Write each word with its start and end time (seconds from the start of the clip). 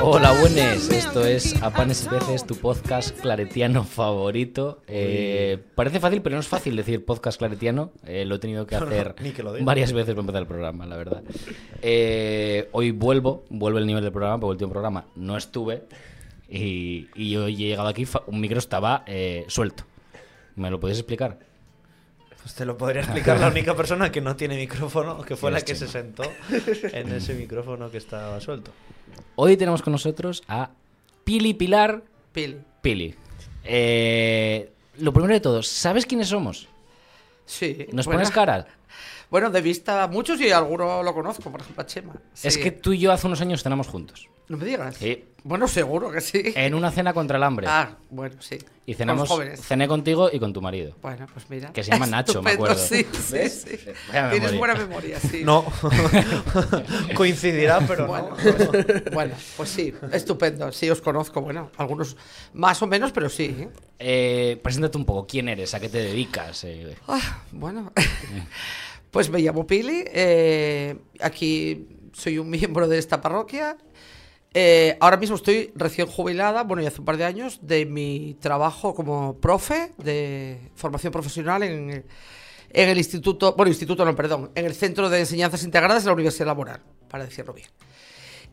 Hola, 0.00 0.32
buenas. 0.40 0.88
Esto 0.88 1.24
es 1.26 1.62
A 1.62 1.70
Panes 1.70 2.04
y 2.04 2.08
Peces, 2.08 2.46
tu 2.46 2.56
podcast 2.56 3.20
claretiano 3.20 3.84
favorito. 3.84 4.82
Eh, 4.88 5.62
parece 5.74 6.00
fácil, 6.00 6.22
pero 6.22 6.36
no 6.36 6.40
es 6.40 6.48
fácil 6.48 6.74
decir 6.74 7.04
podcast 7.04 7.38
claretiano. 7.38 7.92
Eh, 8.06 8.24
lo 8.24 8.36
he 8.36 8.38
tenido 8.38 8.66
que 8.66 8.74
No, 8.76 8.86
no, 8.86 8.86
hacer 8.86 9.14
que 9.14 9.42
lo 9.42 9.52
varias 9.62 9.92
veces 9.92 10.14
para 10.14 10.20
empezar 10.20 10.42
el 10.42 10.48
programa, 10.48 10.86
la 10.86 10.96
verdad. 10.96 11.22
Eh, 11.82 12.68
hoy 12.72 12.92
vuelvo, 12.92 13.44
vuelve 13.50 13.80
el 13.80 13.86
nivel 13.86 14.02
del 14.02 14.12
programa, 14.12 14.40
porque 14.40 14.52
el 14.52 14.54
último 14.54 14.70
programa 14.70 15.06
no 15.14 15.36
estuve. 15.36 15.84
Y, 16.48 17.08
y 17.14 17.36
hoy 17.36 17.54
he 17.54 17.68
llegado 17.68 17.88
aquí, 17.88 18.06
un 18.26 18.40
micro 18.40 18.58
estaba 18.58 19.04
eh, 19.06 19.44
suelto. 19.48 19.84
¿Me 20.56 20.70
lo 20.70 20.80
podéis 20.80 20.98
explicar? 20.98 21.38
Pues 22.42 22.54
te 22.54 22.64
lo 22.64 22.76
podría 22.76 23.02
explicar 23.02 23.38
la 23.38 23.48
única 23.48 23.74
persona 23.76 24.10
que 24.10 24.20
no 24.20 24.34
tiene 24.34 24.56
micrófono, 24.56 25.22
que 25.22 25.36
fue 25.36 25.50
la 25.50 25.60
que 25.60 25.74
se 25.74 25.86
sentó 25.86 26.24
en 26.92 27.12
ese 27.12 27.34
micrófono 27.34 27.90
que 27.90 27.98
estaba 27.98 28.40
suelto. 28.40 28.72
Hoy 29.36 29.56
tenemos 29.56 29.82
con 29.82 29.92
nosotros 29.92 30.42
a 30.48 30.70
Pili 31.24 31.54
Pilar 31.54 32.02
Pili. 32.32 32.58
Pili. 32.80 33.14
Eh, 33.62 34.72
lo 34.98 35.12
primero 35.12 35.34
de 35.34 35.40
todo, 35.40 35.62
¿sabes 35.62 36.06
quiénes 36.06 36.28
somos? 36.28 36.68
Sí. 37.46 37.86
¿Nos 37.92 38.06
bueno. 38.06 38.20
pones 38.20 38.30
cara? 38.30 38.66
Bueno, 39.30 39.50
de 39.50 39.60
vista 39.60 40.06
muchos 40.08 40.40
y 40.40 40.50
alguno 40.50 41.02
lo 41.02 41.14
conozco, 41.14 41.50
por 41.50 41.60
ejemplo 41.60 41.82
a 41.82 41.86
Chema. 41.86 42.14
Es 42.42 42.58
que 42.58 42.70
tú 42.70 42.92
y 42.92 42.98
yo 42.98 43.12
hace 43.12 43.26
unos 43.26 43.40
años 43.40 43.62
cenamos 43.62 43.86
juntos. 43.86 44.28
No 44.52 44.58
me 44.58 44.66
digas. 44.66 44.96
Sí. 44.98 45.24
Bueno, 45.44 45.66
seguro 45.66 46.10
que 46.12 46.20
sí. 46.20 46.52
En 46.54 46.74
una 46.74 46.90
cena 46.90 47.14
contra 47.14 47.38
el 47.38 47.42
hambre. 47.42 47.66
Ah, 47.68 47.96
bueno, 48.10 48.36
sí. 48.40 48.58
y 48.84 48.92
cenamos, 48.92 49.26
jóvenes. 49.30 49.60
cené 49.64 49.88
contigo 49.88 50.28
y 50.30 50.38
con 50.38 50.52
tu 50.52 50.60
marido. 50.60 50.94
Bueno, 51.00 51.26
pues 51.32 51.48
mira. 51.48 51.72
Que 51.72 51.82
se 51.82 51.90
llama 51.90 52.04
Nacho, 52.18 52.42
me 52.42 52.50
acuerdo. 52.50 52.76
Sí, 52.76 53.06
sí, 53.12 53.48
sí. 53.48 53.78
Vaya 54.08 54.30
Tienes 54.30 54.52
memoria. 54.52 54.74
buena 54.74 54.74
memoria, 54.88 55.18
sí. 55.20 55.42
No, 55.42 55.64
coincidirá, 57.16 57.80
pero 57.88 58.06
Bueno, 58.06 58.28
no. 58.28 58.36
pues, 58.36 59.04
bueno, 59.12 59.34
pues 59.56 59.68
sí, 59.70 59.94
estupendo. 60.12 60.70
Sí, 60.70 60.90
os 60.90 61.00
conozco, 61.00 61.40
bueno, 61.40 61.70
algunos 61.78 62.16
más 62.52 62.82
o 62.82 62.86
menos, 62.86 63.10
pero 63.10 63.30
sí. 63.30 63.56
¿eh? 63.58 63.68
Eh, 63.98 64.60
preséntate 64.62 64.98
un 64.98 65.06
poco, 65.06 65.26
¿quién 65.26 65.48
eres? 65.48 65.72
¿A 65.74 65.80
qué 65.80 65.88
te 65.88 65.96
dedicas? 65.98 66.64
Eh, 66.64 66.94
Ah, 67.08 67.42
bueno, 67.52 67.90
pues 69.10 69.30
me 69.30 69.40
llamo 69.40 69.66
Pili, 69.66 70.04
eh, 70.08 70.94
aquí 71.20 71.86
soy 72.12 72.38
un 72.38 72.50
miembro 72.50 72.86
de 72.86 72.98
esta 72.98 73.20
parroquia. 73.20 73.76
Eh, 74.54 74.98
ahora 75.00 75.16
mismo 75.16 75.36
estoy 75.36 75.72
recién 75.74 76.06
jubilada, 76.06 76.62
bueno, 76.64 76.82
ya 76.82 76.88
hace 76.88 77.00
un 77.00 77.06
par 77.06 77.16
de 77.16 77.24
años, 77.24 77.60
de 77.62 77.86
mi 77.86 78.36
trabajo 78.40 78.94
como 78.94 79.38
profe 79.40 79.92
de 79.96 80.58
formación 80.74 81.10
profesional 81.10 81.62
en, 81.62 82.04
en 82.70 82.88
el 82.88 82.98
instituto, 82.98 83.54
bueno, 83.56 83.70
instituto 83.70 84.04
no, 84.04 84.14
perdón, 84.14 84.50
en 84.54 84.66
el 84.66 84.74
Centro 84.74 85.08
de 85.08 85.20
Enseñanzas 85.20 85.64
Integradas 85.64 86.04
de 86.04 86.08
la 86.08 86.14
Universidad 86.14 86.46
Laboral, 86.46 86.82
para 87.08 87.24
decirlo 87.24 87.54
bien. 87.54 87.68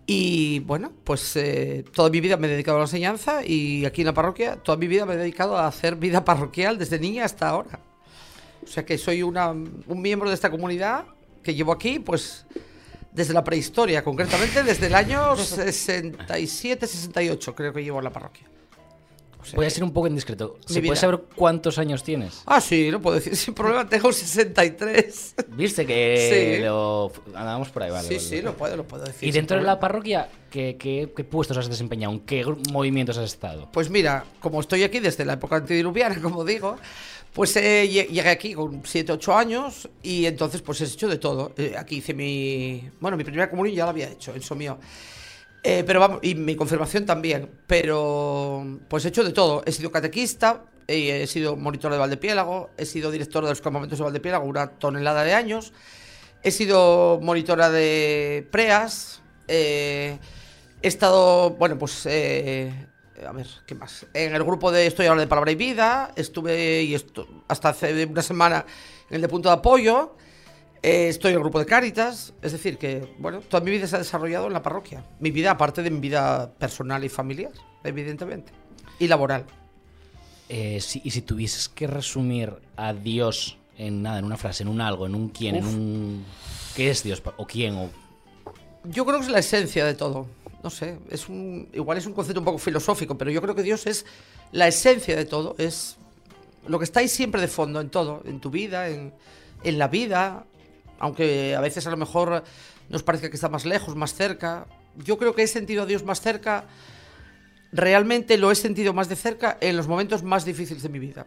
Y 0.05 0.59
bueno, 0.61 0.92
pues 1.03 1.36
eh, 1.36 1.86
toda 1.94 2.09
mi 2.09 2.20
vida 2.20 2.36
me 2.36 2.47
he 2.47 2.50
dedicado 2.50 2.77
a 2.77 2.80
la 2.80 2.86
enseñanza 2.86 3.45
y 3.45 3.86
aquí 3.86 4.02
en 4.02 4.08
la 4.08 4.14
parroquia 4.14 4.55
toda 4.55 4.75
mi 4.75 4.88
vida 4.88 5.05
me 5.05 5.14
he 5.14 5.17
dedicado 5.17 5.55
a 5.55 5.67
hacer 5.67 5.97
vida 5.97 6.25
parroquial 6.25 6.80
desde 6.80 6.97
niña 6.97 7.25
hasta 7.25 7.47
ahora. 7.47 7.80
O 8.64 8.67
sea 8.67 8.83
que 8.83 8.97
soy 8.97 9.22
una, 9.22 9.52
un 9.52 10.02
miembro 10.02 10.30
de 10.30 10.36
esta 10.36 10.50
comunidad 10.50 11.05
que 11.44 11.53
llevo 11.53 11.72
aquí, 11.72 12.00
pues 12.00 12.47
desde 13.11 13.33
la 13.33 13.43
prehistoria, 13.43 14.03
concretamente 14.03 14.63
desde 14.63 14.88
el 14.88 14.95
año 14.95 15.35
67-68 15.35 17.53
creo 17.55 17.73
que 17.73 17.83
llevo 17.83 17.97
en 17.99 18.03
la 18.05 18.11
parroquia. 18.11 18.45
O 19.41 19.45
sea 19.45 19.55
Voy 19.55 19.65
a 19.65 19.69
ser 19.69 19.85
un 19.85 19.93
poco 19.93 20.07
indiscreto. 20.07 20.57
¿Se 20.65 20.81
puede 20.81 20.97
saber 20.97 21.21
cuántos 21.33 21.80
años 21.80 22.03
tienes? 22.03 22.41
Ah, 22.45 22.59
sí, 22.59 22.91
lo 22.91 23.02
puedo 23.02 23.15
decir 23.15 23.37
sin 23.37 23.53
problema, 23.53 23.87
tengo 23.87 24.11
63. 24.11 25.35
¿Viste 25.55 25.85
que 25.85 26.57
Sí. 26.57 26.61
lo... 26.65 27.09
andábamos 27.27 27.69
por 27.69 27.83
ahí? 27.83 27.89
Vale, 27.89 28.05
sí, 28.07 28.15
vale, 28.15 28.19
sí, 28.27 28.35
vale. 28.35 28.43
lo 28.43 28.53
puedo, 28.57 28.75
lo 28.75 28.83
puedo 28.83 29.05
decir. 29.05 29.30
¿Y 29.30 29.31
dentro 29.31 29.55
de 29.55 29.63
la 29.63 29.80
parroquia, 29.80 30.30
¿qué, 30.52 30.75
qué, 30.77 31.14
qué 31.15 31.23
puestos 31.23 31.55
has 31.55 31.69
desempeñado? 31.69 32.14
¿En 32.15 32.19
qué 32.19 32.43
movimientos 32.69 33.17
has 33.17 33.31
estado? 33.31 33.69
Pues 33.71 33.89
mira, 33.89 34.25
como 34.42 34.59
estoy 34.59 34.83
aquí 34.83 34.99
desde 34.99 35.23
la 35.23 35.33
época 35.33 35.55
antediluviana, 35.55 36.15
como 36.21 36.43
digo, 36.43 36.75
pues 37.34 37.56
eh, 37.58 37.88
lle- 37.90 38.08
llegué 38.08 38.30
aquí 38.30 38.54
con 38.54 38.82
7, 38.86 39.12
8 39.14 39.36
años 39.38 39.90
y 40.04 40.26
entonces 40.26 40.62
pues 40.62 40.82
he 40.82 40.86
hecho 40.86 41.08
de 41.08 41.17
todo. 41.17 41.54
Eh, 41.58 41.76
aquí 41.78 41.98
hice 41.98 42.14
mi... 42.14 42.90
Bueno, 43.00 43.17
mi 43.17 43.23
primera 43.23 43.50
comunión 43.50 43.76
ya 43.76 43.84
la 43.86 43.92
había 43.92 44.10
hecho, 44.10 44.34
en 44.34 44.58
mío. 44.58 44.80
Eh, 45.62 45.84
pero 45.86 46.00
vamos, 46.00 46.20
y 46.22 46.36
mi 46.36 46.56
confirmación 46.56 47.06
también. 47.06 47.50
Pero 47.67 48.66
pues 48.88 49.06
he 49.06 49.10
hecho 49.10 49.23
de 49.23 49.32
todo. 49.32 49.62
He 49.66 49.72
sido 49.72 49.92
catequista, 49.92 50.66
he 50.88 51.28
sido 51.28 51.56
monitor 51.56 51.92
de 51.92 51.98
Valdepiélago, 52.00 52.72
he 52.78 52.86
sido 52.86 53.12
director 53.12 53.44
de 53.44 53.50
los 53.52 53.61
campamentos 53.61 54.00
de 54.00 54.06
Valdepiélago 54.06 54.46
una 54.46 54.72
tonelada 54.72 55.23
de 55.23 55.34
años, 55.34 55.72
he 56.42 56.50
sido 56.50 57.20
monitora 57.22 57.70
de 57.70 58.48
preas, 58.52 59.22
eh, 59.48 60.17
he 60.82 60.88
estado, 60.88 61.52
bueno, 61.52 61.78
pues, 61.78 62.08
a 63.27 63.31
ver, 63.31 63.47
¿qué 63.65 63.75
más? 63.75 64.05
En 64.13 64.33
el 64.35 64.43
grupo 64.43 64.71
de 64.71 64.85
Estoy 64.87 65.05
ahora 65.07 65.21
de 65.21 65.27
Palabra 65.27 65.52
y 65.52 65.55
Vida, 65.55 66.11
estuve 66.15 66.83
y 66.83 66.95
esto, 66.95 67.27
hasta 67.47 67.69
hace 67.69 68.05
una 68.05 68.21
semana 68.21 68.65
en 69.09 69.15
el 69.15 69.21
de 69.21 69.27
Punto 69.27 69.49
de 69.49 69.55
Apoyo. 69.55 70.15
Eh, 70.81 71.09
estoy 71.09 71.31
en 71.31 71.35
el 71.37 71.41
grupo 71.41 71.59
de 71.59 71.65
Cáritas, 71.65 72.33
es 72.41 72.53
decir, 72.53 72.77
que 72.77 73.13
bueno, 73.19 73.41
toda 73.41 73.61
mi 73.63 73.71
vida 73.71 73.85
se 73.87 73.95
ha 73.97 73.99
desarrollado 73.99 74.47
en 74.47 74.53
la 74.53 74.61
parroquia. 74.63 75.03
Mi 75.19 75.30
vida, 75.31 75.52
aparte 75.52 75.83
de 75.83 75.91
mi 75.91 75.99
vida 75.99 76.53
personal 76.57 77.03
y 77.03 77.09
familiar, 77.09 77.52
evidentemente. 77.83 78.52
Y 78.97 79.07
laboral. 79.07 79.45
Eh, 80.47 80.80
si- 80.81 81.01
y 81.03 81.11
si 81.11 81.21
tuvieses 81.21 81.67
que 81.69 81.86
resumir 81.86 82.53
a 82.77 82.93
Dios 82.93 83.57
en 83.77 84.01
nada, 84.01 84.19
en 84.19 84.25
una 84.25 84.37
frase, 84.37 84.63
en 84.63 84.69
un 84.69 84.81
algo, 84.81 85.05
en 85.05 85.15
un 85.15 85.30
quién, 85.30 85.55
en 85.57 85.65
un... 85.65 86.25
¿Qué 86.75 86.89
es 86.89 87.03
Dios? 87.03 87.21
¿O 87.37 87.45
quién? 87.45 87.75
O... 87.75 87.89
Yo 88.86 89.05
creo 89.05 89.19
que 89.19 89.25
es 89.25 89.31
la 89.31 89.39
esencia 89.39 89.86
de 89.86 89.93
todo. 89.95 90.27
No 90.64 90.70
sé, 90.70 90.99
es 91.09 91.30
un, 91.30 91.70
igual 91.73 91.97
es 91.97 92.05
un 92.05 92.14
concepto 92.14 92.42
un 92.42 92.45
poco 92.45 92.58
filosófico, 92.58 93.17
pero 93.17 93.31
yo 93.31 93.42
creo 93.42 93.55
que 93.55 93.64
Dios 93.64 93.87
es 93.87 94.05
la 94.52 94.67
esencia 94.67 95.15
de 95.15 95.25
todo. 95.25 95.55
Es 95.58 95.97
lo 96.67 96.80
que 96.80 96.86
está 96.86 96.99
ahí 96.99 97.08
siempre 97.08 97.39
de 97.39 97.47
fondo 97.47 97.80
en 97.80 97.89
todo, 97.89 98.21
en 98.25 98.39
tu 98.39 98.49
vida, 98.49 98.89
en, 98.89 99.14
en 99.64 99.80
la 99.80 99.87
vida, 99.87 100.45
aunque 100.99 101.55
a 101.55 101.61
veces 101.61 101.87
a 101.87 101.92
lo 101.92 101.98
mejor 101.98 102.43
nos 102.89 103.03
parezca 103.03 103.30
que 103.30 103.36
está 103.36 103.49
más 103.49 103.65
lejos, 103.65 103.95
más 103.95 104.14
cerca. 104.14 104.67
Yo 104.98 105.17
creo 105.17 105.33
que 105.33 105.43
he 105.43 105.48
sentido 105.48 105.83
a 105.83 105.86
Dios 105.86 106.03
más 106.03 106.21
cerca, 106.21 106.65
realmente 107.71 108.37
lo 108.37 108.52
he 108.52 108.55
sentido 108.55 108.93
más 108.93 109.08
de 109.08 109.15
cerca 109.15 109.58
en 109.61 109.77
los 109.77 109.87
momentos 109.87 110.23
más 110.23 110.43
difíciles 110.43 110.83
de 110.83 110.89
mi 110.89 110.99
vida. 110.99 111.25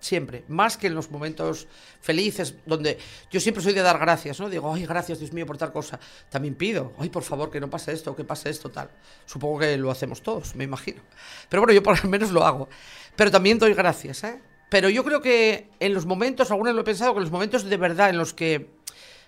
Siempre, 0.00 0.44
más 0.48 0.76
que 0.76 0.86
en 0.86 0.94
los 0.94 1.10
momentos 1.10 1.66
felices, 2.00 2.54
donde 2.66 2.98
yo 3.30 3.40
siempre 3.40 3.62
soy 3.62 3.72
de 3.72 3.82
dar 3.82 3.98
gracias, 3.98 4.38
¿no? 4.38 4.48
Digo, 4.48 4.72
ay, 4.72 4.86
gracias, 4.86 5.18
Dios 5.18 5.32
mío, 5.32 5.44
por 5.44 5.58
tal 5.58 5.72
cosa. 5.72 5.98
También 6.30 6.54
pido, 6.54 6.92
ay, 6.98 7.08
por 7.08 7.24
favor, 7.24 7.50
que 7.50 7.60
no 7.60 7.68
pase 7.68 7.92
esto, 7.92 8.14
que 8.14 8.24
pase 8.24 8.50
esto, 8.50 8.70
tal. 8.70 8.90
Supongo 9.26 9.58
que 9.58 9.76
lo 9.76 9.90
hacemos 9.90 10.22
todos, 10.22 10.54
me 10.54 10.64
imagino. 10.64 11.02
Pero 11.48 11.62
bueno, 11.62 11.72
yo 11.72 11.82
por 11.82 12.00
lo 12.04 12.08
menos 12.08 12.30
lo 12.30 12.44
hago. 12.44 12.68
Pero 13.16 13.30
también 13.30 13.58
doy 13.58 13.74
gracias, 13.74 14.22
¿eh? 14.24 14.40
Pero 14.68 14.90
yo 14.90 15.02
creo 15.02 15.20
que 15.20 15.70
en 15.80 15.94
los 15.94 16.06
momentos, 16.06 16.50
alguna 16.50 16.70
vez 16.70 16.76
lo 16.76 16.82
he 16.82 16.84
pensado, 16.84 17.12
que 17.12 17.18
en 17.18 17.24
los 17.24 17.32
momentos 17.32 17.64
de 17.64 17.76
verdad 17.76 18.10
en 18.10 18.18
los 18.18 18.34
que 18.34 18.68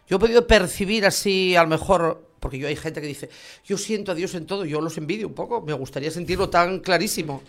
yo 0.07 0.17
he 0.17 0.19
podido 0.19 0.47
percibir 0.47 1.07
así, 1.07 1.57
a 1.57 1.63
lo 1.63 1.69
mejor, 1.69 2.35
porque 2.41 2.59
yo 2.59 2.69
hay 2.69 2.77
gente 2.77 3.01
que 3.01 3.07
dice, 3.07 3.31
yo 3.65 3.79
siento 3.79 4.13
a 4.13 4.15
Dios 4.15 4.35
en 4.35 4.45
todo, 4.47 4.65
yo 4.65 4.81
los 4.81 4.99
envidio 4.99 5.27
un 5.27 5.35
poco, 5.35 5.63
me 5.63 5.73
gustaría 5.73 6.11
sentirlo 6.11 6.51
tan 6.51 6.81
clarísimo. 6.81 7.43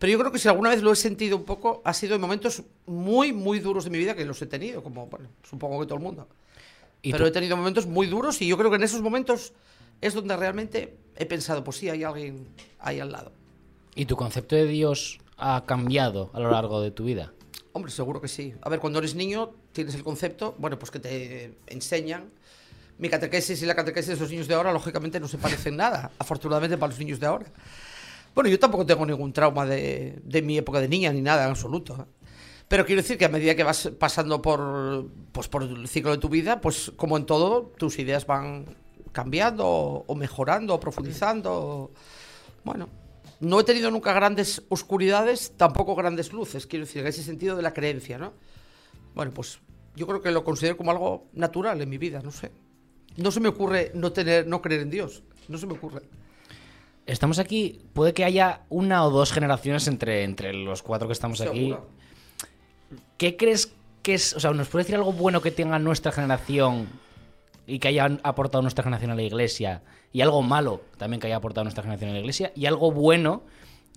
Pero 0.00 0.12
yo 0.12 0.18
creo 0.18 0.32
que 0.32 0.38
si 0.38 0.48
alguna 0.48 0.70
vez 0.70 0.82
lo 0.82 0.90
he 0.92 0.96
sentido 0.96 1.36
un 1.36 1.44
poco, 1.44 1.82
ha 1.84 1.92
sido 1.92 2.14
en 2.14 2.22
momentos 2.22 2.62
muy, 2.86 3.34
muy 3.34 3.60
duros 3.60 3.84
de 3.84 3.90
mi 3.90 3.98
vida 3.98 4.14
que 4.14 4.24
los 4.24 4.40
he 4.40 4.46
tenido, 4.46 4.82
como, 4.82 5.06
bueno, 5.08 5.28
supongo 5.48 5.78
que 5.78 5.84
todo 5.84 5.96
el 5.96 6.02
mundo. 6.02 6.26
¿Y 7.02 7.12
Pero 7.12 7.24
tú? 7.24 7.28
he 7.28 7.30
tenido 7.32 7.54
momentos 7.54 7.86
muy 7.86 8.06
duros 8.06 8.40
y 8.40 8.46
yo 8.46 8.56
creo 8.56 8.70
que 8.70 8.76
en 8.76 8.82
esos 8.82 9.02
momentos 9.02 9.52
es 10.00 10.14
donde 10.14 10.34
realmente 10.38 10.96
he 11.16 11.26
pensado, 11.26 11.62
pues 11.62 11.76
sí, 11.76 11.90
hay 11.90 12.02
alguien 12.02 12.48
ahí 12.78 12.98
al 12.98 13.12
lado. 13.12 13.30
¿Y 13.94 14.06
tu 14.06 14.16
concepto 14.16 14.56
de 14.56 14.64
Dios 14.64 15.18
ha 15.36 15.64
cambiado 15.66 16.30
a 16.32 16.40
lo 16.40 16.50
largo 16.50 16.80
de 16.80 16.92
tu 16.92 17.04
vida? 17.04 17.34
Hombre, 17.72 17.92
seguro 17.92 18.22
que 18.22 18.28
sí. 18.28 18.54
A 18.62 18.70
ver, 18.70 18.80
cuando 18.80 19.00
eres 19.00 19.14
niño 19.14 19.50
tienes 19.72 19.94
el 19.94 20.02
concepto, 20.02 20.54
bueno, 20.56 20.78
pues 20.78 20.90
que 20.90 20.98
te 20.98 21.58
enseñan. 21.66 22.30
Mi 22.96 23.10
catequesis 23.10 23.62
y 23.62 23.66
la 23.66 23.74
catequesis 23.74 24.14
de 24.14 24.20
los 24.20 24.30
niños 24.30 24.48
de 24.48 24.54
ahora, 24.54 24.72
lógicamente, 24.72 25.20
no 25.20 25.28
se 25.28 25.36
parecen 25.36 25.76
nada, 25.76 26.10
afortunadamente 26.18 26.78
para 26.78 26.88
los 26.90 26.98
niños 26.98 27.20
de 27.20 27.26
ahora. 27.26 27.46
Bueno, 28.34 28.48
yo 28.48 28.58
tampoco 28.58 28.86
tengo 28.86 29.04
ningún 29.06 29.32
trauma 29.32 29.66
de, 29.66 30.20
de 30.22 30.42
mi 30.42 30.58
época 30.58 30.80
de 30.80 30.88
niña 30.88 31.12
ni 31.12 31.20
nada 31.20 31.44
en 31.44 31.50
absoluto. 31.50 31.96
¿eh? 32.00 32.20
Pero 32.70 32.86
quiero 32.86 33.02
decir 33.02 33.18
que 33.18 33.24
a 33.24 33.28
medida 33.28 33.56
que 33.56 33.64
vas 33.64 33.90
pasando 33.98 34.40
por, 34.40 35.10
pues 35.32 35.48
por 35.48 35.64
el 35.64 35.88
ciclo 35.88 36.12
de 36.12 36.18
tu 36.18 36.28
vida, 36.28 36.60
pues 36.60 36.92
como 36.94 37.16
en 37.16 37.26
todo, 37.26 37.72
tus 37.76 37.98
ideas 37.98 38.26
van 38.26 38.76
cambiando 39.10 39.66
o, 39.66 40.14
mejorando 40.14 40.74
o 40.74 40.78
profundizando. 40.78 41.90
Bueno, 42.62 42.88
no 43.40 43.58
he 43.58 43.64
tenido 43.64 43.90
nunca 43.90 44.12
grandes 44.12 44.62
oscuridades, 44.68 45.54
tampoco 45.56 45.96
grandes 45.96 46.32
luces, 46.32 46.68
quiero 46.68 46.86
decir, 46.86 47.02
en 47.02 47.08
ese 47.08 47.24
sentido 47.24 47.56
de 47.56 47.62
la 47.62 47.74
creencia, 47.74 48.18
¿no? 48.18 48.34
Bueno, 49.16 49.32
pues 49.34 49.58
yo 49.96 50.06
creo 50.06 50.22
que 50.22 50.30
lo 50.30 50.44
considero 50.44 50.76
como 50.76 50.92
algo 50.92 51.26
natural 51.32 51.80
en 51.82 51.88
mi 51.88 51.98
vida, 51.98 52.20
no 52.22 52.30
sé. 52.30 52.52
No 53.16 53.32
se 53.32 53.40
me 53.40 53.48
ocurre 53.48 53.90
no 53.94 54.12
tener, 54.12 54.46
no 54.46 54.62
creer 54.62 54.82
en 54.82 54.90
Dios. 54.90 55.24
No 55.48 55.58
se 55.58 55.66
me 55.66 55.72
ocurre. 55.72 56.02
Estamos 57.10 57.40
aquí, 57.40 57.80
puede 57.92 58.14
que 58.14 58.24
haya 58.24 58.60
una 58.68 59.04
o 59.04 59.10
dos 59.10 59.32
generaciones 59.32 59.88
entre, 59.88 60.22
entre 60.22 60.52
los 60.52 60.80
cuatro 60.82 61.08
que 61.08 61.12
estamos 61.12 61.40
aquí. 61.40 61.70
Seguro. 61.70 61.88
¿Qué 63.18 63.36
crees 63.36 63.74
que 64.02 64.14
es, 64.14 64.32
o 64.34 64.38
sea, 64.38 64.52
nos 64.52 64.68
puede 64.68 64.84
decir 64.84 64.94
algo 64.94 65.12
bueno 65.12 65.42
que 65.42 65.50
tenga 65.50 65.80
nuestra 65.80 66.12
generación 66.12 66.88
y 67.66 67.80
que 67.80 67.88
haya 67.88 68.18
aportado 68.22 68.62
nuestra 68.62 68.84
generación 68.84 69.10
a 69.10 69.16
la 69.16 69.22
iglesia, 69.22 69.82
y 70.12 70.20
algo 70.20 70.42
malo 70.42 70.82
también 70.98 71.20
que 71.20 71.26
haya 71.26 71.36
aportado 71.36 71.64
nuestra 71.64 71.82
generación 71.82 72.10
a 72.10 72.12
la 72.14 72.20
iglesia, 72.20 72.52
y 72.54 72.66
algo 72.66 72.92
bueno 72.92 73.42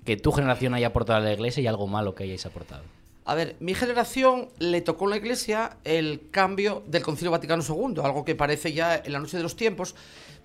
que 0.05 0.17
tu 0.17 0.31
generación 0.31 0.73
haya 0.73 0.87
aportado 0.87 1.19
a 1.19 1.21
la 1.21 1.33
iglesia 1.33 1.61
y 1.61 1.67
algo 1.67 1.85
malo 1.85 2.15
que 2.15 2.23
hayáis 2.23 2.47
aportado. 2.47 2.83
A 3.25 3.35
ver, 3.35 3.55
mi 3.61 3.73
generación 3.73 4.49
le 4.59 4.81
tocó 4.81 5.05
en 5.05 5.11
la 5.11 5.17
iglesia 5.17 5.77
el 5.85 6.29
cambio 6.29 6.83
del 6.87 7.03
Concilio 7.03 7.31
Vaticano 7.31 7.63
II, 7.67 8.01
algo 8.03 8.25
que 8.25 8.35
parece 8.35 8.73
ya 8.73 8.97
en 8.97 9.13
la 9.13 9.19
noche 9.19 9.37
de 9.37 9.43
los 9.43 9.55
tiempos, 9.55 9.95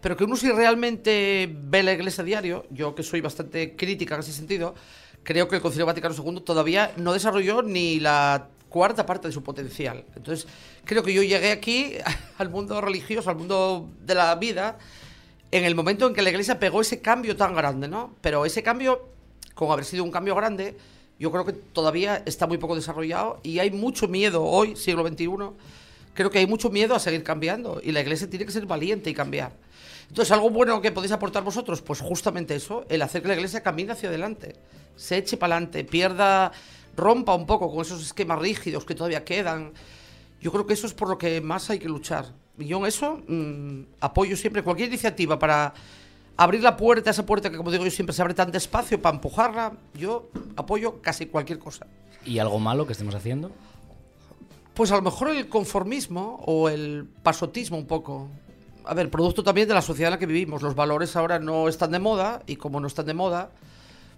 pero 0.00 0.16
que 0.16 0.22
uno 0.22 0.36
si 0.36 0.50
realmente 0.52 1.52
ve 1.52 1.82
la 1.82 1.92
iglesia 1.92 2.22
a 2.22 2.24
diario, 2.24 2.66
yo 2.70 2.94
que 2.94 3.02
soy 3.02 3.20
bastante 3.20 3.74
crítica 3.74 4.14
en 4.14 4.20
ese 4.20 4.32
sentido, 4.32 4.76
creo 5.24 5.48
que 5.48 5.56
el 5.56 5.62
Concilio 5.62 5.86
Vaticano 5.86 6.14
II 6.14 6.40
todavía 6.42 6.92
no 6.96 7.12
desarrolló 7.12 7.62
ni 7.62 7.98
la 7.98 8.48
cuarta 8.68 9.04
parte 9.04 9.26
de 9.26 9.32
su 9.32 9.42
potencial. 9.42 10.04
Entonces, 10.14 10.46
creo 10.84 11.02
que 11.02 11.12
yo 11.12 11.22
llegué 11.22 11.50
aquí 11.50 11.94
al 12.38 12.48
mundo 12.48 12.80
religioso, 12.80 13.28
al 13.28 13.36
mundo 13.36 13.90
de 14.00 14.14
la 14.14 14.36
vida, 14.36 14.78
en 15.50 15.64
el 15.64 15.74
momento 15.74 16.06
en 16.06 16.14
que 16.14 16.22
la 16.22 16.30
iglesia 16.30 16.60
pegó 16.60 16.80
ese 16.80 17.00
cambio 17.00 17.36
tan 17.36 17.56
grande, 17.56 17.88
¿no? 17.88 18.14
Pero 18.20 18.44
ese 18.44 18.62
cambio, 18.62 19.08
con 19.54 19.72
haber 19.72 19.84
sido 19.84 20.04
un 20.04 20.12
cambio 20.12 20.36
grande, 20.36 20.76
yo 21.18 21.30
creo 21.32 21.44
que 21.44 21.52
todavía 21.52 22.22
está 22.26 22.46
muy 22.46 22.58
poco 22.58 22.76
desarrollado 22.76 23.40
y 23.42 23.58
hay 23.58 23.70
mucho 23.70 24.08
miedo 24.08 24.44
hoy, 24.44 24.76
siglo 24.76 25.06
XXI, 25.06 25.28
creo 26.14 26.30
que 26.30 26.38
hay 26.38 26.46
mucho 26.46 26.70
miedo 26.70 26.94
a 26.94 26.98
seguir 26.98 27.22
cambiando 27.22 27.80
y 27.82 27.92
la 27.92 28.00
iglesia 28.00 28.30
tiene 28.30 28.44
que 28.44 28.52
ser 28.52 28.66
valiente 28.66 29.10
y 29.10 29.14
cambiar. 29.14 29.52
Entonces, 30.08 30.32
algo 30.32 30.48
bueno 30.48 30.80
que 30.80 30.90
podéis 30.90 31.12
aportar 31.12 31.44
vosotros, 31.44 31.82
pues 31.82 32.00
justamente 32.00 32.54
eso, 32.54 32.86
el 32.88 33.02
hacer 33.02 33.22
que 33.22 33.28
la 33.28 33.34
iglesia 33.34 33.62
camine 33.62 33.92
hacia 33.92 34.08
adelante, 34.08 34.56
se 34.96 35.18
eche 35.18 35.36
para 35.36 35.56
adelante, 35.56 35.84
pierda, 35.84 36.50
rompa 36.96 37.34
un 37.34 37.46
poco 37.46 37.70
con 37.70 37.82
esos 37.82 38.02
esquemas 38.02 38.38
rígidos 38.38 38.84
que 38.84 38.94
todavía 38.94 39.24
quedan. 39.24 39.72
Yo 40.40 40.50
creo 40.50 40.66
que 40.66 40.74
eso 40.74 40.86
es 40.86 40.94
por 40.94 41.08
lo 41.08 41.18
que 41.18 41.40
más 41.40 41.68
hay 41.70 41.78
que 41.78 41.88
luchar. 41.88 42.26
Y 42.58 42.66
yo 42.66 42.78
en 42.78 42.86
eso 42.86 43.22
mm, 43.28 43.82
apoyo 44.00 44.36
siempre 44.36 44.62
cualquier 44.62 44.88
iniciativa 44.88 45.38
para 45.38 45.74
abrir 46.38 46.62
la 46.62 46.76
puerta, 46.76 47.10
esa 47.10 47.26
puerta 47.26 47.50
que 47.50 47.56
como 47.56 47.70
digo 47.70 47.84
yo 47.84 47.90
siempre 47.90 48.14
se 48.14 48.22
abre 48.22 48.32
tan 48.32 48.50
despacio, 48.50 49.02
para 49.02 49.16
empujarla, 49.16 49.72
yo 49.92 50.30
apoyo 50.56 51.02
casi 51.02 51.26
cualquier 51.26 51.58
cosa. 51.58 51.86
¿Y 52.24 52.38
algo 52.38 52.58
malo 52.60 52.86
que 52.86 52.92
estemos 52.92 53.14
haciendo? 53.14 53.50
Pues 54.72 54.92
a 54.92 54.96
lo 54.96 55.02
mejor 55.02 55.30
el 55.30 55.48
conformismo 55.48 56.40
o 56.46 56.68
el 56.68 57.06
pasotismo 57.22 57.76
un 57.76 57.86
poco. 57.86 58.28
A 58.84 58.94
ver, 58.94 59.10
producto 59.10 59.42
también 59.42 59.66
de 59.66 59.74
la 59.74 59.82
sociedad 59.82 60.08
en 60.08 60.12
la 60.12 60.18
que 60.18 60.26
vivimos. 60.26 60.62
Los 60.62 60.76
valores 60.76 61.16
ahora 61.16 61.40
no 61.40 61.68
están 61.68 61.90
de 61.90 61.98
moda 61.98 62.42
y 62.46 62.56
como 62.56 62.78
no 62.78 62.86
están 62.86 63.06
de 63.06 63.14
moda, 63.14 63.50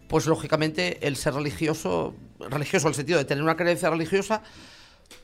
pues 0.07 0.27
lógicamente 0.27 1.07
el 1.07 1.17
ser 1.17 1.35
religioso, 1.35 2.15
religioso 2.39 2.87
en 2.87 2.91
el 2.91 2.95
sentido 2.97 3.19
de 3.19 3.25
tener 3.25 3.43
una 3.43 3.57
creencia 3.57 3.89
religiosa, 3.89 4.43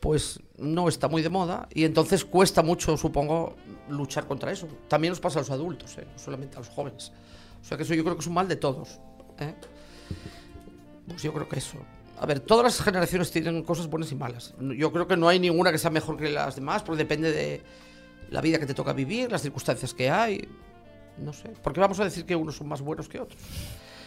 pues 0.01 0.41
no 0.59 0.89
está 0.89 1.09
muy 1.09 1.23
de 1.23 1.29
moda 1.29 1.69
y 1.73 1.85
entonces 1.85 2.25
cuesta 2.25 2.63
mucho, 2.63 2.97
supongo, 2.97 3.57
luchar 3.89 4.27
contra 4.27 4.51
eso. 4.53 4.69
También 4.89 5.13
nos 5.13 5.21
pasa 5.21 5.39
a 5.39 5.43
los 5.43 5.51
adultos, 5.51 5.97
¿eh? 5.99 6.07
no 6.11 6.19
solamente 6.19 6.57
a 6.57 6.61
los 6.61 6.69
jóvenes. 6.69 7.13
O 7.61 7.65
sea 7.65 7.77
que 7.77 7.83
eso 7.83 7.95
yo 7.95 8.05
creo 8.05 8.17
que 8.17 8.21
es 8.21 8.27
un 8.27 8.35
mal 8.35 8.49
de 8.49 8.57
todos. 8.57 9.01
¿eh? 9.39 9.55
Pues 11.09 11.23
yo 11.23 11.33
creo 11.33 11.49
que 11.49 11.59
eso. 11.59 11.79
A 12.19 12.27
ver, 12.27 12.41
todas 12.41 12.65
las 12.65 12.81
generaciones 12.81 13.31
tienen 13.31 13.63
cosas 13.63 13.89
buenas 13.89 14.11
y 14.11 14.15
malas. 14.15 14.55
Yo 14.59 14.93
creo 14.93 15.07
que 15.07 15.17
no 15.17 15.29
hay 15.29 15.39
ninguna 15.39 15.71
que 15.71 15.79
sea 15.79 15.91
mejor 15.91 16.17
que 16.17 16.31
las 16.31 16.57
demás, 16.57 16.83
porque 16.83 16.99
depende 16.99 17.31
de 17.31 17.63
la 18.31 18.41
vida 18.41 18.59
que 18.59 18.67
te 18.67 18.75
toca 18.75 18.93
vivir, 18.93 19.31
las 19.31 19.43
circunstancias 19.43 19.93
que 19.93 20.11
hay. 20.11 20.49
No 21.19 21.33
sé. 21.33 21.53
Porque 21.63 21.81
vamos 21.81 22.01
a 22.01 22.05
decir 22.05 22.25
que 22.25 22.35
unos 22.35 22.57
son 22.57 22.69
más 22.69 22.81
buenos 22.81 23.09
que 23.09 23.21
otros. 23.21 23.41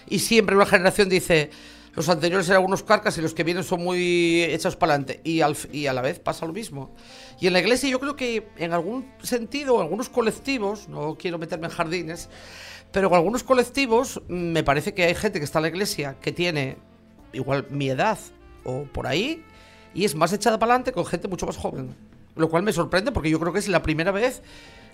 Y 0.07 0.19
siempre 0.19 0.55
una 0.55 0.65
generación 0.65 1.07
dice, 1.07 1.51
los 1.95 2.07
anteriores 2.09 2.47
eran 2.49 2.63
unos 2.63 2.83
carcas 2.83 3.17
y 3.17 3.21
los 3.21 3.33
que 3.33 3.43
vienen 3.43 3.63
son 3.63 3.83
muy 3.83 4.43
echados 4.43 4.75
para 4.75 4.93
adelante. 4.93 5.21
Y, 5.23 5.41
al, 5.41 5.57
y 5.71 5.87
a 5.87 5.93
la 5.93 6.01
vez 6.01 6.19
pasa 6.19 6.45
lo 6.45 6.53
mismo. 6.53 6.95
Y 7.39 7.47
en 7.47 7.53
la 7.53 7.59
iglesia 7.59 7.89
yo 7.89 7.99
creo 7.99 8.15
que 8.15 8.47
en 8.57 8.73
algún 8.73 9.11
sentido, 9.23 9.75
en 9.75 9.81
algunos 9.81 10.09
colectivos, 10.09 10.87
no 10.87 11.15
quiero 11.15 11.37
meterme 11.37 11.67
en 11.67 11.73
jardines, 11.73 12.29
pero 12.91 13.07
en 13.07 13.13
algunos 13.15 13.43
colectivos 13.43 14.21
mm, 14.27 14.33
me 14.33 14.63
parece 14.63 14.93
que 14.93 15.03
hay 15.03 15.15
gente 15.15 15.39
que 15.39 15.45
está 15.45 15.59
en 15.59 15.63
la 15.63 15.69
iglesia 15.69 16.15
que 16.21 16.31
tiene 16.31 16.77
igual 17.33 17.67
mi 17.69 17.89
edad 17.89 18.17
o 18.63 18.83
por 18.83 19.07
ahí 19.07 19.43
y 19.93 20.05
es 20.05 20.15
más 20.15 20.33
echada 20.33 20.59
para 20.59 20.73
adelante 20.73 20.91
con 20.91 21.05
gente 21.05 21.27
mucho 21.27 21.45
más 21.45 21.57
joven. 21.57 21.95
Lo 22.35 22.49
cual 22.49 22.63
me 22.63 22.73
sorprende 22.73 23.11
porque 23.11 23.29
yo 23.29 23.39
creo 23.39 23.51
que 23.51 23.59
es 23.59 23.67
la 23.67 23.81
primera 23.81 24.11
vez 24.11 24.41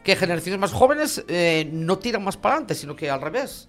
que 0.04 0.16
generaciones 0.16 0.60
más 0.60 0.72
jóvenes 0.72 1.24
eh, 1.28 1.70
no 1.72 1.98
tiran 1.98 2.24
más 2.24 2.38
para 2.38 2.56
adelante, 2.56 2.76
sino 2.76 2.96
que 2.96 3.10
al 3.10 3.22
revés. 3.22 3.68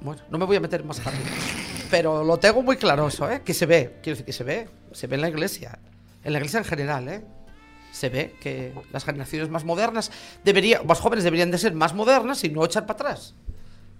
Bueno, 0.00 0.22
no 0.30 0.38
me 0.38 0.44
voy 0.44 0.56
a 0.56 0.60
meter 0.60 0.84
más 0.84 1.00
jardines. 1.00 1.32
Pero 1.90 2.24
lo 2.24 2.38
tengo 2.38 2.62
muy 2.62 2.76
claro 2.76 3.08
eso, 3.08 3.30
¿eh? 3.30 3.42
Que 3.44 3.54
se 3.54 3.66
ve, 3.66 3.98
quiero 4.02 4.14
decir 4.14 4.26
que 4.26 4.32
se 4.32 4.44
ve. 4.44 4.68
Se 4.92 5.06
ve 5.06 5.16
en 5.16 5.22
la 5.22 5.28
iglesia. 5.28 5.78
En 6.24 6.32
la 6.32 6.38
iglesia 6.38 6.58
en 6.58 6.64
general, 6.64 7.08
¿eh? 7.08 7.24
Se 7.92 8.08
ve 8.08 8.34
que 8.40 8.74
las 8.92 9.04
generaciones 9.04 9.48
más 9.48 9.64
modernas, 9.64 10.10
debería, 10.44 10.82
más 10.82 11.00
jóvenes 11.00 11.24
deberían 11.24 11.50
de 11.50 11.58
ser 11.58 11.74
más 11.74 11.94
modernas 11.94 12.44
y 12.44 12.50
no 12.50 12.64
echar 12.64 12.84
para 12.84 12.94
atrás. 12.94 13.34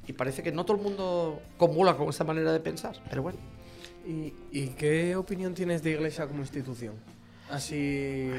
Y 0.06 0.12
parece 0.12 0.42
que 0.42 0.52
no 0.52 0.64
todo 0.64 0.76
el 0.76 0.82
mundo 0.82 1.42
comula 1.56 1.96
con 1.96 2.08
esa 2.08 2.24
manera 2.24 2.52
de 2.52 2.60
pensar, 2.60 2.96
pero 3.08 3.22
bueno. 3.22 3.38
¿Y, 4.06 4.34
y 4.52 4.68
qué 4.68 5.16
opinión 5.16 5.54
tienes 5.54 5.82
de 5.82 5.90
Iglesia 5.90 6.26
como 6.26 6.40
institución? 6.40 6.94
Así, 7.50 8.30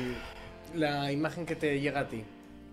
la 0.75 1.11
imagen 1.11 1.45
que 1.45 1.55
te 1.55 1.79
llega 1.79 2.01
a 2.01 2.07
ti. 2.07 2.23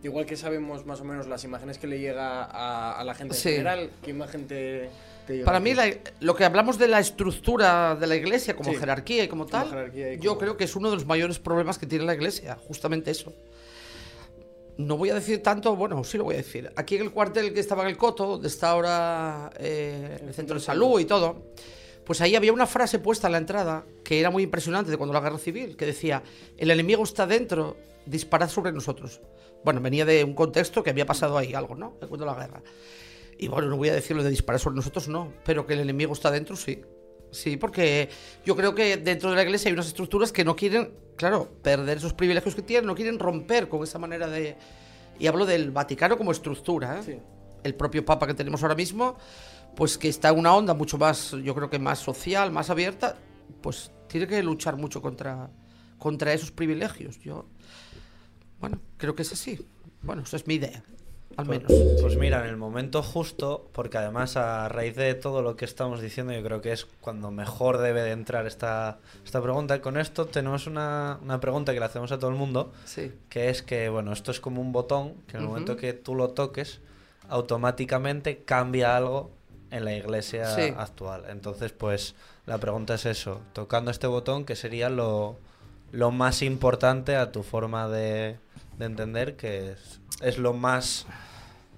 Igual 0.04 0.26
que 0.26 0.36
sabemos 0.36 0.84
más 0.84 1.00
o 1.00 1.04
menos 1.04 1.26
las 1.26 1.42
imágenes 1.44 1.78
que 1.78 1.86
le 1.86 1.98
llega 1.98 2.44
a, 2.44 2.92
a 3.00 3.04
la 3.04 3.14
gente 3.14 3.34
en 3.34 3.40
Sí. 3.40 3.48
general, 3.52 3.90
¿qué 4.02 4.10
imagen 4.10 4.46
te, 4.46 4.90
te 5.26 5.32
llega 5.32 5.46
Para 5.46 5.60
mí, 5.60 5.72
la- 5.72 5.94
lo 6.20 6.36
que 6.36 6.44
hablamos 6.44 6.76
de 6.78 6.88
la 6.88 7.00
estructura 7.00 7.96
de 7.96 8.06
la 8.06 8.14
iglesia 8.14 8.54
como 8.54 8.70
Sí, 8.70 8.76
jerarquía 8.76 9.24
y 9.24 9.28
como 9.28 9.44
como 9.48 9.50
tal, 9.50 9.92
y 9.96 10.18
yo 10.20 10.32
como- 10.32 10.40
creo 10.40 10.56
que 10.58 10.64
es 10.64 10.76
uno 10.76 10.90
de 10.90 10.96
los 10.96 11.06
mayores 11.06 11.38
problemas 11.38 11.78
que 11.78 11.86
tiene 11.86 12.04
la 12.04 12.12
iglesia, 12.14 12.56
justamente 12.68 13.10
eso. 13.10 13.32
No 14.76 14.98
voy 14.98 15.08
a 15.08 15.14
decir 15.14 15.42
tanto, 15.42 15.74
bueno, 15.74 16.04
sí 16.04 16.18
lo 16.18 16.24
voy 16.24 16.34
a 16.34 16.38
decir. 16.38 16.70
Aquí 16.76 16.96
en 16.96 17.02
el 17.02 17.10
cuartel 17.12 17.54
que 17.54 17.60
estaba 17.60 17.82
en 17.84 17.88
el 17.88 17.96
Coto, 17.96 18.26
donde 18.26 18.48
está 18.48 18.70
ahora 18.70 19.50
eh, 19.58 20.18
el 20.20 20.34
centro 20.34 20.56
de 20.56 20.60
salud 20.60 21.00
y 21.00 21.04
todo, 21.06 21.52
pues 22.04 22.20
ahí 22.20 22.34
había 22.36 22.52
una 22.52 22.66
frase 22.66 22.98
puesta 22.98 23.28
en 23.28 23.32
la 23.32 23.38
entrada 23.38 23.84
que 24.04 24.20
era 24.20 24.30
muy 24.30 24.42
impresionante 24.42 24.90
de 24.90 24.98
cuando 24.98 25.14
la 25.14 25.20
guerra 25.20 25.38
civil, 25.38 25.76
que 25.76 25.86
decía, 25.86 26.22
el 26.58 26.70
enemigo 26.70 27.04
está 27.04 27.26
dentro, 27.26 27.76
disparad 28.06 28.48
sobre 28.48 28.72
nosotros. 28.72 29.20
Bueno, 29.64 29.80
venía 29.80 30.04
de 30.04 30.24
un 30.24 30.34
contexto 30.34 30.82
que 30.82 30.90
había 30.90 31.06
pasado 31.06 31.38
ahí 31.38 31.54
algo, 31.54 31.74
¿no? 31.74 31.96
En 32.00 32.08
cuanto 32.08 32.28
a 32.28 32.34
la 32.34 32.40
guerra. 32.40 32.62
Y 33.38 33.48
bueno, 33.48 33.68
no 33.68 33.76
voy 33.76 33.88
a 33.88 33.94
decirlo 33.94 34.22
de 34.22 34.30
disparar 34.30 34.60
sobre 34.60 34.76
nosotros, 34.76 35.08
no, 35.08 35.32
pero 35.44 35.66
que 35.66 35.74
el 35.74 35.80
enemigo 35.80 36.12
está 36.12 36.30
dentro, 36.30 36.56
sí. 36.56 36.82
Sí, 37.30 37.56
porque 37.56 38.08
yo 38.44 38.54
creo 38.54 38.74
que 38.74 38.96
dentro 38.96 39.30
de 39.30 39.36
la 39.36 39.42
iglesia 39.42 39.68
hay 39.68 39.72
unas 39.72 39.88
estructuras 39.88 40.30
que 40.30 40.44
no 40.44 40.54
quieren, 40.54 40.92
claro, 41.16 41.50
perder 41.62 41.96
esos 41.98 42.12
privilegios 42.12 42.54
que 42.54 42.62
tienen, 42.62 42.86
no 42.86 42.94
quieren 42.94 43.18
romper 43.18 43.68
con 43.68 43.82
esa 43.82 43.98
manera 43.98 44.28
de... 44.28 44.56
Y 45.18 45.26
hablo 45.26 45.44
del 45.44 45.72
Vaticano 45.72 46.16
como 46.16 46.30
estructura, 46.30 47.00
¿eh? 47.00 47.02
Sí. 47.04 47.18
El 47.64 47.74
propio 47.74 48.04
Papa 48.04 48.26
que 48.26 48.34
tenemos 48.34 48.62
ahora 48.62 48.74
mismo, 48.74 49.16
pues 49.74 49.98
que 49.98 50.08
está 50.08 50.28
en 50.28 50.38
una 50.38 50.54
onda 50.54 50.74
mucho 50.74 50.98
más, 50.98 51.32
yo 51.42 51.54
creo 51.54 51.70
que 51.70 51.78
más 51.78 51.98
social, 51.98 52.52
más 52.52 52.70
abierta, 52.70 53.16
pues 53.60 53.90
tiene 54.08 54.26
que 54.26 54.42
luchar 54.42 54.76
mucho 54.76 55.02
contra, 55.02 55.50
contra 55.98 56.32
esos 56.32 56.52
privilegios. 56.52 57.18
Yo, 57.18 57.48
bueno, 58.60 58.80
creo 58.96 59.14
que 59.14 59.22
es 59.22 59.32
así. 59.32 59.66
Bueno, 60.02 60.22
esa 60.22 60.36
es 60.36 60.46
mi 60.46 60.54
idea, 60.54 60.82
al 61.36 61.46
menos. 61.46 61.72
Pues 62.00 62.16
mira, 62.18 62.40
en 62.42 62.50
el 62.50 62.56
momento 62.56 63.02
justo, 63.02 63.68
porque 63.72 63.98
además 63.98 64.36
a 64.36 64.68
raíz 64.68 64.94
de 64.96 65.14
todo 65.14 65.40
lo 65.42 65.56
que 65.56 65.64
estamos 65.64 66.00
diciendo, 66.00 66.32
yo 66.32 66.42
creo 66.42 66.60
que 66.60 66.72
es 66.72 66.86
cuando 67.00 67.30
mejor 67.30 67.78
debe 67.78 68.02
de 68.02 68.10
entrar 68.12 68.46
esta, 68.46 68.98
esta 69.24 69.40
pregunta. 69.42 69.80
Con 69.80 69.96
esto 69.98 70.26
tenemos 70.26 70.66
una, 70.66 71.18
una 71.22 71.40
pregunta 71.40 71.72
que 71.72 71.80
le 71.80 71.86
hacemos 71.86 72.12
a 72.12 72.18
todo 72.18 72.30
el 72.30 72.36
mundo, 72.36 72.72
Sí. 72.84 73.12
que 73.30 73.48
es 73.48 73.62
que, 73.62 73.88
bueno, 73.88 74.12
esto 74.12 74.30
es 74.30 74.40
como 74.40 74.60
un 74.60 74.72
botón, 74.72 75.14
que 75.26 75.36
en 75.38 75.42
el 75.44 75.48
momento 75.48 75.76
que 75.76 75.92
tú 75.94 76.14
lo 76.14 76.28
toques, 76.30 76.80
automáticamente 77.28 78.42
cambia 78.44 78.96
algo 78.96 79.30
en 79.70 79.84
la 79.84 79.94
iglesia 79.94 80.54
Sí. 80.54 80.72
actual. 80.76 81.24
Entonces, 81.28 81.72
pues 81.72 82.14
la 82.46 82.58
pregunta 82.58 82.94
es 82.94 83.06
eso, 83.06 83.40
tocando 83.52 83.90
este 83.90 84.06
botón, 84.06 84.44
que 84.44 84.54
sería 84.56 84.88
lo, 84.90 85.36
lo 85.92 86.10
más 86.10 86.42
importante 86.42 87.16
a 87.16 87.32
tu 87.32 87.42
forma 87.42 87.88
de, 87.88 88.36
de 88.78 88.84
entender, 88.86 89.36
que 89.36 89.72
es, 89.72 90.00
es 90.20 90.38
lo 90.38 90.52
más, 90.52 91.06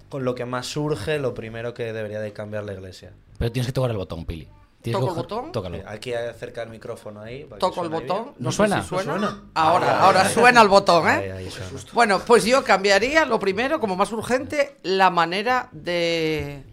con 0.09 0.23
lo 0.25 0.35
que 0.35 0.45
más 0.45 0.65
surge, 0.67 1.19
lo 1.19 1.33
primero 1.33 1.73
que 1.73 1.91
debería 1.93 2.19
de 2.19 2.33
cambiar 2.33 2.63
la 2.63 2.73
iglesia. 2.73 3.13
Pero 3.37 3.51
tienes 3.51 3.67
que 3.67 3.73
tocar 3.73 3.91
el 3.91 3.97
botón, 3.97 4.25
Pili. 4.25 4.47
Tienes 4.81 4.99
¿Toco 5.01 5.11
el 5.11 5.17
botón? 5.17 5.51
Tócalo. 5.51 5.79
Aquí 5.87 6.13
acerca 6.13 6.61
el 6.63 6.69
micrófono 6.69 7.19
ahí. 7.21 7.43
para 7.43 7.57
que 7.57 7.59
Toco 7.59 7.83
el 7.83 7.89
botón. 7.89 8.23
bien. 8.23 8.35
¿No 8.39 8.51
suena? 8.51 8.81
si 8.81 8.87
suena. 8.89 9.13
¿No 9.13 9.19
suena? 9.19 9.43
Ahora, 9.55 9.87
ay, 9.91 9.97
ahora 10.05 10.21
ay. 10.21 10.33
suena 10.33 10.61
el 10.61 10.67
botón, 10.69 11.07
¿eh? 11.07 11.11
Ahí, 11.11 11.29
ahí 11.29 11.51
suena. 11.51 11.71
Bueno, 11.93 12.19
pues 12.25 12.45
yo 12.45 12.63
cambiaría 12.63 13.25
lo 13.25 13.39
primero, 13.39 13.79
como 13.79 13.95
más 13.95 14.11
urgente, 14.11 14.77
la 14.83 15.09
manera 15.09 15.67
de, 15.71 16.63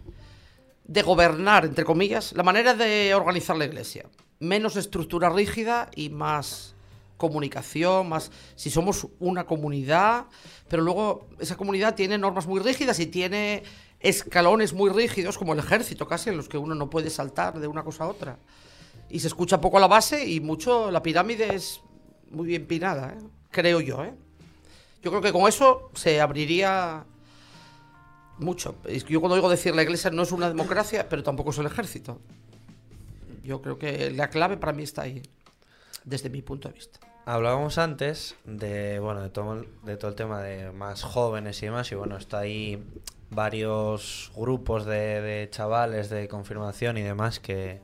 de 0.85 1.01
gobernar, 1.01 1.65
entre 1.65 1.83
comillas, 1.83 2.31
la 2.33 2.43
manera 2.43 2.73
de 2.73 3.13
organizar 3.15 3.57
la 3.57 3.65
iglesia. 3.65 4.05
Menos 4.39 4.75
estructura 4.75 5.29
rígida 5.29 5.89
y 5.95 6.09
más 6.09 6.74
comunicación, 7.17 8.09
más 8.09 8.31
si 8.55 8.69
somos 8.69 9.07
una 9.19 9.45
comunidad, 9.45 10.25
pero 10.67 10.83
luego 10.83 11.27
esa 11.39 11.55
comunidad 11.55 11.95
tiene 11.95 12.17
normas 12.17 12.47
muy 12.47 12.59
rígidas 12.59 12.99
y 12.99 13.07
tiene 13.07 13.63
escalones 13.99 14.73
muy 14.73 14.89
rígidos, 14.89 15.37
como 15.37 15.53
el 15.53 15.59
ejército 15.59 16.07
casi, 16.07 16.29
en 16.29 16.37
los 16.37 16.49
que 16.49 16.57
uno 16.57 16.75
no 16.75 16.89
puede 16.89 17.09
saltar 17.09 17.59
de 17.59 17.67
una 17.67 17.83
cosa 17.83 18.03
a 18.03 18.07
otra. 18.07 18.39
Y 19.09 19.19
se 19.19 19.27
escucha 19.27 19.61
poco 19.61 19.79
la 19.79 19.87
base 19.87 20.27
y 20.27 20.39
mucho 20.39 20.91
la 20.91 21.01
pirámide 21.01 21.55
es 21.55 21.81
muy 22.31 22.47
bien 22.47 22.65
pinada, 22.67 23.13
¿eh? 23.13 23.23
creo 23.51 23.79
yo, 23.81 24.03
¿eh? 24.03 24.13
Yo 25.01 25.11
creo 25.11 25.21
que 25.21 25.31
con 25.31 25.47
eso 25.47 25.91
se 25.93 26.19
abriría 26.19 27.05
mucho. 28.39 28.75
Yo 29.07 29.19
cuando 29.21 29.35
oigo 29.35 29.49
decir 29.49 29.75
la 29.75 29.83
iglesia 29.83 30.09
no 30.09 30.23
es 30.23 30.31
una 30.31 30.47
democracia, 30.47 31.07
pero 31.07 31.21
tampoco 31.21 31.51
es 31.51 31.59
el 31.59 31.67
ejército. 31.67 32.19
Yo 33.43 33.61
creo 33.61 33.77
que 33.77 34.09
la 34.09 34.29
clave 34.29 34.57
para 34.57 34.73
mí 34.73 34.81
está 34.81 35.03
ahí, 35.03 35.21
desde 36.05 36.29
mi 36.29 36.41
punto 36.41 36.69
de 36.69 36.75
vista. 36.75 36.99
Hablábamos 37.25 37.77
antes 37.79 38.35
de, 38.45 38.99
bueno, 38.99 39.21
de 39.21 39.29
todo, 39.29 39.53
el- 39.55 39.67
de 39.83 39.97
todo 39.97 40.09
el 40.09 40.15
tema 40.15 40.41
de 40.41 40.71
más 40.71 41.01
jóvenes 41.03 41.61
y 41.63 41.65
demás, 41.65 41.91
y 41.91 41.95
bueno, 41.95 42.17
está 42.17 42.39
ahí 42.39 42.83
varios 43.31 44.31
grupos 44.35 44.85
de, 44.85 45.21
de 45.21 45.49
chavales 45.49 46.09
de 46.09 46.27
confirmación 46.27 46.97
y 46.97 47.01
demás 47.01 47.39
que, 47.39 47.81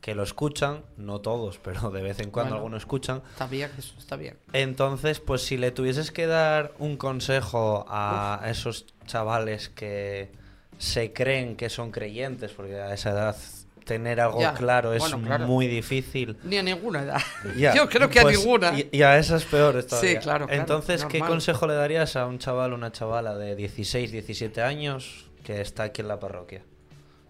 que 0.00 0.14
lo 0.14 0.22
escuchan, 0.22 0.82
no 0.96 1.20
todos, 1.20 1.58
pero 1.62 1.90
de 1.90 2.02
vez 2.02 2.18
en 2.20 2.30
cuando 2.30 2.50
Bueno. 2.50 2.56
algunos 2.56 2.82
escuchan. 2.82 3.22
Está 3.30 3.46
bien, 3.46 3.70
eso 3.78 3.94
está 3.98 4.16
bien. 4.16 4.36
Entonces, 4.52 5.20
pues 5.20 5.42
si 5.42 5.56
le 5.56 5.70
tuvieses 5.70 6.10
que 6.10 6.26
dar 6.26 6.72
un 6.78 6.96
consejo 6.96 7.84
a 7.88 8.42
esos 8.46 8.86
chavales 9.06 9.68
que 9.68 10.30
se 10.78 11.12
creen 11.12 11.56
que 11.56 11.68
son 11.70 11.90
creyentes, 11.90 12.52
porque 12.52 12.76
a 12.80 12.92
esa 12.94 13.10
edad 13.10 13.36
tener 13.84 14.20
algo 14.20 14.40
Ya, 14.40 14.54
claro 14.54 14.92
es 14.92 15.00
bueno, 15.00 15.20
claro. 15.22 15.46
muy 15.46 15.66
difícil. 15.66 16.36
Ni 16.44 16.58
a 16.58 16.62
ninguna 16.62 17.02
edad. 17.02 17.20
Ya, 17.56 17.74
Yo 17.74 17.88
creo 17.88 18.08
que 18.08 18.20
pues, 18.20 18.36
a 18.36 18.38
ninguna. 18.40 18.78
Y, 18.78 18.88
y 18.92 19.02
a 19.02 19.18
esas 19.18 19.44
peores 19.44 19.86
todavía. 19.86 20.10
Sí, 20.10 20.16
claro, 20.18 20.46
claro, 20.46 20.60
Entonces, 20.60 21.04
¿qué 21.06 21.20
consejo 21.20 21.66
le 21.66 21.74
darías 21.74 22.16
a 22.16 22.26
un 22.26 22.38
chaval 22.38 22.72
o 22.72 22.76
una 22.76 22.92
chavala 22.92 23.36
de 23.36 23.56
16, 23.56 24.12
17 24.12 24.62
años 24.62 25.26
que 25.44 25.60
está 25.60 25.84
aquí 25.84 26.02
en 26.02 26.08
la 26.08 26.18
parroquia 26.18 26.62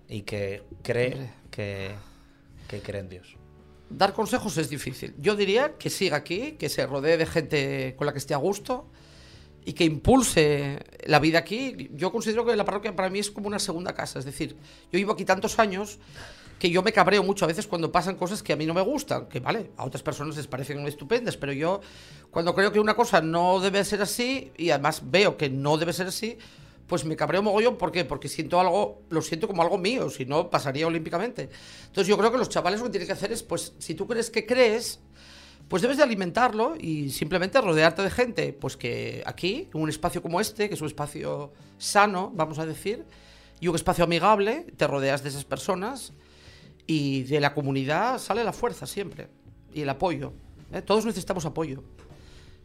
y 0.09 0.23
que 0.23 0.62
cree 0.83 1.12
Hombre. 1.14 1.30
que, 1.50 1.90
que 2.69 2.80
cree 2.80 3.00
en 3.00 3.09
Dios? 3.09 3.37
Dar 3.88 4.12
consejos 4.12 4.57
es 4.57 4.69
difícil. 4.71 5.14
Yo 5.19 5.35
diría 5.35 5.76
que 5.76 5.90
siga 5.90 6.16
aquí, 6.16 6.52
que 6.52 6.69
se 6.69 6.87
rodee 6.87 7.16
de 7.16 7.26
gente 7.26 7.95
con 7.97 8.07
la 8.07 8.12
que 8.12 8.19
esté 8.19 8.35
a 8.35 8.37
gusto 8.37 8.87
y 9.64 9.73
que 9.73 9.85
impulse 9.85 10.78
la 11.07 11.19
vida 11.19 11.38
aquí. 11.38 11.90
Yo 11.95 12.12
considero 12.12 12.45
que 12.47 12.54
la 12.57 12.64
parroquia 12.64 12.95
para 12.95 13.11
mí 13.11 13.19
es 13.19 13.30
como 13.30 13.49
una 13.49 13.59
segunda 13.59 13.92
casa. 13.95 14.19
Es 14.19 14.25
decir, 14.25 14.57
yo 14.92 14.97
vivo 14.97 15.12
aquí 15.12 15.25
tantos 15.25 15.59
años 15.59 15.99
que 16.61 16.69
yo 16.69 16.83
me 16.83 16.93
cabreo 16.93 17.23
mucho 17.23 17.47
a 17.47 17.49
veces 17.49 17.67
cuando 17.67 17.90
pasan 17.90 18.17
cosas 18.17 18.43
que 18.43 18.52
a 18.52 18.57
mí 18.57 18.67
no 18.67 18.75
me 18.75 18.83
gustan, 18.83 19.26
que 19.29 19.40
vale, 19.40 19.71
a 19.79 19.85
otras 19.87 20.02
personas 20.02 20.37
les 20.37 20.47
parecen 20.47 20.87
estupendas, 20.87 21.38
pero 21.38 21.55
yo 21.55 21.81
cuando 22.31 22.55
creo 22.55 22.71
que 22.71 22.79
una 22.79 22.95
cosa 22.95 23.23
no 23.23 23.61
debe 23.61 23.83
ser 23.83 24.02
así 24.02 24.52
y 24.59 24.69
además 24.69 25.00
veo 25.07 25.38
que 25.38 25.49
no 25.49 25.79
debe 25.79 25.95
ser 25.95 26.09
así, 26.09 26.37
pues 26.87 27.07
me 27.07 27.17
cabreo 27.17 27.43
mogollón. 27.43 27.79
¿Por 27.79 27.90
qué? 27.90 28.05
Porque 28.05 28.29
siento 28.29 28.61
algo, 28.61 29.00
lo 29.09 29.23
siento 29.23 29.49
como 29.49 29.62
algo 29.62 29.79
mío, 29.79 30.11
si 30.11 30.26
no 30.26 30.50
pasaría 30.50 30.87
olímpicamente. 30.87 31.49
Entonces 31.87 32.09
yo 32.09 32.19
creo 32.19 32.31
que 32.31 32.37
los 32.37 32.50
chavales 32.50 32.81
lo 32.81 32.87
que 32.87 32.90
tienen 32.90 33.07
que 33.07 33.14
hacer 33.14 33.33
es, 33.33 33.43
pues, 33.43 33.73
si 33.79 33.95
tú 33.95 34.07
crees 34.07 34.29
que 34.29 34.45
crees, 34.45 35.00
pues 35.69 35.81
debes 35.81 35.97
de 35.97 36.02
alimentarlo 36.02 36.75
y 36.79 37.09
simplemente 37.09 37.59
rodearte 37.61 38.02
de 38.02 38.11
gente, 38.11 38.52
pues 38.52 38.76
que 38.76 39.23
aquí, 39.25 39.71
en 39.73 39.81
un 39.81 39.88
espacio 39.88 40.21
como 40.21 40.40
este, 40.43 40.69
que 40.69 40.75
es 40.75 40.81
un 40.83 40.88
espacio 40.88 41.52
sano, 41.79 42.33
vamos 42.35 42.59
a 42.59 42.67
decir, 42.67 43.07
y 43.61 43.69
un 43.69 43.76
espacio 43.76 44.05
amigable, 44.05 44.67
te 44.76 44.87
rodeas 44.87 45.23
de 45.23 45.31
esas 45.31 45.45
personas 45.45 46.12
y 46.90 47.23
de 47.23 47.38
la 47.38 47.54
comunidad 47.54 48.18
sale 48.18 48.42
la 48.42 48.52
fuerza 48.52 48.85
siempre 48.85 49.28
y 49.73 49.82
el 49.82 49.88
apoyo. 49.88 50.32
¿eh? 50.73 50.82
Todos 50.82 51.06
necesitamos 51.06 51.44
apoyo. 51.44 51.85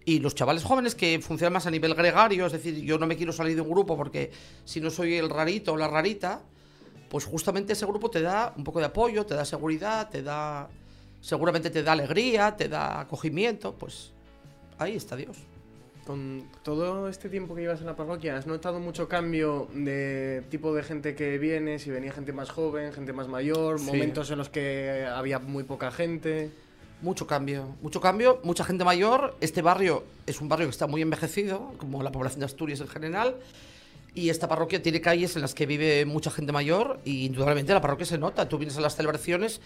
Y 0.04 0.18
los 0.18 0.34
chavales 0.34 0.64
jóvenes 0.64 0.96
que 0.96 1.20
funcionan 1.20 1.54
más 1.54 1.68
a 1.68 1.70
nivel 1.70 1.94
gregario, 1.94 2.48
es 2.48 2.54
decir, 2.54 2.82
yo 2.82 2.98
no 2.98 3.06
me 3.06 3.18
quiero 3.18 3.32
salir 3.32 3.54
de 3.54 3.62
un 3.62 3.70
grupo 3.70 3.96
porque 3.96 4.32
si 4.64 4.82
no 4.82 4.90
soy 4.90 5.14
el 5.14 5.30
rarito 5.30 5.74
o 5.74 5.78
la 5.78 5.88
rarita, 5.88 6.42
pues 7.08 7.24
justamente 7.26 7.74
ese 7.74 7.86
grupo 7.86 8.10
te 8.10 8.24
da 8.24 8.52
un 8.58 8.64
poco 8.64 8.80
de 8.80 8.86
apoyo, 8.86 9.28
te 9.28 9.36
da 9.36 9.46
seguridad, 9.46 10.10
te 10.10 10.24
da. 10.24 10.70
seguramente 11.22 11.70
te 11.70 11.84
da 11.84 11.92
alegría, 11.92 12.56
te 12.58 12.68
da 12.68 13.02
acogimiento, 13.02 13.76
pues 13.76 14.12
ahí 14.80 14.96
está 14.96 15.16
Dios. 15.16 15.38
Con 16.06 16.44
todo 16.62 17.10
este 17.10 17.30
tiempo 17.30 17.56
que 17.56 17.62
llevas 17.62 17.80
en 17.80 17.88
la 17.88 17.96
parroquia, 17.96 18.38
¿has 18.38 18.46
notado 18.46 18.80
mucho 18.80 19.08
cambio 19.10 19.68
de 19.74 20.44
tipo 20.52 20.76
de 20.76 20.84
gente 20.84 21.16
que 21.16 21.40
viene? 21.40 21.80
Si 21.80 21.90
venía 21.90 22.12
gente 22.12 22.32
más 22.32 22.52
joven, 22.52 22.94
gente 22.94 23.12
más 23.12 23.28
mayor, 23.28 23.80
Sí. 23.80 23.86
momentos 23.88 24.30
en 24.30 24.38
los 24.38 24.50
que 24.50 25.08
había 25.12 25.40
muy 25.40 25.64
poca 25.64 25.90
gente. 25.90 26.52
Mucho 27.02 27.26
cambio, 27.26 27.76
mucho 27.82 28.00
cambio, 28.02 28.40
mucha 28.44 28.64
gente 28.64 28.84
mayor. 28.84 29.36
Este 29.42 29.64
barrio 29.64 30.04
es 30.28 30.42
un 30.42 30.48
barrio 30.48 30.68
que 30.68 30.72
está 30.72 30.86
muy 30.86 31.02
envejecido, 31.02 31.74
como 31.78 32.04
la 32.04 32.12
población 32.12 32.40
de 32.42 32.46
Asturias 32.46 32.80
en 32.82 32.88
general. 32.88 33.36
Y 34.14 34.30
esta 34.30 34.48
parroquia 34.48 34.82
tiene 34.82 35.02
calles 35.02 35.36
en 35.36 35.42
las 35.42 35.56
que 35.56 35.66
vive 35.66 36.06
mucha 36.06 36.30
gente 36.30 36.52
mayor 36.52 37.00
y 37.04 37.26
indudablemente 37.26 37.74
la 37.74 37.82
parroquia 37.82 38.06
se 38.06 38.18
nota. 38.20 38.48
Tú 38.48 38.60
vienes 38.60 38.78
a 38.78 38.82
las 38.82 38.96
celebraciones 38.96 39.60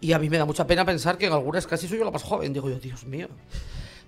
y 0.00 0.12
a 0.12 0.18
mí 0.20 0.30
me 0.30 0.38
da 0.38 0.44
mucha 0.44 0.66
pena 0.68 0.84
pensar 0.86 1.18
que 1.18 1.26
en 1.26 1.32
algunas 1.32 1.66
casi 1.66 1.88
soy 1.88 1.98
yo 1.98 2.04
la 2.04 2.10
más 2.12 2.22
joven. 2.22 2.52
Digo 2.52 2.70
yo, 2.70 2.78
Dios 2.78 3.04
mío. 3.04 3.28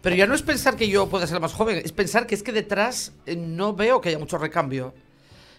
Pero 0.06 0.14
ya 0.14 0.28
no 0.28 0.36
es 0.36 0.42
pensar 0.42 0.76
que 0.76 0.88
yo 0.88 1.08
pueda 1.08 1.26
ser 1.26 1.40
más 1.40 1.52
joven, 1.52 1.82
es 1.84 1.90
pensar 1.90 2.28
que 2.28 2.36
es 2.36 2.44
que 2.44 2.52
detrás 2.52 3.10
eh, 3.26 3.34
no 3.34 3.74
veo 3.74 4.00
que 4.00 4.10
haya 4.10 4.20
mucho 4.20 4.38
recambio. 4.38 4.94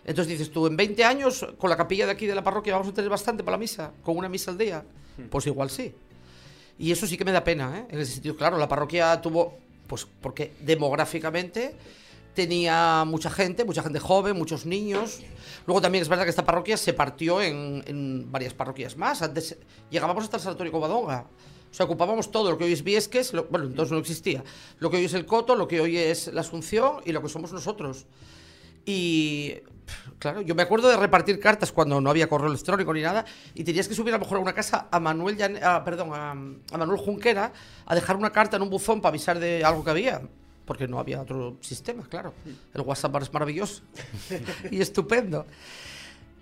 Entonces 0.05 0.31
dices 0.31 0.53
tú, 0.53 0.67
en 0.67 0.77
20 0.77 1.03
años, 1.03 1.45
con 1.57 1.69
la 1.69 1.75
capilla 1.75 2.05
de 2.05 2.13
aquí 2.13 2.25
de 2.25 2.33
la 2.33 2.45
parroquia 2.45 2.71
vamos 2.71 2.87
a 2.87 2.93
tener 2.93 3.09
bastante 3.09 3.43
para 3.43 3.57
la 3.57 3.59
misa, 3.59 3.91
con 4.03 4.15
una 4.15 4.29
misa 4.29 4.51
al 4.51 4.57
día. 4.57 4.85
Pues 5.29 5.47
igual 5.47 5.69
sí. 5.69 5.93
Y 6.79 6.93
eso 6.93 7.05
sí 7.05 7.17
que 7.17 7.25
me 7.25 7.33
da 7.33 7.43
pena, 7.43 7.77
¿eh? 7.77 7.87
En 7.89 7.99
ese 7.99 8.13
sentido, 8.13 8.37
claro, 8.37 8.57
la 8.57 8.69
parroquia 8.69 9.21
tuvo, 9.21 9.57
pues 9.85 10.07
porque 10.21 10.53
demográficamente 10.61 11.75
tenía 12.33 13.03
mucha 13.05 13.29
gente, 13.29 13.65
mucha 13.65 13.83
gente 13.83 13.99
joven, 13.99 14.37
muchos 14.37 14.65
niños. 14.65 15.19
Luego 15.65 15.81
también 15.81 16.03
es 16.03 16.07
verdad 16.07 16.23
que 16.23 16.29
esta 16.29 16.45
parroquia 16.45 16.77
se 16.77 16.93
partió 16.93 17.41
en, 17.41 17.83
en 17.85 18.31
varias 18.31 18.53
parroquias 18.53 18.95
más. 18.95 19.21
Antes 19.21 19.57
llegábamos 19.89 20.23
hasta 20.23 20.37
el 20.37 20.43
Sanatorio 20.43 20.71
Covadonga. 20.71 21.25
O 21.69 21.73
sea, 21.73 21.85
ocupábamos 21.85 22.31
todo 22.31 22.51
lo 22.51 22.57
que 22.57 22.63
hoy 22.65 22.73
es 22.73 22.83
Viesques, 22.83 23.33
lo- 23.33 23.45
bueno, 23.45 23.65
entonces 23.67 23.91
no 23.91 23.99
existía. 23.99 24.43
Lo 24.79 24.89
que 24.89 24.97
hoy 24.97 25.05
es 25.05 25.13
el 25.13 25.25
Coto, 25.25 25.55
lo 25.55 25.67
que 25.67 25.81
hoy 25.81 25.97
es 25.97 26.27
la 26.33 26.41
Asunción 26.41 27.01
y 27.05 27.11
lo 27.11 27.21
que 27.21 27.29
somos 27.29 27.51
nosotros. 27.51 28.05
Y 28.85 29.55
claro, 30.19 30.41
yo 30.41 30.55
me 30.55 30.63
acuerdo 30.63 30.87
de 30.87 30.95
repartir 30.97 31.39
cartas 31.39 31.71
cuando 31.73 31.99
no 31.99 32.09
había 32.09 32.27
correo 32.29 32.47
electrónico 32.49 32.93
ni 32.93 33.01
nada 33.01 33.25
y 33.53 33.63
tenías 33.63 33.87
que 33.87 33.93
subir 33.95 34.13
a 34.13 34.17
lo 34.17 34.23
mejor 34.23 34.37
a 34.37 34.41
una 34.41 34.53
casa 34.53 34.87
a 34.89 34.99
Manuel 34.99 35.37
a, 35.61 35.83
perdón, 35.83 36.11
a, 36.13 36.31
a 36.31 36.77
Manuel 36.77 36.97
Junquera 36.99 37.51
a 37.85 37.95
dejar 37.95 38.15
una 38.15 38.31
carta 38.31 38.55
en 38.55 38.63
un 38.63 38.69
buzón 38.69 39.01
para 39.01 39.09
avisar 39.09 39.39
de 39.39 39.63
algo 39.63 39.83
que 39.83 39.89
había. 39.89 40.21
Porque 40.65 40.87
no 40.87 40.99
había 40.99 41.21
otro 41.21 41.57
sistema, 41.61 42.03
claro. 42.09 42.33
El 42.73 42.81
WhatsApp 42.81 43.15
es 43.21 43.31
maravilloso 43.31 43.83
y 44.71 44.81
estupendo. 44.81 45.45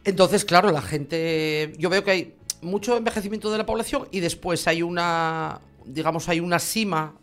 Entonces, 0.03 0.45
claro, 0.45 0.71
la 0.71 0.81
gente. 0.81 1.73
Yo 1.77 1.89
veo 1.89 2.03
que 2.03 2.11
hay 2.11 2.35
mucho 2.65 2.97
envejecimiento 2.97 3.51
de 3.51 3.57
la 3.57 3.65
población 3.65 4.07
y 4.11 4.19
después 4.19 4.67
hay 4.67 4.81
una. 4.81 5.61
Digamos, 5.85 6.27
hay 6.29 6.39
una 6.39 6.59
cima 6.59 7.13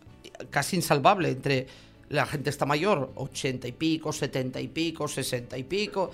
casi 0.49 0.77
insalvable 0.77 1.29
entre 1.29 1.67
la 2.09 2.25
gente 2.25 2.49
está 2.49 2.65
mayor, 2.65 3.11
80 3.15 3.67
y 3.67 3.71
pico, 3.71 4.13
70 4.13 4.61
y 4.61 4.67
pico, 4.67 5.07
60 5.07 5.57
y 5.57 5.63
pico, 5.63 6.11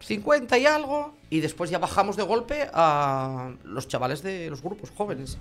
50 0.00 0.58
y 0.58 0.66
algo, 0.66 1.14
y 1.30 1.40
después 1.40 1.70
ya 1.70 1.78
bajamos 1.78 2.16
de 2.16 2.22
golpe 2.22 2.68
a 2.72 3.52
los 3.64 3.88
chavales 3.88 4.22
de 4.22 4.48
los 4.50 4.62
grupos 4.62 4.90
jóvenes. 4.90 5.38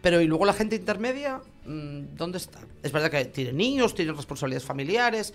Pero 0.00 0.20
y 0.20 0.26
luego 0.26 0.44
la 0.44 0.52
gente 0.52 0.76
intermedia, 0.76 1.40
mm, 1.66 2.16
¿dónde 2.16 2.38
está? 2.38 2.60
Es 2.82 2.92
verdad 2.92 3.10
que 3.10 3.24
tienen 3.26 3.56
niños, 3.56 3.94
tienen 3.94 4.16
responsabilidades 4.16 4.64
familiares, 4.64 5.32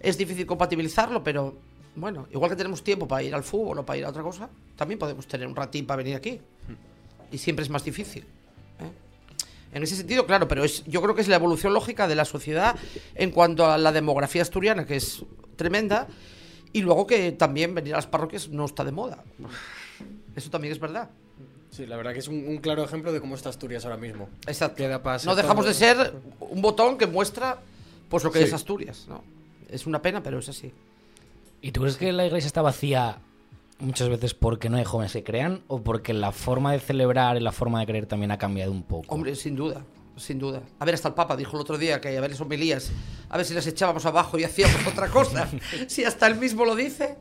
es 0.00 0.18
difícil 0.18 0.46
compatibilizarlo, 0.46 1.22
pero 1.22 1.56
bueno, 1.94 2.26
igual 2.32 2.50
que 2.50 2.56
tenemos 2.56 2.82
tiempo 2.82 3.06
para 3.06 3.22
ir 3.22 3.34
al 3.34 3.42
fútbol 3.42 3.78
o 3.80 3.86
para 3.86 3.98
ir 3.98 4.04
a 4.04 4.08
otra 4.10 4.22
cosa, 4.22 4.48
también 4.76 4.98
podemos 4.98 5.26
tener 5.26 5.46
un 5.46 5.54
ratín 5.56 5.86
para 5.86 5.98
venir 5.98 6.16
aquí. 6.16 6.40
Y 7.30 7.38
siempre 7.38 7.62
es 7.62 7.70
más 7.70 7.84
difícil. 7.84 8.22
¿eh? 8.22 8.90
En 9.74 9.82
ese 9.82 9.96
sentido, 9.96 10.26
claro, 10.26 10.48
pero 10.48 10.64
es, 10.64 10.84
yo 10.84 11.00
creo 11.02 11.14
que 11.14 11.20
es 11.22 11.28
la 11.28 11.36
evolución 11.36 11.72
lógica 11.74 12.06
de 12.08 12.14
la 12.14 12.24
sociedad 12.24 12.76
en 13.14 13.30
cuanto 13.30 13.66
a 13.70 13.78
la 13.78 13.92
demografía 13.92 14.42
asturiana, 14.42 14.84
que 14.86 14.96
es 14.96 15.24
tremenda, 15.56 16.08
y 16.72 16.80
luego 16.82 17.06
que 17.06 17.32
también 17.32 17.74
venir 17.74 17.94
a 17.94 17.96
las 17.98 18.06
parroquias 18.06 18.48
no 18.48 18.64
está 18.64 18.84
de 18.84 18.92
moda. 18.92 19.22
Eso 20.36 20.50
también 20.50 20.72
es 20.72 20.80
verdad. 20.80 21.10
Sí, 21.70 21.86
la 21.86 21.96
verdad 21.96 22.12
que 22.12 22.18
es 22.18 22.28
un, 22.28 22.46
un 22.48 22.58
claro 22.58 22.84
ejemplo 22.84 23.12
de 23.12 23.20
cómo 23.20 23.34
está 23.34 23.48
Asturias 23.48 23.84
ahora 23.86 23.96
mismo. 23.96 24.28
Exacto. 24.46 24.76
Queda 24.76 25.02
para 25.02 25.22
No 25.24 25.34
dejamos 25.34 25.64
todo- 25.64 25.68
de 25.68 25.74
ser 25.74 26.12
un 26.40 26.60
botón 26.60 26.98
que 26.98 27.06
muestra 27.06 27.58
pues 28.10 28.24
lo 28.24 28.30
que 28.30 28.40
Sí. 28.40 28.44
es 28.44 28.52
Asturias, 28.52 29.06
¿no? 29.08 29.22
Es 29.70 29.86
una 29.86 30.02
pena, 30.02 30.22
pero 30.22 30.38
es 30.38 30.48
así. 30.50 30.70
¿Y 31.64 31.70
tú 31.70 31.82
crees 31.82 31.96
que 31.96 32.12
la 32.12 32.26
iglesia 32.26 32.48
está 32.48 32.60
vacía 32.60 33.20
muchas 33.78 34.08
veces 34.08 34.34
porque 34.34 34.68
no 34.68 34.78
hay 34.78 34.84
jóvenes 34.84 35.12
que 35.12 35.22
crean 35.22 35.62
o 35.68 35.80
porque 35.80 36.12
la 36.12 36.32
forma 36.32 36.72
de 36.72 36.80
celebrar 36.80 37.36
y 37.36 37.40
la 37.40 37.52
forma 37.52 37.78
de 37.78 37.86
creer 37.86 38.06
también 38.06 38.32
ha 38.32 38.38
cambiado 38.38 38.72
un 38.72 38.82
poco? 38.82 39.14
Hombre, 39.14 39.36
sin 39.36 39.54
duda, 39.54 39.84
sin 40.16 40.40
duda. 40.40 40.62
A 40.80 40.84
ver, 40.84 40.96
hasta 40.96 41.06
el 41.06 41.14
Papa 41.14 41.36
dijo 41.36 41.56
el 41.56 41.62
otro 41.62 41.78
día 41.78 42.00
que 42.00 42.18
a 42.18 42.20
ver 42.20 42.30
las 42.30 42.40
homilías, 42.40 42.90
a 43.28 43.36
ver 43.36 43.46
si 43.46 43.54
las 43.54 43.64
echábamos 43.68 44.04
abajo 44.06 44.36
y 44.40 44.44
hacíamos 44.44 44.84
otra 44.88 45.08
cosa. 45.08 45.48
si 45.86 46.02
hasta 46.04 46.26
él 46.26 46.34
mismo 46.34 46.64
lo 46.64 46.74
dice. 46.74 47.16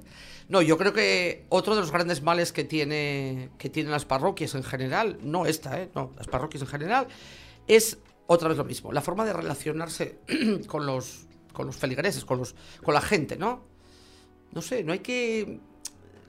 No, 0.50 0.64
yo 0.64 0.76
creo 0.76 0.92
que 0.92 1.46
otro 1.50 1.76
de 1.76 1.82
los 1.82 1.92
grandes 1.92 2.24
males 2.24 2.52
que 2.52 2.64
tiene 2.64 3.52
que 3.60 3.70
tienen 3.70 3.92
las 3.92 4.06
parroquias 4.06 4.56
en 4.56 4.64
general, 4.64 5.20
no 5.22 5.46
esta, 5.46 5.80
¿eh? 5.80 5.92
no, 5.94 6.14
las 6.18 6.26
parroquias 6.26 6.64
en 6.64 6.68
general, 6.68 7.08
es 7.68 8.00
otra 8.26 8.50
vez 8.50 8.58
lo 8.58 8.66
mismo, 8.66 8.92
la 8.92 9.02
forma 9.02 9.24
de 9.24 9.34
relacionarse 9.34 10.18
con 10.68 10.88
los 10.88 11.28
con 11.54 11.68
los 11.68 11.76
feligreses, 11.76 12.26
con 12.26 12.40
los 12.40 12.56
con 12.84 12.96
la 12.96 13.02
gente, 13.02 13.38
¿no? 13.38 13.71
No 14.54 14.62
sé, 14.62 14.84
no 14.84 14.94
hay 14.94 15.00
que 15.00 15.60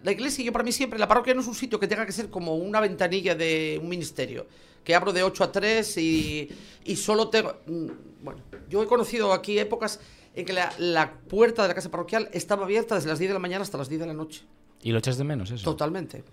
la 0.03 0.11
iglesia, 0.11 0.45
yo 0.45 0.53
para 0.53 0.65
mí 0.65 0.73
siempre, 0.73 0.99
la 0.99 1.07
parroquia 1.07 1.33
no 1.33 1.41
es 1.43 1.47
un 1.47 1.55
sitio 1.55 1.79
que 1.79 1.87
tenga 1.87 2.05
que 2.05 2.13
ser 2.13 2.29
como 2.29 2.57
una 2.57 2.81
ventanilla 2.81 3.35
de 3.37 3.79
un 3.81 3.89
ministerio, 3.89 4.47
que 4.83 4.95
abro 4.97 5.13
de 5.13 5.23
8 5.23 5.45
a 5.45 5.53
3 5.53 5.97
y, 5.99 6.49
y 6.85 6.97
solo 6.97 7.29
tengo... 7.29 7.55
mm, 7.67 7.87
Bueno, 8.25 8.41
yo 8.69 8.83
he 8.83 8.87
conocido 8.87 9.33
aquí 9.33 9.59
épocas 9.61 10.01
en 10.35 10.45
que 10.45 10.53
la, 10.53 10.73
la 10.79 11.13
puerta 11.29 11.63
de 11.63 11.69
la 11.69 11.75
casa 11.75 11.89
parroquial 11.91 12.29
estaba 12.33 12.65
abierta 12.65 12.97
desde 12.97 13.09
las 13.11 13.19
10 13.21 13.29
de 13.31 13.35
la 13.35 13.39
mañana 13.39 13.63
hasta 13.63 13.79
las 13.79 13.89
10 13.89 14.01
de 14.01 14.07
la 14.09 14.15
noche. 14.15 14.43
¿Y 14.83 14.91
lo 14.91 14.99
echas 14.99 15.19
de 15.19 15.25
menos 15.25 15.51
eso? 15.53 15.63
Totalmente. 15.65 16.25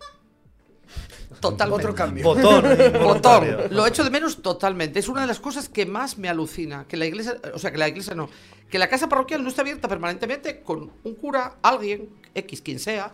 Totalmente. 1.39 1.85
Otro 1.85 1.95
cambio. 1.95 2.23
Botón. 2.23 2.65
Botón. 3.03 3.47
Lo 3.71 3.85
echo 3.85 4.03
de 4.03 4.09
menos 4.09 4.41
totalmente. 4.41 4.99
Es 4.99 5.07
una 5.07 5.21
de 5.21 5.27
las 5.27 5.39
cosas 5.39 5.69
que 5.69 5.85
más 5.85 6.17
me 6.17 6.29
alucina. 6.29 6.85
Que 6.87 6.97
la 6.97 7.05
iglesia, 7.05 7.37
o 7.53 7.59
sea, 7.59 7.71
que 7.71 7.77
la 7.77 7.87
iglesia 7.87 8.15
no. 8.15 8.29
Que 8.69 8.79
la 8.79 8.89
casa 8.89 9.07
parroquial 9.07 9.43
no 9.43 9.49
esté 9.49 9.61
abierta 9.61 9.87
permanentemente 9.87 10.61
con 10.61 10.91
un 11.03 11.15
cura, 11.15 11.57
alguien, 11.61 12.09
X, 12.35 12.61
quien 12.61 12.79
sea, 12.79 13.13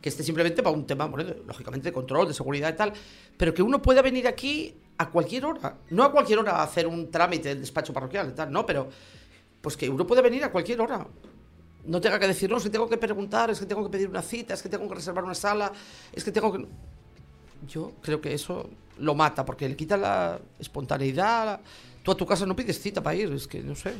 que 0.00 0.08
esté 0.08 0.22
simplemente 0.22 0.62
para 0.62 0.76
un 0.76 0.86
tema, 0.86 1.06
bueno, 1.06 1.34
lógicamente, 1.46 1.88
de 1.88 1.92
control, 1.92 2.28
de 2.28 2.34
seguridad 2.34 2.72
y 2.72 2.76
tal. 2.76 2.92
Pero 3.36 3.54
que 3.54 3.62
uno 3.62 3.80
pueda 3.80 4.02
venir 4.02 4.28
aquí 4.28 4.76
a 4.98 5.08
cualquier 5.10 5.46
hora. 5.46 5.76
No 5.90 6.04
a 6.04 6.12
cualquier 6.12 6.38
hora 6.38 6.56
a 6.56 6.62
hacer 6.62 6.86
un 6.86 7.10
trámite 7.10 7.48
del 7.48 7.60
despacho 7.60 7.92
parroquial 7.92 8.30
y 8.30 8.32
tal, 8.32 8.52
no, 8.52 8.66
pero 8.66 8.88
pues 9.60 9.76
que 9.76 9.88
uno 9.88 10.06
puede 10.06 10.22
venir 10.22 10.44
a 10.44 10.50
cualquier 10.50 10.80
hora. 10.80 11.06
No 11.84 12.00
tenga 12.00 12.18
que 12.18 12.28
decir, 12.28 12.48
no, 12.50 12.58
es 12.58 12.62
que 12.62 12.70
tengo 12.70 12.88
que 12.88 12.96
preguntar, 12.96 13.50
es 13.50 13.58
que 13.58 13.66
tengo 13.66 13.82
que 13.82 13.90
pedir 13.90 14.08
una 14.08 14.22
cita, 14.22 14.54
es 14.54 14.62
que 14.62 14.68
tengo 14.68 14.88
que 14.88 14.94
reservar 14.94 15.24
una 15.24 15.34
sala, 15.34 15.72
es 16.12 16.22
que 16.22 16.30
tengo 16.30 16.52
que 16.52 16.66
yo 17.68 17.92
creo 18.02 18.20
que 18.20 18.34
eso 18.34 18.68
lo 18.98 19.14
mata 19.14 19.44
porque 19.44 19.68
le 19.68 19.76
quita 19.76 19.96
la 19.96 20.38
espontaneidad. 20.58 21.44
la- 21.46 21.60
Tú 22.02 22.10
a 22.10 22.16
tu 22.16 22.26
casa 22.26 22.44
no 22.46 22.56
pides 22.56 22.80
cita 22.80 23.00
para 23.02 23.14
ir, 23.16 23.32
es 23.32 23.46
que 23.46 23.60
no 23.62 23.74
sé. 23.76 23.92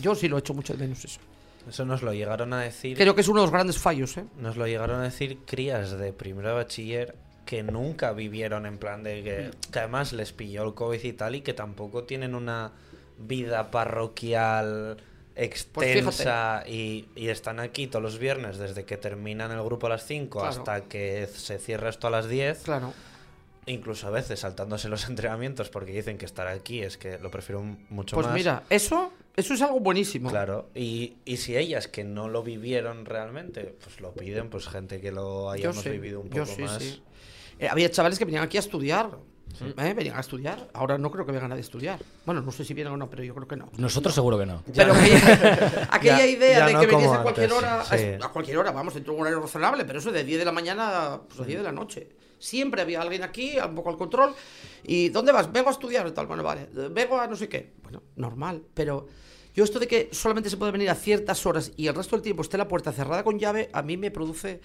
Yo 0.00 0.14
sí 0.14 0.28
lo 0.28 0.36
he 0.36 0.40
hecho 0.40 0.52
mucho 0.54 0.74
de 0.74 0.80
menos 0.80 1.04
eso. 1.04 1.18
Eso 1.68 1.84
nos 1.84 2.02
lo 2.02 2.12
llegaron 2.12 2.52
a 2.52 2.60
decir. 2.60 2.96
Creo 2.96 3.14
que 3.14 3.22
es 3.22 3.28
uno 3.28 3.40
de 3.40 3.46
los 3.46 3.52
grandes 3.52 3.78
fallos, 3.78 4.16
¿eh? 4.18 4.24
Nos 4.38 4.56
lo 4.56 4.66
llegaron 4.66 5.00
a 5.00 5.04
decir 5.04 5.38
crías 5.46 5.98
de 5.98 6.12
primero 6.12 6.48
de 6.50 6.54
bachiller 6.54 7.16
que 7.46 7.62
nunca 7.62 8.12
vivieron 8.12 8.66
en 8.66 8.76
plan 8.78 9.02
de 9.02 9.22
que, 9.24 9.50
que 9.72 9.78
además 9.78 10.12
les 10.12 10.32
pilló 10.32 10.62
el 10.64 10.74
COVID 10.74 11.02
y 11.02 11.12
tal 11.14 11.34
y 11.36 11.40
que 11.40 11.54
tampoco 11.54 12.04
tienen 12.04 12.34
una 12.34 12.72
vida 13.18 13.70
parroquial 13.70 14.98
extensa 15.36 16.64
y, 16.66 17.06
y 17.14 17.28
están 17.28 17.60
aquí 17.60 17.86
todos 17.86 18.02
los 18.02 18.18
viernes 18.18 18.58
desde 18.58 18.84
que 18.84 18.96
terminan 18.96 19.50
el 19.52 19.62
grupo 19.62 19.86
a 19.86 19.90
las 19.90 20.04
5 20.06 20.38
Claro. 20.40 20.48
hasta 20.58 20.82
que 20.84 21.26
se 21.26 21.58
cierra 21.58 21.90
esto 21.90 22.06
a 22.06 22.10
las 22.10 22.28
10, 22.28 22.62
Claro. 22.64 22.92
incluso 23.66 24.06
a 24.06 24.10
veces 24.10 24.40
saltándose 24.40 24.88
los 24.88 25.08
entrenamientos 25.08 25.68
porque 25.68 25.92
dicen 25.92 26.18
que 26.18 26.24
estar 26.24 26.46
aquí 26.46 26.82
es 26.82 26.96
que 26.96 27.18
lo 27.18 27.30
prefiero 27.30 27.62
mucho 27.90 28.16
Pues 28.16 28.26
más. 28.26 28.34
mira, 28.34 28.62
eso, 28.70 29.12
eso 29.36 29.54
es 29.54 29.62
algo 29.62 29.80
buenísimo. 29.80 30.30
Claro, 30.30 30.70
y, 30.74 31.16
y 31.24 31.36
si 31.36 31.56
ellas 31.56 31.88
que 31.88 32.04
no 32.04 32.28
lo 32.28 32.42
vivieron 32.42 33.04
realmente, 33.04 33.74
pues 33.82 34.00
lo 34.00 34.12
piden, 34.14 34.48
pues 34.50 34.66
gente 34.68 35.00
que 35.00 35.12
lo 35.12 35.44
yo 35.46 35.50
hayamos 35.50 35.82
sí, 35.82 35.90
vivido 35.90 36.20
un 36.20 36.30
yo 36.30 36.44
poco 36.44 36.56
sí, 36.56 36.62
más. 36.62 36.82
sí. 36.82 37.02
Eh, 37.58 37.68
había 37.68 37.90
chavales 37.90 38.18
que 38.18 38.24
venían 38.24 38.44
aquí 38.44 38.56
a 38.56 38.60
estudiar. 38.60 39.10
¿Eh? 39.60 39.94
Venían 39.94 40.16
a 40.16 40.20
estudiar. 40.20 40.68
Ahora 40.74 40.98
no 40.98 41.10
creo 41.10 41.24
que 41.26 41.32
vengan 41.32 41.52
a 41.52 41.58
estudiar. 41.58 42.00
Bueno, 42.24 42.40
no 42.42 42.52
sé 42.52 42.64
si 42.64 42.74
vienen 42.74 42.92
o 42.92 42.96
no, 42.96 43.08
pero 43.08 43.22
yo 43.22 43.34
creo 43.34 43.48
que 43.48 43.56
no. 43.56 43.70
Nosotros 43.76 44.14
seguro 44.14 44.38
que 44.38 44.46
no. 44.46 44.62
Pero 44.74 44.92
aquella, 44.94 45.88
aquella 45.90 46.26
idea 46.26 46.58
ya 46.58 46.66
de 46.66 46.72
no 46.72 46.80
que 46.80 46.86
veniese 46.86 47.06
como 47.08 47.18
a 47.20 47.22
cualquier 47.22 47.52
antes, 47.52 47.58
hora, 47.58 47.84
sí. 47.84 48.04
a, 48.20 48.26
a 48.26 48.32
cualquier 48.32 48.58
hora, 48.58 48.70
vamos, 48.72 48.94
dentro 48.94 49.12
de 49.12 49.16
un 49.16 49.22
horario 49.22 49.40
razonable, 49.40 49.84
pero 49.84 49.98
eso 49.98 50.12
de 50.12 50.24
10 50.24 50.38
de 50.38 50.44
la 50.44 50.52
mañana 50.52 51.20
pues 51.28 51.40
a 51.40 51.44
10 51.44 51.58
de 51.58 51.64
la 51.64 51.72
noche. 51.72 52.08
Siempre 52.38 52.82
había 52.82 53.00
alguien 53.00 53.22
aquí, 53.22 53.56
un 53.58 53.74
poco 53.74 53.90
al 53.90 53.96
control. 53.96 54.34
¿Y 54.84 55.08
dónde 55.08 55.32
vas? 55.32 55.50
Vengo 55.50 55.68
a 55.68 55.72
estudiar 55.72 56.10
tal. 56.12 56.26
Bueno, 56.26 56.42
vale. 56.42 56.68
Vengo 56.90 57.18
a 57.18 57.26
no 57.26 57.34
sé 57.34 57.48
qué. 57.48 57.72
Bueno, 57.82 58.02
normal. 58.16 58.62
Pero 58.74 59.06
yo 59.54 59.64
esto 59.64 59.78
de 59.78 59.88
que 59.88 60.10
solamente 60.12 60.50
se 60.50 60.58
puede 60.58 60.70
venir 60.70 60.90
a 60.90 60.94
ciertas 60.94 61.46
horas 61.46 61.72
y 61.76 61.86
el 61.86 61.94
resto 61.94 62.14
del 62.14 62.22
tiempo 62.22 62.42
esté 62.42 62.58
la 62.58 62.68
puerta 62.68 62.92
cerrada 62.92 63.24
con 63.24 63.38
llave, 63.38 63.70
a 63.72 63.80
mí 63.80 63.96
me 63.96 64.10
produce 64.10 64.60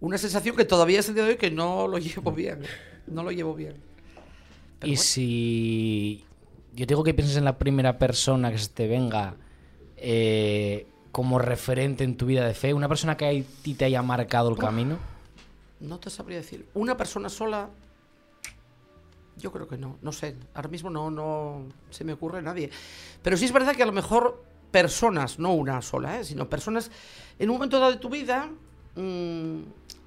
una 0.00 0.16
sensación 0.16 0.56
que 0.56 0.64
todavía 0.64 1.00
es 1.00 1.08
el 1.10 1.14
día 1.14 1.24
de 1.24 1.30
hoy 1.30 1.36
que 1.36 1.50
no 1.50 1.86
lo 1.86 1.98
llevo 1.98 2.32
bien. 2.32 2.62
No 3.06 3.22
lo 3.22 3.30
llevo 3.32 3.54
bien. 3.54 3.76
Y 4.82 4.90
bueno. 4.90 5.02
si 5.02 6.24
yo 6.74 6.86
digo 6.86 7.02
que 7.02 7.14
pienses 7.14 7.36
en 7.36 7.44
la 7.44 7.58
primera 7.58 7.98
persona 7.98 8.50
que 8.50 8.58
se 8.58 8.68
te 8.68 8.86
venga 8.86 9.36
eh, 9.96 10.86
como 11.12 11.38
referente 11.38 12.04
en 12.04 12.16
tu 12.16 12.26
vida 12.26 12.46
de 12.46 12.54
fe, 12.54 12.72
una 12.72 12.88
persona 12.88 13.16
que 13.16 13.26
a 13.26 13.62
ti 13.62 13.74
te 13.74 13.84
haya 13.84 14.02
marcado 14.02 14.50
el 14.50 14.56
camino. 14.56 14.98
No 15.80 15.98
te 15.98 16.10
sabría 16.10 16.38
decir. 16.38 16.66
Una 16.74 16.96
persona 16.96 17.28
sola. 17.28 17.68
Yo 19.36 19.50
creo 19.50 19.66
que 19.66 19.78
no. 19.78 19.98
No 20.02 20.12
sé. 20.12 20.36
Ahora 20.54 20.68
mismo 20.68 20.90
no, 20.90 21.10
no 21.10 21.64
se 21.90 22.04
me 22.04 22.12
ocurre 22.12 22.42
nadie. 22.42 22.70
Pero 23.22 23.36
sí 23.36 23.46
es 23.46 23.52
verdad 23.52 23.74
que 23.74 23.82
a 23.82 23.86
lo 23.86 23.92
mejor 23.92 24.44
personas, 24.70 25.38
no 25.38 25.52
una 25.52 25.82
sola, 25.82 26.20
¿eh? 26.20 26.24
sino 26.24 26.48
personas 26.48 26.90
en 27.38 27.50
un 27.50 27.56
momento 27.56 27.80
dado 27.80 27.90
de 27.90 27.98
tu 27.98 28.08
vida 28.08 28.48
mm, 28.94 29.62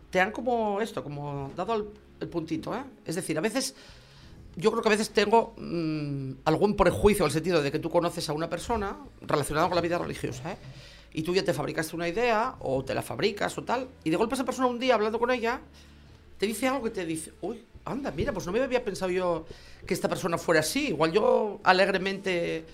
te 0.10 0.22
han 0.22 0.32
como 0.32 0.80
esto, 0.80 1.04
como 1.04 1.52
dado 1.56 1.76
el, 1.76 1.86
el 2.22 2.30
puntito. 2.30 2.74
¿eh? 2.74 2.84
Es 3.06 3.16
decir, 3.16 3.38
a 3.38 3.42
veces. 3.42 3.76
Yo 4.56 4.72
creo 4.72 4.84
que 4.84 4.90
a 4.90 4.92
veces 4.92 5.10
tengo 5.10 5.56
mm, 5.58 6.32
algún 6.46 6.76
prejuicio 6.76 7.26
el 7.26 7.32
sentido 7.32 7.62
de 7.62 7.72
que 7.72 7.80
tú 7.80 7.90
conoces 7.90 8.30
a 8.30 8.34
una 8.34 8.50
persona 8.50 8.98
relacionada 9.22 9.68
con 9.68 9.76
la 9.76 9.82
vida 9.82 9.98
religiosa, 9.98 10.52
¿eh? 10.52 10.58
y 11.14 11.24
tú 11.24 11.34
ya 11.34 11.44
te 11.44 11.54
fabricaste 11.54 11.96
una 11.96 12.08
idea, 12.08 12.56
o 12.60 12.84
te 12.84 12.94
la 12.94 13.02
fabricas 13.02 13.58
o 13.58 13.64
tal, 13.64 13.88
y 14.04 14.10
de 14.10 14.18
golpe 14.18 14.36
esa 14.36 14.46
persona 14.46 14.68
un 14.68 14.80
día 14.80 14.96
hablando 14.96 15.20
con 15.20 15.32
ella, 15.32 15.62
te 16.38 16.46
dice 16.46 16.68
algo 16.68 16.84
que 16.84 16.90
te 16.90 17.06
dice, 17.06 17.34
uy, 17.42 17.64
anda, 17.86 18.12
mira, 18.12 18.34
pues 18.34 18.46
no 18.46 18.52
me 18.52 18.62
había 18.62 18.84
pensado 18.84 19.12
yo 19.12 19.46
que 19.86 19.94
esta 19.94 20.10
persona 20.10 20.38
fuera 20.38 20.62
así. 20.62 20.88
Igual 20.88 21.12
yo 21.12 21.60
alegremente 21.64 22.66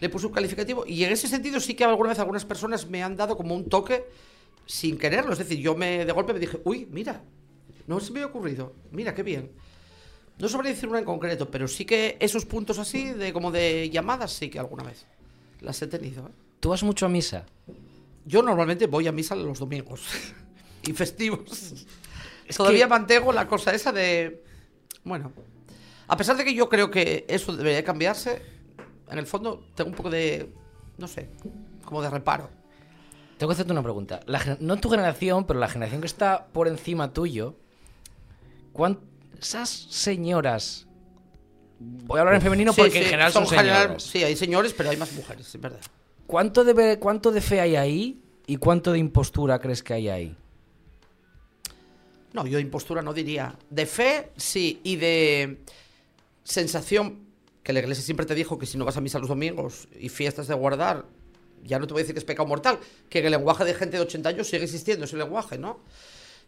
le 0.00 0.08
puse 0.08 0.26
un 0.26 0.32
calificativo. 0.32 0.84
Y 0.86 1.04
en 1.04 1.12
ese 1.12 1.28
sentido 1.28 1.60
sí 1.60 1.74
que 1.74 1.84
alguna 1.84 2.10
vez 2.10 2.18
algunas 2.18 2.44
personas 2.44 2.88
me 2.88 3.02
han 3.02 3.16
dado 3.16 3.36
como 3.36 3.54
un 3.54 3.68
toque 3.68 4.04
sin 4.66 4.98
quererlo. 4.98 5.32
Es 5.32 5.38
decir, 5.38 5.58
yo 5.58 5.74
me 5.74 6.04
de 6.04 6.12
golpe 6.12 6.32
me 6.32 6.38
dije, 6.38 6.60
uy, 6.64 6.86
mira, 6.90 7.22
no 7.86 8.00
se 8.00 8.12
me 8.12 8.20
había 8.20 8.30
ocurrido. 8.30 8.72
Mira, 8.90 9.14
qué 9.14 9.22
bien. 9.22 9.50
No 10.38 10.48
sabría 10.48 10.72
decir 10.72 10.88
una 10.88 10.98
en 10.98 11.04
concreto, 11.04 11.50
pero 11.50 11.68
sí 11.68 11.84
que 11.84 12.16
esos 12.20 12.44
puntos 12.44 12.78
así, 12.78 13.10
de 13.12 13.32
como 13.32 13.50
de 13.52 13.88
llamadas, 13.90 14.32
sí 14.32 14.50
que 14.50 14.58
alguna 14.58 14.82
vez 14.82 15.06
las 15.60 15.80
he 15.82 15.86
tenido. 15.86 16.26
¿eh? 16.26 16.32
¿Tú 16.60 16.70
vas 16.70 16.82
mucho 16.82 17.06
a 17.06 17.08
misa? 17.08 17.46
Yo 18.26 18.42
normalmente 18.42 18.86
voy 18.86 19.06
a 19.06 19.12
misa 19.12 19.34
los 19.36 19.58
domingos 19.60 20.02
y 20.82 20.92
festivos. 20.92 21.86
Todavía 22.56 22.84
que- 22.84 22.90
mantengo 22.90 23.32
la 23.32 23.46
cosa 23.46 23.72
esa 23.74 23.92
de. 23.92 24.42
Bueno, 25.04 25.32
a 26.08 26.16
pesar 26.16 26.36
de 26.36 26.44
que 26.44 26.54
yo 26.54 26.68
creo 26.68 26.90
que 26.90 27.24
eso 27.28 27.54
debería 27.56 27.84
cambiarse, 27.84 28.42
en 29.10 29.18
el 29.18 29.26
fondo 29.26 29.64
tengo 29.74 29.90
un 29.90 29.96
poco 29.96 30.10
de. 30.10 30.50
No 30.98 31.06
sé, 31.06 31.28
como 31.84 32.02
de 32.02 32.10
reparo. 32.10 32.50
Tengo 33.38 33.50
que 33.50 33.54
hacerte 33.54 33.72
una 33.72 33.82
pregunta. 33.82 34.20
La 34.26 34.56
no 34.60 34.76
tu 34.78 34.88
generación, 34.90 35.44
pero 35.46 35.58
la 35.60 35.68
generación 35.68 36.00
que 36.00 36.06
está 36.06 36.46
por 36.48 36.66
encima 36.68 37.12
tuyo, 37.12 37.56
¿cuántas 39.52 39.68
señoras... 39.90 40.86
Voy 41.78 42.18
a 42.18 42.20
hablar 42.20 42.36
en 42.36 42.40
femenino 42.42 42.72
Sí, 42.72 42.80
porque 42.80 42.92
sí, 42.92 42.98
en 42.98 43.04
general 43.04 43.32
son, 43.32 43.46
general- 43.46 43.82
señoras. 43.82 44.02
sí, 44.04 44.24
hay 44.24 44.36
señores, 44.36 44.72
pero 44.74 44.90
hay 44.90 44.96
más 44.96 45.12
mujeres, 45.12 45.46
es 45.54 45.60
verdad. 45.60 45.80
¿Cuánto 46.26 46.64
de, 46.64 46.98
¿Cuánto 46.98 47.30
de 47.30 47.40
fe 47.42 47.60
hay 47.60 47.76
ahí 47.76 48.22
y 48.46 48.56
cuánto 48.56 48.92
de 48.92 48.98
impostura 48.98 49.58
crees 49.58 49.82
que 49.82 49.92
hay 49.92 50.08
ahí? 50.08 50.36
No, 52.32 52.46
yo 52.46 52.56
de 52.56 52.62
impostura 52.62 53.02
no 53.02 53.12
diría. 53.12 53.54
De 53.70 53.86
fe, 53.86 54.30
sí, 54.36 54.80
y 54.82 54.96
de 54.96 55.60
sensación, 56.42 57.26
que 57.62 57.72
la 57.72 57.80
iglesia 57.80 58.02
siempre 58.04 58.24
te 58.26 58.34
dijo 58.34 58.58
que 58.58 58.66
si 58.66 58.78
no 58.78 58.84
vas 58.84 58.96
a 58.96 59.00
misa 59.00 59.18
los 59.18 59.28
domingos 59.28 59.88
y 59.98 60.08
fiestas 60.08 60.46
de 60.48 60.54
guardar, 60.54 61.04
ya 61.64 61.78
no 61.78 61.86
te 61.86 61.92
voy 61.92 62.00
a 62.00 62.02
decir 62.04 62.14
que 62.14 62.18
es 62.20 62.24
pecado 62.24 62.48
mortal, 62.48 62.78
que 63.10 63.18
en 63.20 63.26
el 63.26 63.32
lenguaje 63.32 63.64
de 63.64 63.74
gente 63.74 63.96
de 63.98 64.02
80 64.04 64.28
años 64.28 64.48
sigue 64.48 64.64
existiendo 64.64 65.04
ese 65.04 65.16
lenguaje, 65.16 65.58
¿no? 65.58 65.80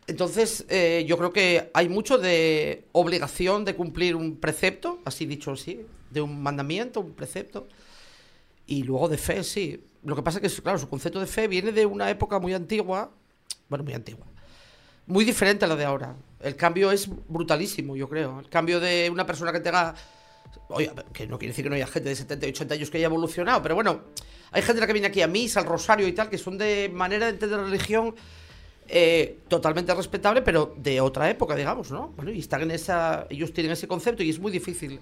Entonces, 0.07 0.65
eh, 0.69 1.05
yo 1.09 1.19
creo 1.19 1.33
que 1.33 1.71
hay 1.75 1.89
mucho 1.89 2.19
de 2.19 2.85
obligación 2.93 3.65
de 3.65 3.75
cumplir 3.75 4.15
un 4.15 4.37
precepto, 4.37 5.01
así 5.05 5.27
dicho 5.27 5.53
así, 5.53 5.85
de 6.11 6.21
un 6.21 6.41
mandamiento, 6.43 7.01
un 7.01 7.13
precepto, 7.13 7.67
y 8.67 8.85
luego 8.85 9.09
de 9.09 9.19
fe, 9.19 9.43
sí. 9.43 9.83
Lo 10.05 10.15
que 10.15 10.23
pasa 10.23 10.39
es 10.41 10.55
que, 10.55 10.63
claro, 10.63 10.79
su 10.79 10.89
concepto 10.89 11.19
de 11.19 11.27
fe 11.27 11.49
viene 11.49 11.73
de 11.73 11.87
una 11.87 12.09
época 12.09 12.39
muy 12.39 12.55
antigua, 12.55 13.11
bueno, 13.69 13.85
muy 13.85 13.95
antigua, 13.95 14.27
muy 15.07 15.25
diferente 15.25 15.65
a 15.65 15.69
la 15.69 15.75
de 15.75 15.85
ahora. 15.85 16.15
El 16.41 16.55
cambio 16.55 16.93
es 16.93 17.09
brutalísimo, 17.29 17.97
yo 17.97 18.09
creo. 18.09 18.39
El 18.39 18.49
cambio 18.49 18.79
de 18.79 19.09
una 19.11 19.27
persona 19.27 19.53
que 19.53 19.61
tenga. 19.61 19.95
Oye, 20.69 20.91
que 21.13 21.27
no 21.27 21.39
quiere 21.39 21.53
decir 21.53 21.65
que 21.65 21.71
no 21.71 21.77
haya 21.77 21.87
gente 21.87 22.09
de 22.09 22.17
70 22.17 22.47
y 22.47 22.51
80 22.51 22.75
años 22.75 22.91
que 22.91 22.99
haya 22.99 23.07
evolucionado, 23.07 23.63
pero 23.63 23.75
bueno, 23.75 24.05
hay 24.53 24.63
gente 24.63 24.85
que 24.85 24.93
viene 24.93 25.09
aquí 25.09 25.23
a 25.23 25.27
misa, 25.27 25.61
al 25.61 25.67
rosario 25.67 26.07
y 26.07 26.13
tal, 26.13 26.31
que 26.31 26.39
son 26.39 26.57
de 26.59 26.91
manera 26.93 27.27
de 27.27 27.33
entender 27.33 27.61
religión 27.61 28.15
eh, 28.89 29.41
totalmente 29.49 29.95
respetable, 29.95 30.43
pero 30.43 30.75
de 30.77 31.01
otra 31.01 31.29
época, 31.31 31.55
digamos, 31.57 31.91
¿no? 31.91 32.15
Y 32.27 32.41
están 32.41 32.63
en 32.63 32.71
esa. 32.71 33.27
Ellos 33.31 33.53
tienen 33.53 33.73
ese 33.73 33.89
concepto 33.89 34.23
y 34.23 34.31
es 34.31 34.39
muy 34.39 34.53
difícil 34.53 35.01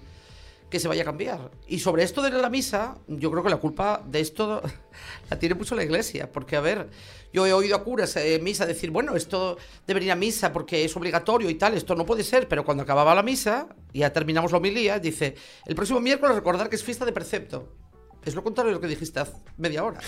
que 0.69 0.79
se 0.79 0.87
vaya 0.87 1.03
a 1.03 1.05
cambiar. 1.05 1.51
Y 1.67 1.79
sobre 1.79 2.03
esto 2.03 2.21
de 2.21 2.31
la 2.31 2.49
misa, 2.49 2.97
yo 3.07 3.29
creo 3.31 3.43
que 3.43 3.49
la 3.49 3.57
culpa 3.57 4.01
de 4.05 4.19
esto 4.19 4.61
la 5.29 5.39
tiene 5.39 5.55
mucho 5.55 5.75
la 5.75 5.83
iglesia, 5.83 6.31
porque 6.31 6.55
a 6.55 6.61
ver, 6.61 6.89
yo 7.31 7.45
he 7.45 7.53
oído 7.53 7.75
a 7.75 7.83
curas 7.83 8.15
en 8.15 8.43
misa 8.43 8.65
decir, 8.65 8.91
bueno, 8.91 9.15
esto 9.15 9.57
de 9.85 9.93
venir 9.93 10.11
a 10.11 10.15
misa 10.15 10.51
porque 10.51 10.83
es 10.83 10.95
obligatorio 10.95 11.49
y 11.49 11.55
tal, 11.55 11.75
esto 11.75 11.95
no 11.95 12.05
puede 12.05 12.23
ser, 12.23 12.47
pero 12.47 12.65
cuando 12.65 12.83
acababa 12.83 13.13
la 13.13 13.23
misa, 13.23 13.67
ya 13.93 14.11
terminamos 14.11 14.51
la 14.51 14.57
homilía, 14.57 14.99
dice, 14.99 15.35
el 15.65 15.75
próximo 15.75 15.99
miércoles 15.99 16.35
recordar 16.35 16.69
que 16.69 16.75
es 16.75 16.83
fiesta 16.83 17.05
de 17.05 17.11
precepto. 17.11 17.71
Es 18.23 18.33
lo 18.33 18.43
contrario 18.43 18.69
de 18.71 18.75
lo 18.75 18.81
que 18.81 18.87
dijiste 18.87 19.19
hace 19.19 19.37
media 19.57 19.83
hora. 19.83 19.99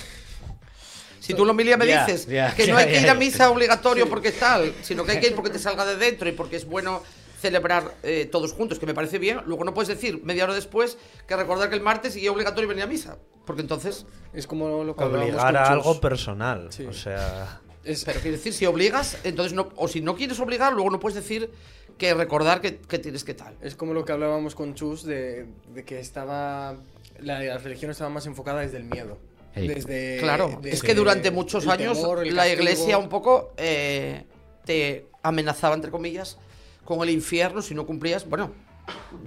Si 1.19 1.34
tú 1.34 1.41
en 1.43 1.47
la 1.47 1.51
homilía 1.51 1.77
me 1.77 1.86
dices 1.86 2.25
que 2.25 2.67
no 2.67 2.77
hay 2.77 2.88
que 2.88 3.01
ir 3.01 3.10
a 3.10 3.13
misa 3.15 3.49
obligatorio 3.49 4.08
porque 4.10 4.32
tal, 4.32 4.73
sino 4.82 5.03
que 5.03 5.13
hay 5.13 5.19
que 5.19 5.27
ir 5.27 5.36
porque 5.36 5.49
te 5.49 5.60
salga 5.60 5.86
de 5.86 5.97
dentro 5.97 6.27
y 6.30 6.32
porque 6.32 6.56
es 6.58 6.65
bueno 6.65 7.01
celebrar 7.39 7.93
eh, 8.01 8.27
todos 8.32 8.51
juntos, 8.53 8.80
que 8.80 8.86
me 8.88 8.93
parece 8.95 9.19
bien. 9.19 9.41
Luego 9.45 9.63
no 9.63 9.73
puedes 9.73 9.89
decir 9.89 10.21
media 10.23 10.43
hora 10.45 10.53
después 10.56 10.97
que 11.27 11.36
recordar 11.36 11.69
que 11.69 11.75
el 11.75 11.82
martes 11.82 12.15
y 12.15 12.25
es 12.25 12.32
obligatorio 12.32 12.67
venir 12.67 12.84
a 12.84 12.88
misa. 12.88 13.17
Porque 13.45 13.62
entonces, 13.62 14.06
Es 14.34 14.47
como 14.47 14.84
lo 14.84 14.95
que 14.95 15.03
hablábamos 15.03 15.34
Obligar 15.36 15.56
a 15.58 15.67
algo 15.69 16.01
personal. 16.01 16.67
Sí. 16.71 16.86
O 16.86 16.93
sea, 16.93 17.62
Es- 17.84 18.03
pero 18.06 18.19
quiero 18.21 18.38
decir, 18.38 18.53
si 18.53 18.65
obligas, 18.65 19.17
entonces 19.23 19.53
no, 19.53 19.69
o 19.75 19.88
si 19.88 20.01
no 20.01 20.15
quieres 20.15 20.39
obligar, 20.39 20.73
luego 20.73 20.89
no 20.89 20.99
puedes 20.99 21.15
decir 21.15 21.49
que 21.97 22.13
recordar 22.13 22.60
que, 22.60 22.77
que 22.77 22.99
tienes 22.99 23.23
que 23.23 23.34
tal. 23.34 23.56
Es 23.62 23.75
como 23.75 23.93
lo 23.93 24.03
que 24.03 24.12
hablábamos 24.12 24.53
con 24.56 24.73
Chus 24.75 25.03
de, 25.03 25.45
de 25.73 25.84
que 25.86 25.99
estaba. 25.99 26.75
La, 27.19 27.39
la 27.41 27.58
religión 27.60 27.89
estaba 27.91 28.10
más 28.10 28.25
enfocada 28.25 28.62
desde 28.62 28.77
el 28.77 28.84
miedo. 28.84 29.17
Desde, 29.65 30.17
Claro, 30.19 30.59
es 30.63 30.81
que 30.81 30.93
durante 30.93 31.31
muchos 31.31 31.63
el 31.65 31.71
años 31.71 31.97
temor, 31.99 32.25
el 32.25 32.35
la 32.35 32.47
iglesia 32.47 32.97
un 32.97 33.09
poco 33.09 33.53
eh, 33.57 34.25
te 34.65 35.07
amenazaba, 35.23 35.75
entre 35.75 35.91
comillas, 35.91 36.37
con 36.83 37.01
el 37.01 37.09
infierno 37.09 37.61
si 37.61 37.73
no 37.73 37.85
cumplías, 37.85 38.27
bueno, 38.27 38.51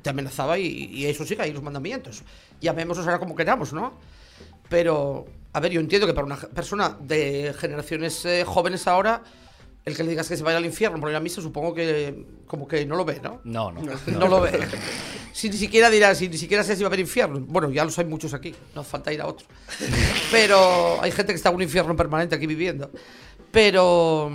te 0.02 0.10
amenazaba 0.10 0.58
y, 0.58 0.66
y 0.66 1.06
eso 1.06 1.24
sigue 1.24 1.42
ahí 1.42 1.52
los 1.52 1.62
mandamientos. 1.62 2.22
Llamémoslos 2.60 3.06
ahora 3.06 3.18
como 3.18 3.34
queramos, 3.34 3.72
¿no? 3.72 3.94
Pero, 4.68 5.26
a 5.52 5.60
ver, 5.60 5.72
yo 5.72 5.80
entiendo 5.80 6.06
que 6.06 6.14
para 6.14 6.26
una 6.26 6.36
persona 6.36 6.96
de 7.00 7.54
generaciones 7.58 8.24
eh, 8.24 8.44
jóvenes 8.46 8.86
ahora, 8.86 9.22
el 9.90 9.96
que 9.96 10.02
le 10.02 10.10
digas 10.10 10.28
que 10.28 10.36
se 10.36 10.42
vaya 10.42 10.58
al 10.58 10.64
infierno 10.64 10.98
por 11.00 11.10
ir 11.10 11.16
a 11.16 11.20
misa, 11.20 11.40
supongo 11.42 11.74
que 11.74 12.26
como 12.46 12.66
que 12.66 12.84
no 12.86 12.96
lo 12.96 13.04
ve, 13.04 13.20
¿no? 13.22 13.40
No, 13.44 13.70
no. 13.70 13.82
No 14.06 14.28
lo 14.28 14.40
ve. 14.40 14.58
Si 15.32 15.48
ni 15.48 15.56
siquiera 15.56 15.90
dirá, 15.90 16.14
si 16.14 16.28
ni 16.28 16.38
siquiera 16.38 16.64
sé 16.64 16.74
si 16.76 16.82
va 16.82 16.86
a 16.86 16.88
haber 16.88 17.00
infierno. 17.00 17.40
Bueno, 17.40 17.70
ya 17.70 17.84
los 17.84 17.98
hay 17.98 18.04
muchos 18.04 18.34
aquí, 18.34 18.54
no 18.74 18.82
falta 18.82 19.12
ir 19.12 19.20
a 19.20 19.26
otro. 19.26 19.46
Pero 20.30 21.00
hay 21.00 21.12
gente 21.12 21.32
que 21.32 21.36
está 21.36 21.50
en 21.50 21.56
un 21.56 21.62
infierno 21.62 21.94
permanente 21.96 22.34
aquí 22.34 22.46
viviendo. 22.46 22.90
Pero. 23.52 24.30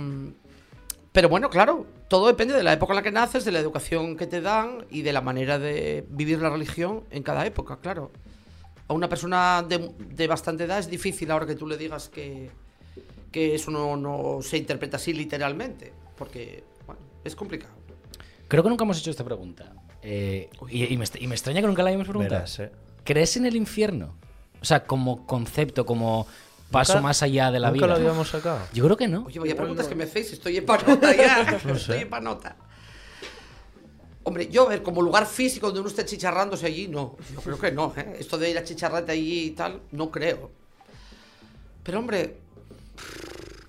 Pero 1.12 1.28
bueno, 1.30 1.48
claro, 1.48 1.86
todo 2.08 2.26
depende 2.26 2.54
de 2.54 2.62
la 2.62 2.74
época 2.74 2.92
en 2.92 2.96
la 2.96 3.02
que 3.02 3.10
naces, 3.10 3.44
de 3.44 3.52
la 3.52 3.58
educación 3.58 4.16
que 4.16 4.26
te 4.26 4.42
dan 4.42 4.84
y 4.90 5.02
de 5.02 5.14
la 5.14 5.22
manera 5.22 5.58
de 5.58 6.06
vivir 6.10 6.40
la 6.40 6.50
religión 6.50 7.04
en 7.10 7.22
cada 7.22 7.46
época, 7.46 7.78
claro. 7.80 8.10
A 8.88 8.92
una 8.92 9.08
persona 9.08 9.64
de, 9.66 9.92
de 9.98 10.26
bastante 10.26 10.64
edad 10.64 10.78
es 10.78 10.90
difícil 10.90 11.30
ahora 11.30 11.46
que 11.46 11.54
tú 11.54 11.66
le 11.66 11.78
digas 11.78 12.10
que, 12.10 12.50
que 13.36 13.54
eso 13.54 13.70
no, 13.70 13.98
no 13.98 14.38
se 14.40 14.56
interpreta 14.56 14.96
así 14.96 15.12
literalmente, 15.12 15.92
porque 16.16 16.64
bueno, 16.86 17.02
es 17.22 17.36
complicado. 17.36 17.74
Creo 18.48 18.62
que 18.62 18.70
nunca 18.70 18.84
hemos 18.84 18.98
hecho 18.98 19.10
esta 19.10 19.24
pregunta. 19.24 19.74
Eh, 20.00 20.48
y, 20.70 20.84
y 20.94 20.96
me, 20.96 21.04
y 21.20 21.26
me 21.26 21.34
extraña 21.34 21.60
que 21.60 21.66
nunca 21.66 21.82
la 21.82 21.90
hayamos 21.90 22.08
preguntado. 22.08 22.36
verás, 22.40 22.58
¿eh? 22.60 22.72
¿Crees 23.04 23.36
en 23.36 23.44
el 23.44 23.54
infierno? 23.56 24.16
O 24.62 24.64
sea, 24.64 24.84
como 24.86 25.26
concepto, 25.26 25.84
como 25.84 26.26
paso 26.70 26.94
Nunca- 26.94 27.02
más 27.08 27.22
allá 27.22 27.50
de 27.50 27.60
la 27.60 27.68
Nunca 27.70 27.84
vida. 27.86 27.94
lo 27.98 28.00
habíamos 28.00 28.30
sacado. 28.30 28.60
Yo 28.72 28.84
creo 28.84 28.96
que 28.96 29.06
no. 29.08 29.24
Oye, 29.26 29.38
vaya 29.38 29.54
preguntas 29.54 29.84
no. 29.84 29.90
que 29.90 29.94
me 29.96 30.04
hacéis, 30.04 30.32
estoy 30.32 30.56
en 30.56 30.64
panota 30.72 31.14
ya. 31.14 31.58
No 31.62 31.74
Estoy 31.74 31.98
en 31.98 32.08
panota. 32.08 32.56
Hombre, 34.22 34.48
yo, 34.48 34.66
ver, 34.66 34.82
como 34.82 35.02
lugar 35.02 35.26
físico 35.26 35.66
donde 35.66 35.80
uno 35.80 35.90
esté 35.90 36.06
chicharrándose 36.06 36.64
allí, 36.66 36.88
no. 36.88 37.16
Yo 37.34 37.40
creo 37.42 37.58
que 37.58 37.70
no, 37.70 37.92
¿eh? 37.96 38.16
Esto 38.18 38.38
de 38.38 38.48
ir 38.50 38.56
a 38.58 38.64
chicharrarte 38.64 39.12
allí 39.12 39.44
y 39.44 39.50
tal, 39.50 39.82
no 39.92 40.10
creo. 40.10 40.50
Pero, 41.82 41.98
hombre, 42.00 42.38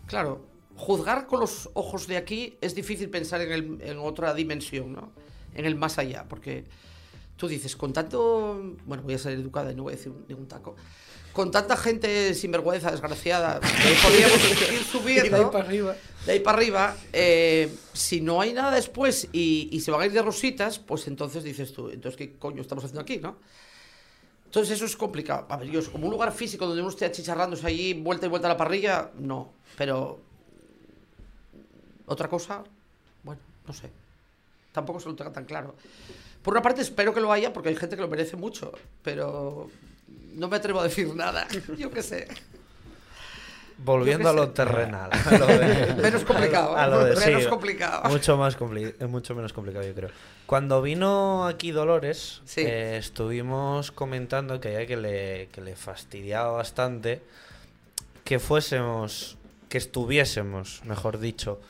claro, 0.08 0.46
juzgar 0.76 1.28
con 1.28 1.40
los 1.40 1.70
ojos 1.74 2.08
de 2.08 2.18
aquí 2.18 2.58
es 2.62 2.76
difícil 2.76 3.10
pensar 3.10 3.42
en, 3.42 3.52
el- 3.52 3.82
en 3.82 3.98
otra 4.00 4.34
dimensión, 4.34 4.94
¿no? 4.94 5.12
En 5.56 5.66
el 5.66 5.76
más 5.76 5.98
allá, 5.98 6.26
porque 6.30 6.66
tú 7.36 7.48
dices, 7.48 7.76
con 7.76 7.94
tanto. 7.94 8.76
Bueno, 8.86 9.04
voy 9.04 9.16
a 9.16 9.18
ser 9.18 9.34
educada 9.34 9.72
y 9.72 9.76
no 9.76 9.84
voy 9.84 9.94
a 9.94 9.96
decir 9.96 10.12
ningún 10.28 10.48
taco. 10.48 10.76
Con 11.34 11.52
tanta 11.52 11.78
gente 11.78 12.34
sinvergüenza, 12.34 12.90
desgraciada, 12.90 13.60
que 13.60 13.68
podríamos 14.02 14.72
ir 14.72 14.84
subiendo. 14.84 15.26
Y 15.28 15.30
de 15.30 15.36
ahí 15.36 15.52
para 15.52 15.66
arriba. 15.66 15.96
De 16.26 16.32
ahí 16.32 16.40
para 16.40 16.58
arriba, 16.58 16.98
eh, 17.14 17.70
si 17.94 18.22
no 18.22 18.42
hay 18.42 18.54
nada 18.54 18.72
después 18.76 19.28
y, 19.32 19.70
y 19.72 19.80
se 19.82 19.92
van 19.92 20.02
a 20.02 20.06
ir 20.08 20.12
de 20.14 20.22
rositas, 20.24 20.80
pues 20.80 21.08
entonces 21.08 21.44
dices 21.44 21.74
tú, 21.74 21.90
entonces 21.90 22.18
qué 22.18 22.38
coño 22.38 22.62
estamos 22.62 22.84
haciendo 22.84 23.02
aquí, 23.02 23.18
¿no? 23.18 23.38
Entonces 24.48 24.76
eso 24.76 24.86
es 24.86 24.96
complicado. 24.96 25.64
Yo, 25.64 25.92
como 25.92 26.06
un 26.06 26.12
lugar 26.12 26.32
físico 26.32 26.66
donde 26.66 26.82
uno 26.82 26.90
esté 26.90 27.06
achicharrándose 27.06 27.68
allí, 27.68 27.94
vuelta 27.94 28.26
y 28.26 28.30
vuelta 28.30 28.48
a 28.48 28.52
la 28.52 28.58
parrilla, 28.58 29.12
no. 29.20 29.52
Pero 29.78 30.20
otra 32.06 32.30
cosa, 32.30 32.64
bueno, 33.24 33.42
no 33.68 33.74
sé. 33.74 33.92
Tampoco 34.72 35.00
se 35.00 35.10
lo 35.10 35.16
tenga 35.16 35.34
tan 35.34 35.46
claro. 35.46 35.76
Por 36.42 36.54
una 36.54 36.62
parte 36.62 36.82
espero 36.82 37.14
que 37.14 37.20
lo 37.20 37.32
haya 37.32 37.52
porque 37.52 37.70
hay 37.70 37.76
gente 37.76 37.98
que 37.98 38.02
lo 38.02 38.08
merece 38.08 38.38
mucho, 38.38 38.72
pero 39.04 39.70
no 40.34 40.48
me 40.48 40.56
atrevo 40.56 40.80
a 40.80 40.84
decir 40.84 41.14
nada. 41.14 41.46
Yo 41.78 41.92
qué 41.92 42.02
sé. 42.02 42.28
Volviendo 43.80 44.30
a 44.30 44.34
lo 44.34 44.46
sé. 44.46 44.52
terrenal. 44.54 45.10
a 45.26 45.38
lo 45.38 45.46
de- 45.48 45.94
Menos 46.02 46.24
complicado, 46.24 46.76
a 46.76 46.88
lo 46.88 47.06
de- 47.06 47.16
menos 47.16 47.44
sí, 47.44 47.50
complicado. 47.50 48.10
Mucho, 48.10 48.36
más 48.38 48.58
compli- 48.58 48.96
eh, 49.00 49.06
mucho 49.06 49.36
menos 49.36 49.54
complicado, 49.54 49.86
yo 49.86 49.94
creo. 49.94 50.10
Cuando 50.48 50.82
vino 50.82 51.46
aquí 51.46 51.72
Dolores, 51.72 52.42
Sí. 52.46 52.62
eh, 52.62 52.98
estuvimos 52.98 53.92
comentando 53.92 54.60
que 54.60 54.78
hay 54.78 54.88
que 54.88 54.98
le, 54.98 55.50
que 55.52 55.62
le 55.62 55.76
fastidiaba 55.76 56.52
bastante 56.52 57.22
que 58.24 58.40
fuésemos, 58.40 59.38
que 59.70 59.78
estuviésemos, 59.78 60.82
mejor 60.84 61.20
dicho, 61.20 61.62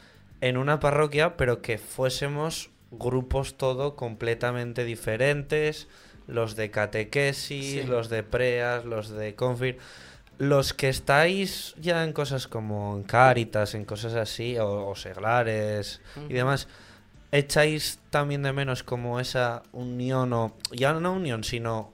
en 0.42 0.58
una 0.58 0.80
parroquia, 0.80 1.36
pero 1.38 1.62
que 1.62 1.78
fuésemos 1.78 2.70
grupos 2.92 3.58
todo 3.58 3.96
completamente 3.96 4.84
diferentes, 4.86 5.88
los 6.26 6.56
de 6.56 6.72
catequesis, 6.72 7.82
Sí. 7.82 7.84
los 7.84 8.10
de 8.10 8.24
preas, 8.24 8.86
los 8.86 9.10
de 9.10 9.36
confir, 9.36 9.78
los 10.38 10.74
que 10.74 10.90
estáis 10.90 11.74
ya 11.80 12.04
en 12.04 12.14
cosas 12.14 12.48
como 12.48 12.96
en 12.96 13.04
Cáritas, 13.04 13.74
en 13.76 13.86
cosas 13.86 14.14
así, 14.16 14.58
o, 14.58 14.88
o 14.88 14.96
seglares 14.96 16.02
y 16.30 16.34
demás, 16.34 16.68
echáis 17.32 18.00
también 18.10 18.44
de 18.44 18.54
menos 18.54 18.84
como 18.84 19.20
esa 19.20 19.64
unión, 19.74 20.32
o 20.34 20.56
ya 20.72 20.94
no 20.94 21.14
unión, 21.14 21.44
sino 21.44 21.94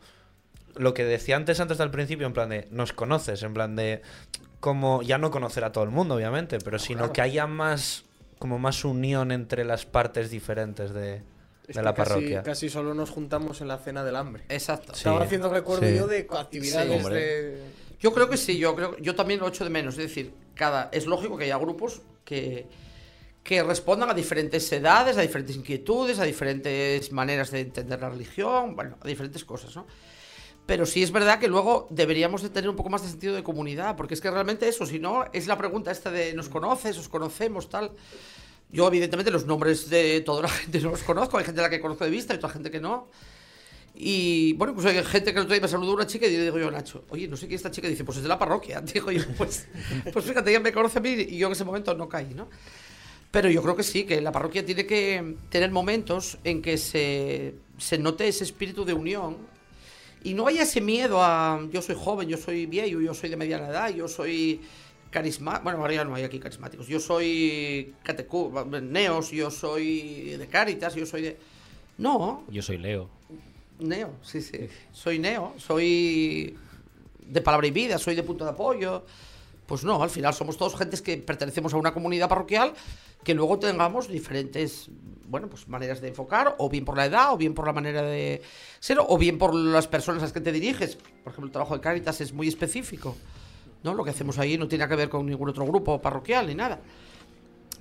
lo 0.75 0.93
que 0.93 1.05
decía 1.05 1.35
antes, 1.35 1.59
antes 1.59 1.77
del 1.77 1.91
principio, 1.91 2.27
en 2.27 2.33
plan 2.33 2.49
de 2.49 2.67
nos 2.71 2.93
conoces, 2.93 3.43
en 3.43 3.53
plan 3.53 3.75
de 3.75 4.01
como 4.59 5.01
ya 5.01 5.17
no 5.17 5.29
conocer 5.31 5.63
a 5.63 5.71
todo 5.71 5.83
el 5.83 5.89
mundo, 5.91 6.15
obviamente, 6.15 6.57
pero 6.59 6.79
sino 6.79 6.99
claro. 6.99 7.13
que 7.13 7.21
haya 7.21 7.47
más 7.47 8.05
como 8.39 8.59
más 8.59 8.83
unión 8.83 9.31
entre 9.31 9.63
las 9.65 9.85
partes 9.85 10.29
diferentes 10.29 10.93
de, 10.93 11.15
Es 11.67 11.67
de 11.67 11.73
que 11.73 11.81
la 11.81 11.93
casi- 11.93 12.09
parroquia. 12.09 12.43
Casi, 12.43 12.69
solo 12.69 12.93
nos 12.93 13.09
juntamos 13.09 13.61
en 13.61 13.67
la 13.69 13.77
cena 13.77 14.03
del 14.03 14.15
hambre. 14.17 14.43
Exacto. 14.49 14.93
Sí. 14.93 14.99
Estaba 14.99 15.23
haciendo 15.23 15.49
recuerdo 15.49 15.87
sí. 15.87 15.95
yo 15.95 16.07
de 16.07 16.27
actividades 16.29 17.05
de. 17.05 17.82
Yo 18.03 18.11
creo 18.11 18.29
que 18.29 18.35
sí, 18.35 18.57
yo 18.57 18.75
creo 18.75 18.97
yo 18.97 19.15
también 19.15 19.39
lo 19.39 19.47
echo 19.47 19.63
de 19.63 19.69
menos. 19.69 19.97
Es 19.97 20.09
decir, 20.09 20.33
cada 20.55 20.89
es 20.91 21.05
lógico 21.05 21.37
que 21.37 21.45
haya 21.45 21.55
grupos 21.55 22.01
que, 22.25 22.67
que 23.41 23.63
respondan 23.63 24.09
a 24.09 24.13
diferentes 24.13 24.69
edades, 24.73 25.15
a 25.17 25.21
diferentes 25.21 25.55
inquietudes, 25.55 26.19
a 26.19 26.25
diferentes 26.25 27.13
maneras 27.13 27.49
de 27.51 27.61
entender 27.61 28.01
la 28.01 28.09
religión, 28.09 28.75
bueno, 28.75 28.97
a 29.01 29.07
diferentes 29.07 29.45
cosas, 29.45 29.73
¿no? 29.77 29.87
Pero 30.65 30.85
sí 30.85 31.01
es 31.01 31.11
verdad 31.11 31.39
que 31.39 31.47
luego 31.47 31.87
deberíamos 31.91 32.41
de 32.41 32.49
tener 32.49 32.69
un 32.69 32.75
poco 32.75 32.89
más 32.89 33.03
de 33.03 33.07
sentido 33.07 33.35
de 33.35 33.43
comunidad, 33.43 33.95
porque 33.95 34.15
es 34.15 34.21
que 34.21 34.29
realmente 34.29 34.67
eso, 34.67 34.85
si 34.85 34.99
no, 34.99 35.25
es 35.31 35.47
la 35.47 35.57
pregunta 35.57 35.89
esta 35.89 36.11
de 36.11 36.33
¿nos 36.33 36.49
conoces? 36.49 36.97
¿Os 36.97 37.07
conocemos? 37.07 37.69
Tal. 37.69 37.91
Yo, 38.69 38.85
evidentemente, 38.85 39.31
los 39.31 39.45
nombres 39.45 39.89
de 39.89 40.19
toda 40.21 40.41
la 40.41 40.49
gente 40.61 40.81
no 40.81 40.91
los 40.91 41.03
conozco, 41.03 41.37
hay 41.37 41.45
gente 41.45 41.61
a 41.61 41.63
la 41.63 41.69
que 41.69 41.79
conozco 41.79 42.03
de 42.03 42.11
vista 42.11 42.33
y 42.33 42.37
otra 42.37 42.49
gente 42.49 42.69
que 42.69 42.81
no. 42.81 43.07
Y 43.95 44.53
bueno, 44.53 44.73
pues 44.73 44.85
hay 44.87 45.03
gente 45.03 45.31
que 45.31 45.39
el 45.39 45.43
otro 45.43 45.53
día 45.53 45.61
me 45.61 45.67
saludó 45.67 45.93
una 45.93 46.07
chica 46.07 46.25
y 46.25 46.31
le 46.31 46.43
digo 46.45 46.57
yo 46.57 46.71
Nacho, 46.71 47.05
oye, 47.09 47.27
no 47.27 47.37
sé 47.37 47.45
quién 47.45 47.55
es 47.55 47.59
esta 47.59 47.71
chica. 47.71 47.87
Y 47.87 47.91
dice, 47.91 48.03
pues 48.03 48.17
es 48.17 48.23
de 48.23 48.29
la 48.29 48.39
parroquia. 48.39 48.81
Digo 48.93 49.11
yo, 49.11 49.21
pues, 49.37 49.67
pues 50.11 50.25
fíjate, 50.25 50.49
ella 50.49 50.59
me 50.59 50.73
conoce 50.73 50.97
a 50.97 51.01
mí 51.01 51.09
y 51.11 51.37
yo 51.37 51.47
en 51.47 51.53
ese 51.53 51.63
momento 51.63 51.93
no 51.93 52.09
caí, 52.09 52.33
¿no? 52.33 52.49
Pero 53.29 53.49
yo 53.49 53.61
creo 53.61 53.75
que 53.75 53.83
sí, 53.83 54.03
que 54.03 54.21
la 54.21 54.31
parroquia 54.31 54.65
tiene 54.65 54.85
que 54.85 55.35
tener 55.49 55.71
momentos 55.71 56.37
en 56.43 56.61
que 56.61 56.77
se, 56.77 57.55
se 57.77 57.97
note 57.97 58.27
ese 58.27 58.43
espíritu 58.43 58.85
de 58.85 58.93
unión 58.93 59.37
y 60.23 60.33
no 60.33 60.47
haya 60.47 60.63
ese 60.63 60.81
miedo 60.81 61.21
a 61.21 61.59
yo 61.71 61.81
soy 61.81 61.95
joven, 61.99 62.29
yo 62.29 62.37
soy 62.37 62.65
viejo, 62.65 63.01
yo 63.01 63.13
soy 63.13 63.29
de 63.29 63.35
mediana 63.35 63.67
edad, 63.67 63.89
yo 63.89 64.07
soy 64.07 64.61
carismático. 65.09 65.63
Bueno, 65.63 65.79
ahora 65.79 65.93
ya 65.93 66.03
no 66.03 66.15
hay 66.15 66.23
aquí 66.23 66.39
carismáticos. 66.39 66.87
Yo 66.87 66.99
soy 66.99 67.93
catecú, 68.03 68.51
neos, 68.81 69.31
yo 69.31 69.51
soy 69.51 70.35
de 70.37 70.47
Cáritas, 70.47 70.95
yo 70.95 71.05
soy 71.05 71.21
de. 71.21 71.37
No, 71.97 72.43
Yo 72.49 72.61
soy 72.63 72.79
Leo. 72.79 73.09
Neo, 73.79 74.13
sí, 74.21 74.41
sí. 74.41 74.69
Soy 74.91 75.19
Neo, 75.19 75.53
soy 75.57 76.57
de 77.25 77.41
palabra 77.41 77.67
y 77.67 77.71
vida, 77.71 77.97
soy 77.97 78.15
de 78.15 78.23
punto 78.23 78.43
de 78.43 78.51
apoyo. 78.51 79.05
Pues 79.65 79.83
no, 79.83 80.03
al 80.03 80.09
final 80.09 80.33
somos 80.33 80.57
todos 80.57 80.75
gentes 80.75 81.01
que 81.01 81.17
pertenecemos 81.17 81.73
a 81.73 81.77
una 81.77 81.93
comunidad 81.93 82.29
parroquial 82.29 82.73
que 83.23 83.33
luego 83.33 83.57
tengamos 83.57 84.09
diferentes, 84.09 84.89
bueno, 85.27 85.47
pues 85.47 85.67
maneras 85.67 86.01
de 86.01 86.09
enfocar, 86.09 86.55
o 86.57 86.69
bien 86.69 86.83
por 86.83 86.97
la 86.97 87.05
edad, 87.05 87.33
o 87.33 87.37
bien 87.37 87.53
por 87.53 87.65
la 87.65 87.73
manera 87.73 88.01
de 88.01 88.41
ser, 88.79 88.97
o 88.99 89.17
bien 89.17 89.37
por 89.37 89.55
las 89.55 89.87
personas 89.87 90.21
a 90.21 90.25
las 90.25 90.33
que 90.33 90.41
te 90.41 90.51
diriges. 90.51 90.95
Por 90.95 91.31
ejemplo, 91.31 91.45
el 91.45 91.51
trabajo 91.51 91.73
de 91.73 91.81
Cáritas 91.81 92.19
es 92.21 92.33
muy 92.33 92.49
específico, 92.49 93.15
¿no? 93.83 93.93
Lo 93.93 94.03
que 94.03 94.09
hacemos 94.09 94.37
ahí 94.39 94.57
no 94.57 94.67
tiene 94.67 94.87
que 94.87 94.95
ver 94.95 95.09
con 95.09 95.25
ningún 95.25 95.49
otro 95.49 95.65
grupo 95.65 96.01
parroquial 96.01 96.47
ni 96.47 96.55
nada. 96.55 96.81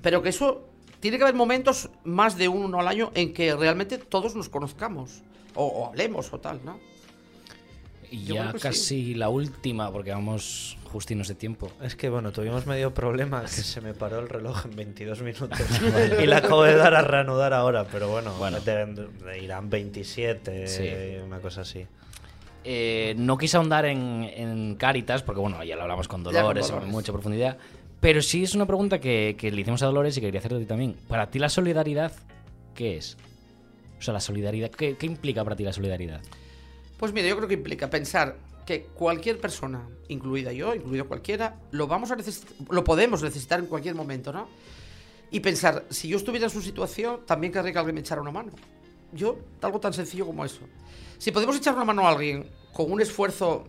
Pero 0.01 0.23
que 0.23 0.29
eso 0.29 0.69
tiene 1.01 1.17
que 1.17 1.25
haber 1.25 1.35
momentos 1.35 1.91
más 2.05 2.39
de 2.39 2.47
uno 2.47 2.79
al 2.79 2.87
año 2.87 3.11
en 3.15 3.35
que 3.35 3.55
realmente 3.57 3.99
todos 3.99 4.37
nos 4.37 4.49
conozcamos 4.49 5.23
o, 5.55 5.65
o 5.67 5.87
hablemos 5.89 6.33
o 6.33 6.39
tal, 6.41 6.61
¿no? 6.65 6.79
Y 8.11 8.25
Yo 8.25 8.35
ya 8.35 8.53
que 8.53 8.59
casi 8.59 8.79
sí. 8.79 9.15
la 9.15 9.31
última, 9.31 9.91
porque 9.91 10.11
vamos 10.11 10.77
justinos 10.85 11.29
de 11.29 11.35
tiempo. 11.35 11.71
Es 11.83 11.97
que 11.97 12.11
bueno, 12.11 12.31
tuvimos 12.31 12.67
medio 12.67 12.93
problema 12.93 13.41
que 13.41 13.49
se 13.49 13.81
me 13.81 13.95
paró 13.95 14.19
el 14.21 14.29
reloj 14.29 14.67
en 14.67 14.77
22 14.77 15.23
minutos 15.23 15.59
y 16.23 16.27
la 16.27 16.39
acabo 16.39 16.65
de 16.65 16.75
dar 16.77 16.93
a 16.95 17.01
reanudar 17.01 17.55
ahora, 17.55 17.87
pero 17.91 18.09
bueno, 18.11 18.35
Bueno. 18.35 18.59
irán 19.41 19.71
27, 19.71 20.67
Sí. 20.67 20.89
una 21.25 21.39
cosa 21.41 21.63
así. 21.63 21.87
eh, 22.65 23.15
no 23.17 23.39
quise 23.39 23.57
ahondar 23.57 23.87
en, 23.87 24.25
en 24.37 24.75
Cáritas, 24.77 25.23
porque 25.23 25.41
bueno, 25.41 25.65
ya 25.65 25.75
lo 25.77 25.83
hablamos 25.83 26.07
con 26.07 26.23
con 26.23 26.35
Dolores, 26.35 26.69
en 26.71 26.91
mucha 26.91 27.13
profundidad. 27.13 27.57
Pero 28.01 28.21
sí 28.21 28.43
es 28.43 28.55
una 28.55 28.67
pregunta 28.67 29.01
que, 29.01 29.37
que 29.39 29.51
le 29.51 29.61
hicimos 29.63 29.83
a 29.83 29.87
Dolores 29.87 30.17
y 30.19 30.21
que 30.21 30.27
quería 30.27 30.41
hacerte 30.41 30.57
a 30.57 30.61
ti 30.61 30.67
también. 30.67 30.97
Para 31.09 31.31
ti 31.31 31.39
la 31.39 31.49
solidaridad, 31.49 32.13
¿qué 32.75 32.99
es? 32.99 33.17
O 34.03 34.05
sea, 34.05 34.13
la 34.13 34.21
solidaridad, 34.21 34.69
¿qué, 34.73 34.97
implica 35.03 35.45
para 35.45 35.55
ti 35.55 35.63
la 35.63 35.73
solidaridad? 35.73 36.21
Pues 36.97 37.13
mira, 37.13 37.29
yo 37.29 37.37
creo 37.37 37.47
que 37.47 37.55
implica 37.55 37.89
pensar 37.89 38.37
que 38.67 38.87
cualquier 38.87 39.39
persona, 39.39 39.89
incluida 40.09 40.53
yo, 40.53 40.75
incluido 40.75 41.07
cualquiera, 41.07 41.61
lo 41.71 41.87
vamos 41.87 42.11
a 42.11 42.17
lo 42.71 42.83
podemos 42.83 43.23
necesitar 43.23 43.61
en 43.61 43.67
cualquier 43.67 43.95
momento, 43.95 44.33
¿no? 44.33 44.49
Y 45.31 45.39
pensar, 45.39 45.85
si 45.91 46.09
yo 46.09 46.17
estuviera 46.17 46.47
en 46.47 46.51
su 46.51 46.61
situación, 46.63 47.21
también 47.27 47.53
querría 47.53 47.73
que 47.73 47.79
alguien 47.79 47.95
me 47.95 48.01
echara 48.01 48.21
una 48.21 48.33
mano. 48.33 48.51
Yo, 49.13 49.39
algo 49.61 49.79
tan 49.79 49.93
sencillo 49.93 50.27
como 50.27 50.45
eso. 50.45 50.63
Si 51.19 51.31
podemos 51.31 51.57
echar 51.57 51.77
una 51.77 51.85
mano 51.85 52.05
a 52.05 52.11
alguien 52.11 52.51
con 52.73 52.91
un 52.91 53.01
esfuerzo 53.01 53.69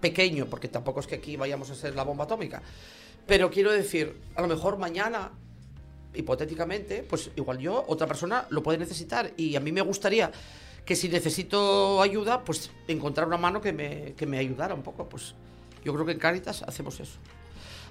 pequeño, 0.00 0.46
porque 0.46 0.66
tampoco 0.66 0.98
es 0.98 1.06
que 1.06 1.14
aquí 1.14 1.36
vayamos 1.36 1.70
a 1.70 1.76
ser 1.76 1.94
la 1.94 2.02
bomba 2.02 2.24
atómica, 2.24 2.60
pero 3.28 3.48
quiero 3.48 3.70
decir, 3.70 4.20
a 4.34 4.42
lo 4.42 4.48
mejor 4.48 4.76
mañana 4.76 5.30
hipotéticamente, 6.14 7.02
pues 7.02 7.30
igual 7.36 7.58
yo, 7.58 7.84
otra 7.88 8.06
persona 8.06 8.46
lo 8.50 8.62
puede 8.62 8.78
necesitar. 8.78 9.32
Y 9.36 9.56
a 9.56 9.60
mí 9.60 9.72
me 9.72 9.80
gustaría 9.80 10.30
que 10.84 10.96
si 10.96 11.08
necesito 11.08 12.02
ayuda, 12.02 12.42
pues 12.44 12.70
encontrar 12.88 13.26
una 13.26 13.36
mano 13.36 13.60
que 13.60 13.72
me, 13.72 14.14
que 14.16 14.26
me 14.26 14.38
ayudara 14.38 14.74
un 14.74 14.82
poco. 14.82 15.08
Pues 15.08 15.34
yo 15.84 15.92
creo 15.92 16.04
que 16.06 16.12
en 16.12 16.18
Caritas 16.18 16.62
hacemos 16.62 16.98
eso. 17.00 17.18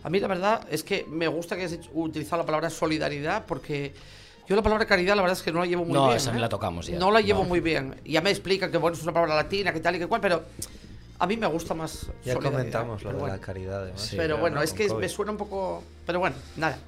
A 0.03 0.09
mí 0.09 0.19
la 0.19 0.27
verdad 0.27 0.65
es 0.71 0.83
que 0.83 1.05
me 1.07 1.27
gusta 1.27 1.55
que 1.55 1.63
hayas 1.63 1.79
utilizado 1.93 2.41
la 2.41 2.45
palabra 2.45 2.69
solidaridad 2.69 3.45
porque 3.45 3.93
yo 4.49 4.55
la 4.55 4.63
palabra 4.63 4.85
caridad 4.85 5.15
la 5.15 5.21
verdad 5.21 5.37
es 5.37 5.43
que 5.43 5.51
no 5.51 5.59
la 5.59 5.67
llevo 5.67 5.85
muy 5.85 5.93
No, 5.93 6.05
bien. 6.07 6.17
esa 6.17 6.31
ni 6.31 6.37
¿eh? 6.39 6.41
la 6.41 6.49
tocamos 6.49 6.87
ya. 6.87 6.97
No 6.97 7.11
la 7.11 7.21
llevo 7.21 7.43
No. 7.43 7.49
muy 7.49 7.59
bien. 7.59 7.95
Ya 8.03 8.19
me 8.21 8.31
explican 8.31 8.71
que 8.71 8.77
bueno, 8.77 8.97
es 8.97 9.03
una 9.03 9.13
palabra 9.13 9.35
latina, 9.35 9.71
que 9.71 9.79
tal 9.79 9.95
y 9.95 9.99
que 9.99 10.07
cual, 10.07 10.19
pero 10.19 10.43
a 11.19 11.27
mí 11.27 11.37
me 11.37 11.45
gusta 11.47 11.75
más 11.75 12.07
Ya 12.25 12.33
comentamos 12.35 13.03
lo 13.03 13.11
de 13.11 13.17
bueno. 13.19 13.35
la 13.35 13.39
caridad, 13.39 13.83
además. 13.83 14.01
Sí, 14.01 14.15
pero 14.17 14.37
bueno, 14.39 14.55
¿no? 14.57 14.63
es 14.63 14.73
que 14.73 14.87
COVID. 14.87 14.99
me 14.99 15.07
suena 15.07 15.31
un 15.31 15.37
poco. 15.37 15.83
Pero 16.07 16.17
bueno, 16.19 16.35
nada. 16.57 16.79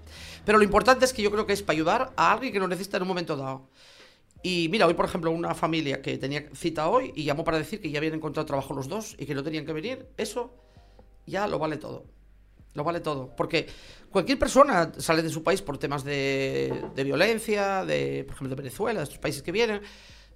Pero 0.45 0.57
lo 0.57 0.63
importante 0.63 1.05
es 1.05 1.13
que 1.13 1.21
yo 1.21 1.31
creo 1.31 1.45
que 1.45 1.53
es 1.53 1.63
para 1.63 1.75
ayudar 1.75 2.13
a 2.15 2.31
alguien 2.31 2.51
que 2.51 2.59
lo 2.59 2.67
necesita 2.67 2.97
en 2.97 3.03
un 3.03 3.09
momento 3.09 3.35
dado. 3.35 3.69
Y 4.41 4.67
mira, 4.69 4.85
hoy 4.85 4.93
por 4.93 5.05
ejemplo, 5.05 5.31
una 5.31 5.55
familia 5.55 6.01
que 6.01 6.17
tenía 6.17 6.49
cita 6.53 6.89
hoy 6.89 7.13
y 7.15 7.23
llamó 7.23 7.45
para 7.45 7.57
decir 7.57 7.79
que 7.79 7.89
ya 7.89 7.99
habían 7.99 8.15
encontrado 8.15 8.45
trabajo 8.45 8.73
los 8.73 8.89
dos 8.89 9.15
y 9.17 9.25
que 9.25 9.33
no 9.33 9.41
tenían 9.41 9.65
que 9.65 9.71
venir, 9.71 10.05
eso 10.17 10.53
ya 11.25 11.47
lo 11.47 11.59
vale 11.59 11.77
todo. 11.77 12.03
Lo 12.73 12.83
vale 12.83 12.99
todo. 12.99 13.33
Porque 13.37 13.67
cualquier 14.11 14.37
persona 14.37 14.91
sale 14.97 15.21
de 15.21 15.29
su 15.29 15.43
país 15.43 15.61
por 15.61 15.77
temas 15.77 16.03
de, 16.03 16.91
violencia, 16.95 17.85
de, 17.85 18.25
por 18.25 18.35
ejemplo, 18.35 18.49
de 18.49 18.61
Venezuela, 18.61 18.99
de 18.99 19.03
estos 19.05 19.19
países 19.19 19.43
que 19.43 19.53
vienen. 19.53 19.81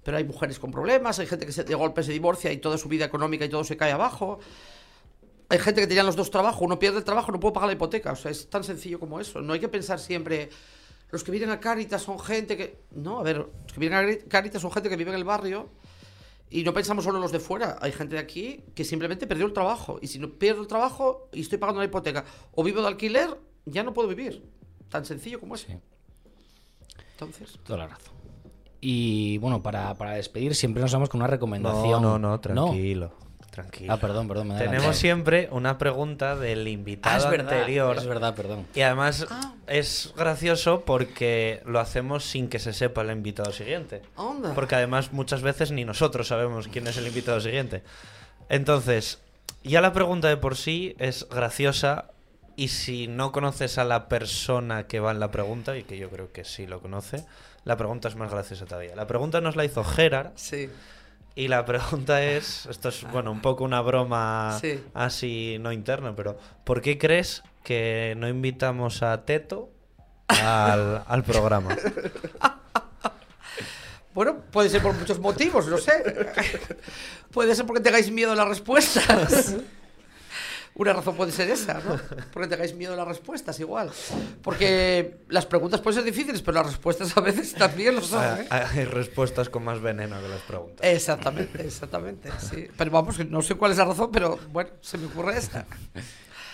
Pero 0.02 0.16
hay 0.16 0.24
mujeres 0.24 0.58
con 0.58 0.70
problemas, 0.70 1.18
hay 1.18 1.26
gente 1.26 1.44
que 1.44 1.52
se, 1.52 1.64
de 1.64 1.74
golpe 1.74 2.02
se 2.02 2.12
divorcia 2.12 2.50
y 2.50 2.58
toda 2.58 2.78
su 2.78 2.88
vida 2.88 3.04
económica 3.04 3.44
y 3.44 3.50
todo 3.50 3.64
se 3.64 3.76
cae 3.76 3.92
abajo. 3.92 4.38
Hay 5.50 5.58
gente 5.58 5.80
que 5.80 5.86
tenía 5.86 6.02
los 6.02 6.16
dos 6.16 6.30
trabajos, 6.30 6.60
uno 6.60 6.78
pierde 6.78 6.98
el 6.98 7.04
trabajo, 7.04 7.32
no 7.32 7.40
puede 7.40 7.54
pagar 7.54 7.68
la 7.68 7.72
hipoteca. 7.72 8.12
O 8.12 8.16
sea, 8.16 8.30
es 8.30 8.50
tan 8.50 8.64
sencillo 8.64 9.00
como 9.00 9.18
eso. 9.18 9.40
No 9.40 9.54
hay 9.54 9.60
que 9.60 9.68
pensar 9.68 9.98
siempre, 9.98 10.50
los 11.10 11.24
que 11.24 11.30
vienen 11.30 11.50
a 11.50 11.58
Cáritas 11.58 12.02
son 12.02 12.18
gente 12.18 12.56
que... 12.56 12.80
No, 12.90 13.20
a 13.20 13.22
ver, 13.22 13.38
los 13.38 13.72
que 13.72 13.80
vienen 13.80 13.98
a 13.98 14.28
Cáritas 14.28 14.60
son 14.60 14.70
gente 14.70 14.90
que 14.90 14.96
vive 14.96 15.10
en 15.10 15.16
el 15.16 15.24
barrio 15.24 15.70
y 16.50 16.64
no 16.64 16.74
pensamos 16.74 17.04
solo 17.04 17.16
en 17.16 17.22
los 17.22 17.32
de 17.32 17.40
fuera. 17.40 17.78
Hay 17.80 17.92
gente 17.92 18.16
de 18.16 18.20
aquí 18.20 18.62
que 18.74 18.84
simplemente 18.84 19.26
perdió 19.26 19.46
el 19.46 19.54
trabajo. 19.54 19.98
Y 20.02 20.08
si 20.08 20.18
no 20.18 20.28
pierdo 20.28 20.60
el 20.60 20.66
trabajo 20.66 21.28
y 21.32 21.40
estoy 21.40 21.56
pagando 21.56 21.80
la 21.80 21.86
hipoteca 21.86 22.26
o 22.52 22.62
vivo 22.62 22.82
de 22.82 22.88
alquiler, 22.88 23.38
ya 23.64 23.82
no 23.82 23.94
puedo 23.94 24.08
vivir. 24.08 24.44
Tan 24.90 25.06
sencillo 25.06 25.40
como 25.40 25.54
eso. 25.54 25.66
Sí. 25.66 25.78
Entonces... 27.12 27.58
Toda 27.64 27.78
la 27.78 27.86
razón. 27.88 28.14
Y 28.80 29.38
bueno, 29.38 29.62
para, 29.62 29.94
para 29.94 30.12
despedir 30.12 30.54
siempre 30.54 30.82
nos 30.82 30.92
vamos 30.92 31.08
con 31.08 31.20
una 31.20 31.26
recomendación. 31.26 32.02
No, 32.02 32.18
no, 32.18 32.30
no, 32.30 32.40
tranquilo. 32.40 33.12
Tranquilo. 33.62 33.92
Ah, 33.92 33.96
perdón, 33.96 34.28
perdón. 34.28 34.48
me 34.48 34.54
he 34.54 34.58
Tenemos 34.58 34.96
siempre 34.96 35.48
una 35.50 35.78
pregunta 35.78 36.36
del 36.36 36.64
Ah, 36.64 36.68
invitado 36.70 37.16
es 37.24 37.28
verdad, 37.30 37.52
anterior. 37.58 37.96
es 37.96 38.06
verdad, 38.06 38.34
perdón. 38.36 38.66
Y 38.74 38.82
además 38.82 39.26
Ah. 39.30 39.54
es 39.66 40.12
gracioso 40.16 40.82
porque 40.84 41.60
lo 41.66 41.80
hacemos 41.80 42.24
sin 42.24 42.48
que 42.48 42.60
se 42.60 42.72
sepa 42.72 43.02
el 43.02 43.10
invitado 43.10 43.50
siguiente. 43.52 44.02
Onda. 44.14 44.54
Porque 44.54 44.76
además 44.76 45.12
muchas 45.12 45.42
veces 45.42 45.72
ni 45.72 45.84
nosotros 45.84 46.28
sabemos 46.28 46.68
quién 46.68 46.86
es 46.86 46.96
el 46.98 47.06
invitado 47.08 47.40
siguiente. 47.40 47.82
Entonces, 48.48 49.18
ya 49.64 49.80
la 49.80 49.92
pregunta 49.92 50.28
de 50.28 50.36
por 50.36 50.56
sí 50.56 50.94
es 50.98 51.28
graciosa 51.28 52.06
y 52.56 52.68
si 52.68 53.08
no 53.08 53.32
conoces 53.32 53.78
a 53.78 53.84
la 53.84 54.08
persona 54.08 54.86
que 54.86 55.00
va 55.00 55.10
en 55.10 55.20
la 55.20 55.30
pregunta, 55.30 55.76
y 55.76 55.82
que 55.84 55.98
yo 55.98 56.10
creo 56.10 56.32
que 56.32 56.44
sí 56.44 56.66
lo 56.66 56.80
conoce, 56.80 57.24
la 57.64 57.76
pregunta 57.76 58.08
es 58.08 58.16
más 58.16 58.30
graciosa 58.30 58.66
todavía. 58.66 58.96
La 58.96 59.06
pregunta 59.06 59.40
nos 59.40 59.56
la 59.56 59.64
hizo 59.64 59.84
Gerard 59.84 60.30
Sí. 60.36 60.68
Y 61.38 61.46
la 61.46 61.64
pregunta 61.64 62.20
es, 62.22 62.66
esto 62.66 62.88
es 62.88 63.04
bueno, 63.12 63.30
un 63.30 63.40
poco 63.40 63.62
una 63.62 63.80
broma 63.80 64.58
Sí. 64.60 64.82
así 64.92 65.56
no 65.60 65.70
interna, 65.72 66.16
pero 66.16 66.36
¿por 66.64 66.82
qué 66.82 66.98
crees 66.98 67.44
que 67.62 68.14
no 68.16 68.28
invitamos 68.28 69.04
a 69.04 69.24
Teto 69.24 69.70
al, 70.26 71.04
al 71.06 71.22
programa? 71.22 71.76
Bueno, 74.14 74.40
puede 74.50 74.68
ser 74.68 74.82
por 74.82 74.94
muchos 74.94 75.20
motivos, 75.20 75.68
no 75.68 75.78
sé. 75.78 75.92
puede 77.30 77.54
ser 77.54 77.66
porque 77.66 77.82
tengáis 77.82 78.10
miedo 78.10 78.32
a 78.32 78.34
las 78.34 78.48
respuestas. 78.48 79.54
Una 80.78 80.92
razón 80.92 81.16
puede 81.16 81.32
ser 81.32 81.50
esa, 81.50 81.74
¿no? 81.74 82.00
Porque 82.32 82.48
tengáis 82.48 82.74
miedo 82.74 82.94
a 82.94 82.96
las 82.96 83.06
respuestas, 83.08 83.58
igual. 83.60 83.90
Porque 84.42 85.18
las 85.28 85.44
preguntas 85.44 85.80
pueden 85.80 85.96
ser 86.02 86.04
difíciles, 86.04 86.40
pero 86.40 86.58
las 86.62 86.66
respuestas 86.68 87.16
a 87.16 87.20
veces 87.20 87.52
también 87.54 87.96
lo 87.96 88.00
son. 88.00 88.22
¿eh? 88.40 88.46
Hay 88.48 88.84
respuestas 88.84 89.48
con 89.50 89.64
más 89.64 89.80
veneno 89.80 90.20
que 90.22 90.28
las 90.28 90.40
preguntas. 90.42 90.86
Exactamente, 90.86 91.62
exactamente. 91.66 92.30
Sí. 92.38 92.68
Pero 92.76 92.90
vamos, 92.92 93.18
no 93.28 93.42
sé 93.42 93.56
cuál 93.56 93.72
es 93.72 93.78
la 93.78 93.84
razón, 93.86 94.10
pero 94.12 94.38
bueno, 94.52 94.70
se 94.80 94.96
me 94.98 95.06
ocurre 95.06 95.36
esa. 95.38 95.66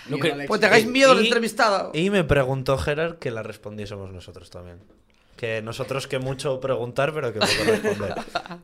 Que- 0.08 0.44
Pues 0.48 0.60
tengáis 0.60 0.86
miedo 0.86 1.12
al 1.12 1.20
Y- 1.22 1.26
entrevistado. 1.26 1.90
Y 1.94 2.10
me 2.10 2.24
preguntó 2.24 2.76
Gerard 2.78 3.18
que 3.18 3.30
la 3.30 3.42
respondiésemos 3.42 4.10
nosotros 4.12 4.50
también. 4.50 4.78
Que 5.44 5.60
nosotros 5.60 6.06
que 6.06 6.18
mucho 6.18 6.58
preguntar, 6.58 7.12
pero 7.12 7.30
que 7.32 7.40
poco 7.40 7.52
responder. 7.66 8.14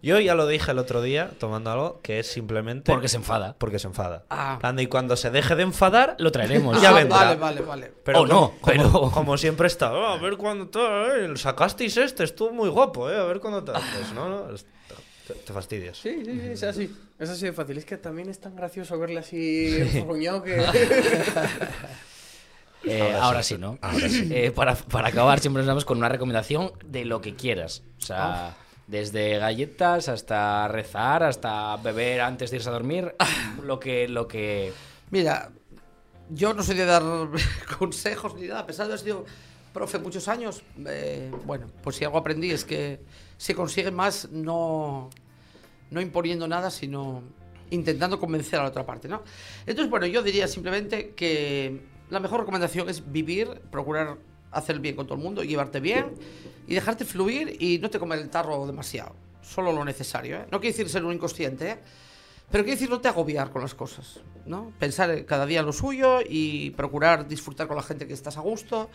Yo 0.02 0.18
ya 0.18 0.34
lo 0.34 0.46
dije 0.46 0.70
el 0.70 0.78
otro 0.78 1.02
día, 1.02 1.30
tomando 1.38 1.70
algo, 1.70 2.00
que 2.02 2.20
es 2.20 2.26
simplemente... 2.26 2.90
Porque 2.90 3.08
se 3.08 3.18
enfada. 3.18 3.54
Porque 3.58 3.78
se 3.78 3.86
enfada. 3.86 4.24
Ah. 4.30 4.58
Y 4.78 4.86
cuando 4.86 5.14
se 5.16 5.30
deje 5.30 5.56
de 5.56 5.62
enfadar, 5.64 6.16
Lo 6.18 6.32
traeremos. 6.32 6.80
Ya 6.80 6.88
Ah, 6.88 6.92
vendrá. 6.94 7.18
Vale, 7.18 7.36
vale, 7.36 7.60
vale. 7.60 7.92
Pero 8.02 8.20
O 8.22 8.26
no, 8.26 8.52
como, 8.52 8.58
pero- 8.64 8.90
como, 8.92 9.12
como 9.12 9.36
siempre 9.36 9.66
está, 9.66 9.92
"Oh, 9.92 10.06
a 10.06 10.16
ver 10.16 10.38
cuándo 10.38 10.68
tal, 10.68 11.32
eh, 11.32 11.36
sacasteis 11.36 11.98
este, 11.98 12.24
estuvo 12.24 12.50
muy 12.50 12.70
guapo, 12.70 13.10
eh, 13.10 13.16
a 13.18 13.24
ver 13.24 13.40
cuándo 13.40 13.62
tal. 13.62 13.74
Pues 13.94 14.12
no, 14.14 14.28
no, 14.30 14.54
es- 14.54 14.64
te, 15.28 15.34
te 15.34 15.52
fastidias. 15.52 15.98
Sí, 15.98 16.22
sí, 16.24 16.32
sí, 16.40 16.46
es 16.52 16.62
así. 16.62 16.96
Es 17.18 17.28
así 17.28 17.44
de 17.44 17.52
fácil. 17.52 17.76
Es 17.76 17.84
que 17.84 17.98
también 17.98 18.30
es 18.30 18.40
tan 18.40 18.56
gracioso 18.56 18.98
verle 18.98 19.20
así 19.20 19.76
enfurruñado 19.78 20.42
que. 20.42 20.56
Eh, 22.84 23.14
ahora, 23.20 23.42
sí, 23.42 23.58
¿no? 23.58 23.78
Eh, 24.30 24.52
para, 24.54 24.74
para 24.74 25.08
acabar, 25.08 25.40
siempre 25.40 25.62
nos 25.62 25.68
vamos 25.68 25.84
con 25.84 25.98
una 25.98 26.08
recomendación 26.08 26.72
de 26.84 27.04
lo 27.04 27.20
que 27.20 27.34
quieras. 27.34 27.82
O 27.98 28.02
sea, 28.02 28.56
desde 28.86 29.38
galletas 29.38 30.08
hasta 30.08 30.66
rezar, 30.68 31.22
hasta 31.22 31.76
beber 31.76 32.20
antes 32.20 32.50
de 32.50 32.56
irse 32.56 32.68
a 32.68 32.72
dormir. 32.72 33.14
Lo 33.62 33.78
que. 33.78 34.08
Lo 34.08 34.26
que... 34.26 34.72
Mira, 35.10 35.50
yo 36.30 36.54
no 36.54 36.62
soy 36.62 36.76
de 36.76 36.86
dar 36.86 37.02
consejos 37.78 38.34
ni 38.34 38.46
nada, 38.46 38.60
a 38.60 38.66
pesar 38.66 38.86
de 38.86 38.92
haber 38.92 39.04
sido 39.04 39.24
profe 39.72 39.98
muchos 39.98 40.26
años, 40.28 40.62
eh, 40.86 41.30
bueno, 41.44 41.70
pues 41.82 41.96
si 41.96 42.04
algo 42.04 42.18
aprendí 42.18 42.50
es 42.50 42.64
que 42.64 43.00
se 43.36 43.54
consigue 43.54 43.90
más 43.90 44.28
no, 44.30 45.10
no 45.90 46.00
imponiendo 46.00 46.48
nada, 46.48 46.70
sino 46.70 47.22
intentando 47.70 48.18
convencer 48.18 48.58
a 48.58 48.64
la 48.64 48.68
otra 48.70 48.84
parte, 48.84 49.06
¿no? 49.06 49.22
Entonces, 49.66 49.88
bueno, 49.88 50.06
yo 50.06 50.22
diría 50.22 50.48
simplemente 50.48 51.10
que 51.10 51.80
la 52.10 52.20
mejor 52.20 52.40
recomendación 52.40 52.88
es 52.88 53.10
vivir, 53.10 53.60
procurar 53.70 54.18
hacer 54.50 54.80
bien 54.80 54.96
con 54.96 55.06
todo 55.06 55.16
el 55.16 55.22
mundo, 55.22 55.42
llevarte 55.42 55.80
bien 55.80 56.14
y 56.66 56.74
dejarte 56.74 57.04
fluir 57.04 57.56
y 57.60 57.78
no 57.78 57.88
te 57.88 57.98
comer 57.98 58.18
el 58.18 58.28
tarro 58.28 58.66
demasiado, 58.66 59.14
solo 59.42 59.72
lo 59.72 59.84
necesario, 59.84 60.36
¿eh? 60.38 60.46
No 60.50 60.60
quiere 60.60 60.76
decir 60.76 60.88
ser 60.88 61.04
un 61.04 61.14
inconsciente, 61.14 61.70
¿eh? 61.70 61.78
Pero 62.50 62.64
quiere 62.64 62.76
decir 62.76 62.90
no 62.90 63.00
te 63.00 63.08
agobiar 63.08 63.50
con 63.50 63.62
las 63.62 63.74
cosas, 63.74 64.20
¿no? 64.44 64.72
Pensar 64.78 65.24
cada 65.24 65.46
día 65.46 65.62
lo 65.62 65.72
suyo 65.72 66.18
y 66.28 66.70
procurar 66.70 67.28
disfrutar 67.28 67.68
con 67.68 67.76
la 67.76 67.82
gente 67.82 68.08
que 68.08 68.12
estás 68.12 68.36
a 68.36 68.40
gusto. 68.40 68.90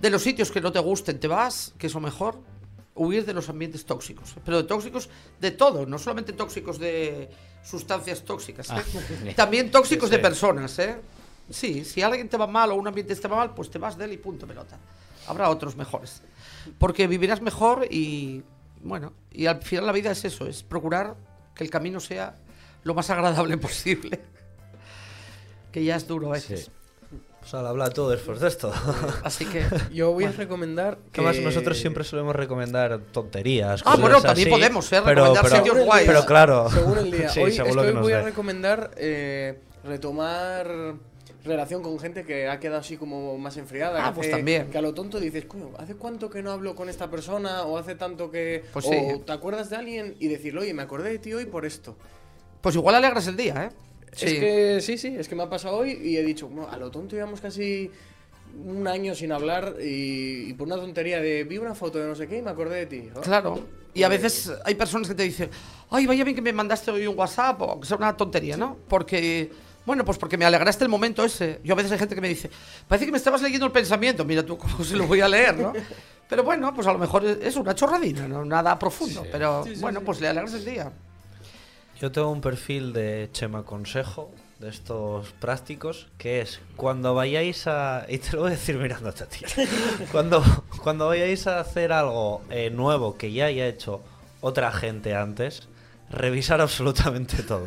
De 0.00 0.10
los 0.10 0.22
sitios 0.22 0.52
que 0.52 0.60
no 0.60 0.70
te 0.70 0.78
gusten 0.78 1.18
te 1.18 1.26
vas, 1.26 1.74
que 1.76 1.88
es 1.88 1.94
lo 1.94 2.00
mejor. 2.00 2.38
Huir 2.96 3.24
de 3.26 3.34
los 3.34 3.48
ambientes 3.48 3.84
tóxicos. 3.84 4.36
Pero 4.44 4.58
de 4.58 4.68
tóxicos 4.68 5.08
de 5.40 5.50
todo, 5.50 5.84
no 5.86 5.98
solamente 5.98 6.32
tóxicos 6.32 6.78
de 6.78 7.28
sustancias 7.64 8.22
tóxicas. 8.22 8.70
¿eh? 8.70 8.74
Ah. 8.76 9.32
También 9.36 9.72
tóxicos 9.72 10.10
de 10.10 10.20
personas, 10.20 10.78
¿eh? 10.78 10.96
Sí, 11.50 11.84
si 11.84 12.02
alguien 12.02 12.28
te 12.28 12.36
va 12.36 12.46
mal 12.46 12.70
o 12.72 12.74
un 12.74 12.86
ambiente 12.88 13.14
te 13.14 13.28
va 13.28 13.36
mal, 13.36 13.54
pues 13.54 13.70
te 13.70 13.78
vas 13.78 13.96
de 13.98 14.06
él 14.06 14.12
y 14.12 14.16
punto 14.16 14.46
pelota. 14.46 14.78
Habrá 15.26 15.50
otros 15.50 15.76
mejores. 15.76 16.22
Porque 16.78 17.06
vivirás 17.06 17.40
mejor 17.42 17.86
y, 17.90 18.42
bueno, 18.82 19.12
y 19.30 19.46
al 19.46 19.62
final 19.62 19.86
la 19.86 19.92
vida 19.92 20.10
es 20.10 20.24
eso, 20.24 20.46
es 20.46 20.62
procurar 20.62 21.14
que 21.54 21.64
el 21.64 21.70
camino 21.70 22.00
sea 22.00 22.34
lo 22.82 22.94
más 22.94 23.10
agradable 23.10 23.56
posible. 23.58 24.20
Que 25.72 25.84
ya 25.84 25.96
es 25.96 26.06
duro 26.06 26.28
a 26.28 26.32
veces. 26.32 26.70
O 27.42 27.46
sea, 27.46 27.60
habla 27.60 27.90
tú 27.90 28.08
después 28.08 28.40
de 28.40 28.48
esto. 28.48 28.72
Así 29.22 29.44
que. 29.44 29.66
Yo 29.92 30.12
voy 30.12 30.24
a 30.24 30.32
recomendar 30.32 30.96
que... 31.12 31.20
Además, 31.20 31.42
nosotros 31.44 31.76
siempre 31.76 32.02
solemos 32.02 32.34
recomendar 32.34 32.98
tonterías. 33.12 33.82
Ah, 33.82 33.84
cosas 33.84 34.00
bueno, 34.00 34.22
también 34.22 34.48
así, 34.48 34.56
podemos, 34.56 34.90
¿eh? 34.92 35.02
Pero, 35.04 35.24
Recomendar 35.24 35.44
pero, 35.44 35.56
sitios 35.56 35.84
guays. 35.84 36.06
pero 36.06 36.24
claro. 36.24 36.70
Según 36.70 36.98
el 36.98 37.10
día. 37.10 37.28
Sí, 37.34 37.40
hoy 37.40 37.52
según 37.52 37.68
es 37.70 37.76
lo 37.76 37.82
que 37.82 37.86
que 37.86 37.90
hoy 37.90 37.94
nos 37.96 38.02
voy 38.02 38.12
a 38.14 38.18
dé. 38.18 38.22
recomendar 38.22 38.90
eh, 38.96 39.60
retomar 39.84 40.94
relación 41.44 41.82
con 41.82 41.98
gente 41.98 42.24
que 42.24 42.48
ha 42.48 42.58
quedado 42.58 42.80
así 42.80 42.96
como 42.96 43.36
más 43.38 43.56
enfriada. 43.58 44.04
Ah, 44.04 44.08
que 44.10 44.14
pues 44.16 44.26
hace- 44.28 44.36
también. 44.38 44.70
Que 44.70 44.78
a 44.78 44.82
lo 44.82 44.94
tonto 44.94 45.20
dices, 45.20 45.44
coño, 45.44 45.70
¿hace 45.78 45.94
cuánto 45.94 46.30
que 46.30 46.42
no 46.42 46.50
hablo 46.50 46.74
con 46.74 46.88
esta 46.88 47.10
persona? 47.10 47.64
O 47.64 47.76
hace 47.78 47.94
tanto 47.94 48.30
que... 48.30 48.64
Pues 48.72 48.86
o 48.86 48.90
sí. 48.90 48.98
te 49.26 49.32
acuerdas 49.32 49.70
de 49.70 49.76
alguien 49.76 50.16
y 50.18 50.28
decirle, 50.28 50.60
oye, 50.62 50.74
me 50.74 50.82
acordé 50.82 51.10
de 51.10 51.18
ti 51.18 51.32
hoy 51.34 51.44
por 51.46 51.64
esto. 51.66 51.96
Pues 52.60 52.74
igual 52.76 52.94
alegras 52.94 53.26
el 53.26 53.36
día, 53.36 53.64
¿eh? 53.64 53.76
Es 54.12 54.20
que 54.22 54.78
sí, 54.80 54.96
sí, 54.96 55.14
es 55.18 55.28
que 55.28 55.34
me 55.34 55.42
ha 55.42 55.50
pasado 55.50 55.76
hoy 55.78 55.90
y 56.02 56.16
he 56.16 56.22
dicho, 56.22 56.48
"No, 56.48 56.68
a 56.68 56.76
lo 56.78 56.88
tonto 56.90 57.16
llevamos 57.16 57.40
casi 57.40 57.90
un 58.64 58.86
año 58.86 59.12
sin 59.14 59.32
hablar 59.32 59.74
y, 59.82 60.50
y 60.50 60.54
por 60.54 60.68
una 60.68 60.76
tontería 60.76 61.20
de 61.20 61.42
vi 61.42 61.58
una 61.58 61.74
foto 61.74 61.98
de 61.98 62.06
no 62.06 62.14
sé 62.14 62.28
qué 62.28 62.38
y 62.38 62.42
me 62.42 62.50
acordé 62.50 62.76
de 62.76 62.86
ti. 62.86 63.08
Oh, 63.14 63.20
Claro. 63.20 63.58
Y 63.92 64.02
a 64.04 64.08
veces 64.08 64.52
hay 64.64 64.74
personas 64.76 65.08
que 65.08 65.14
te 65.14 65.24
dicen, 65.24 65.50
ay, 65.90 66.06
vaya 66.06 66.24
bien 66.24 66.34
que 66.36 66.42
me 66.42 66.52
mandaste 66.52 66.90
hoy 66.92 67.06
un 67.06 67.18
WhatsApp 67.18 67.60
o 67.62 67.80
que 67.80 67.86
sea 67.88 67.96
una 67.96 68.16
tontería, 68.16 68.56
¿no? 68.56 68.76
Porque, 68.88 69.50
bueno, 69.86 70.04
pues 70.04 70.18
porque 70.18 70.36
me 70.36 70.44
alegraste 70.44 70.84
el 70.84 70.90
momento 70.90 71.24
ese. 71.24 71.60
Yo 71.62 71.74
a 71.74 71.76
veces 71.76 71.92
hay 71.92 71.98
gente 71.98 72.14
que 72.14 72.20
me 72.20 72.28
dice, 72.28 72.50
parece 72.88 73.06
que 73.06 73.12
me 73.12 73.18
estabas 73.18 73.42
leyendo 73.42 73.66
el 73.66 73.72
pensamiento, 73.72 74.24
mira 74.24 74.42
tú 74.42 74.56
cómo 74.56 74.82
se 74.84 74.96
lo 74.96 75.06
voy 75.06 75.20
a 75.20 75.28
leer, 75.28 75.56
¿no? 75.56 75.72
Pero 76.28 76.42
bueno, 76.42 76.72
pues 76.74 76.86
a 76.86 76.92
lo 76.92 76.98
mejor 76.98 77.24
es 77.24 77.56
una 77.56 77.74
chorradina, 77.74 78.26
no 78.26 78.44
nada 78.44 78.78
profundo. 78.78 79.24
Pero 79.30 79.64
bueno, 79.80 80.00
pues 80.00 80.20
le 80.20 80.28
alegras 80.28 80.54
el 80.54 80.64
día. 80.64 80.90
Yo 82.00 82.10
tengo 82.10 82.30
un 82.30 82.40
perfil 82.40 82.92
de 82.92 83.28
Chema 83.32 83.62
Consejo, 83.62 84.30
de 84.58 84.68
estos 84.70 85.30
prácticos, 85.32 86.08
que 86.16 86.40
es 86.40 86.60
cuando 86.76 87.14
vayáis 87.14 87.66
a. 87.66 88.06
Y 88.08 88.18
te 88.18 88.32
lo 88.32 88.40
voy 88.40 88.48
a 88.48 88.50
decir 88.52 88.76
mirándote 88.78 89.24
a 89.24 89.26
ti. 89.26 89.44
Cuando, 90.12 90.42
cuando 90.82 91.06
vayáis 91.06 91.46
a 91.46 91.60
hacer 91.60 91.92
algo 91.92 92.42
eh, 92.50 92.70
nuevo 92.70 93.16
que 93.16 93.32
ya 93.32 93.46
haya 93.46 93.66
hecho 93.66 94.02
otra 94.40 94.72
gente 94.72 95.14
antes, 95.14 95.68
revisar 96.14 96.60
absolutamente 96.60 97.42
todo. 97.42 97.66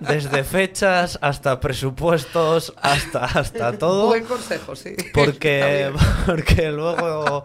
Desde 0.00 0.44
fechas 0.44 1.18
hasta 1.20 1.60
presupuestos, 1.60 2.72
hasta, 2.80 3.24
hasta 3.24 3.72
todo. 3.78 4.06
Buen 4.06 4.24
consejo, 4.24 4.74
sí. 4.76 4.96
Porque, 5.12 5.92
porque 6.26 6.70
luego, 6.70 7.44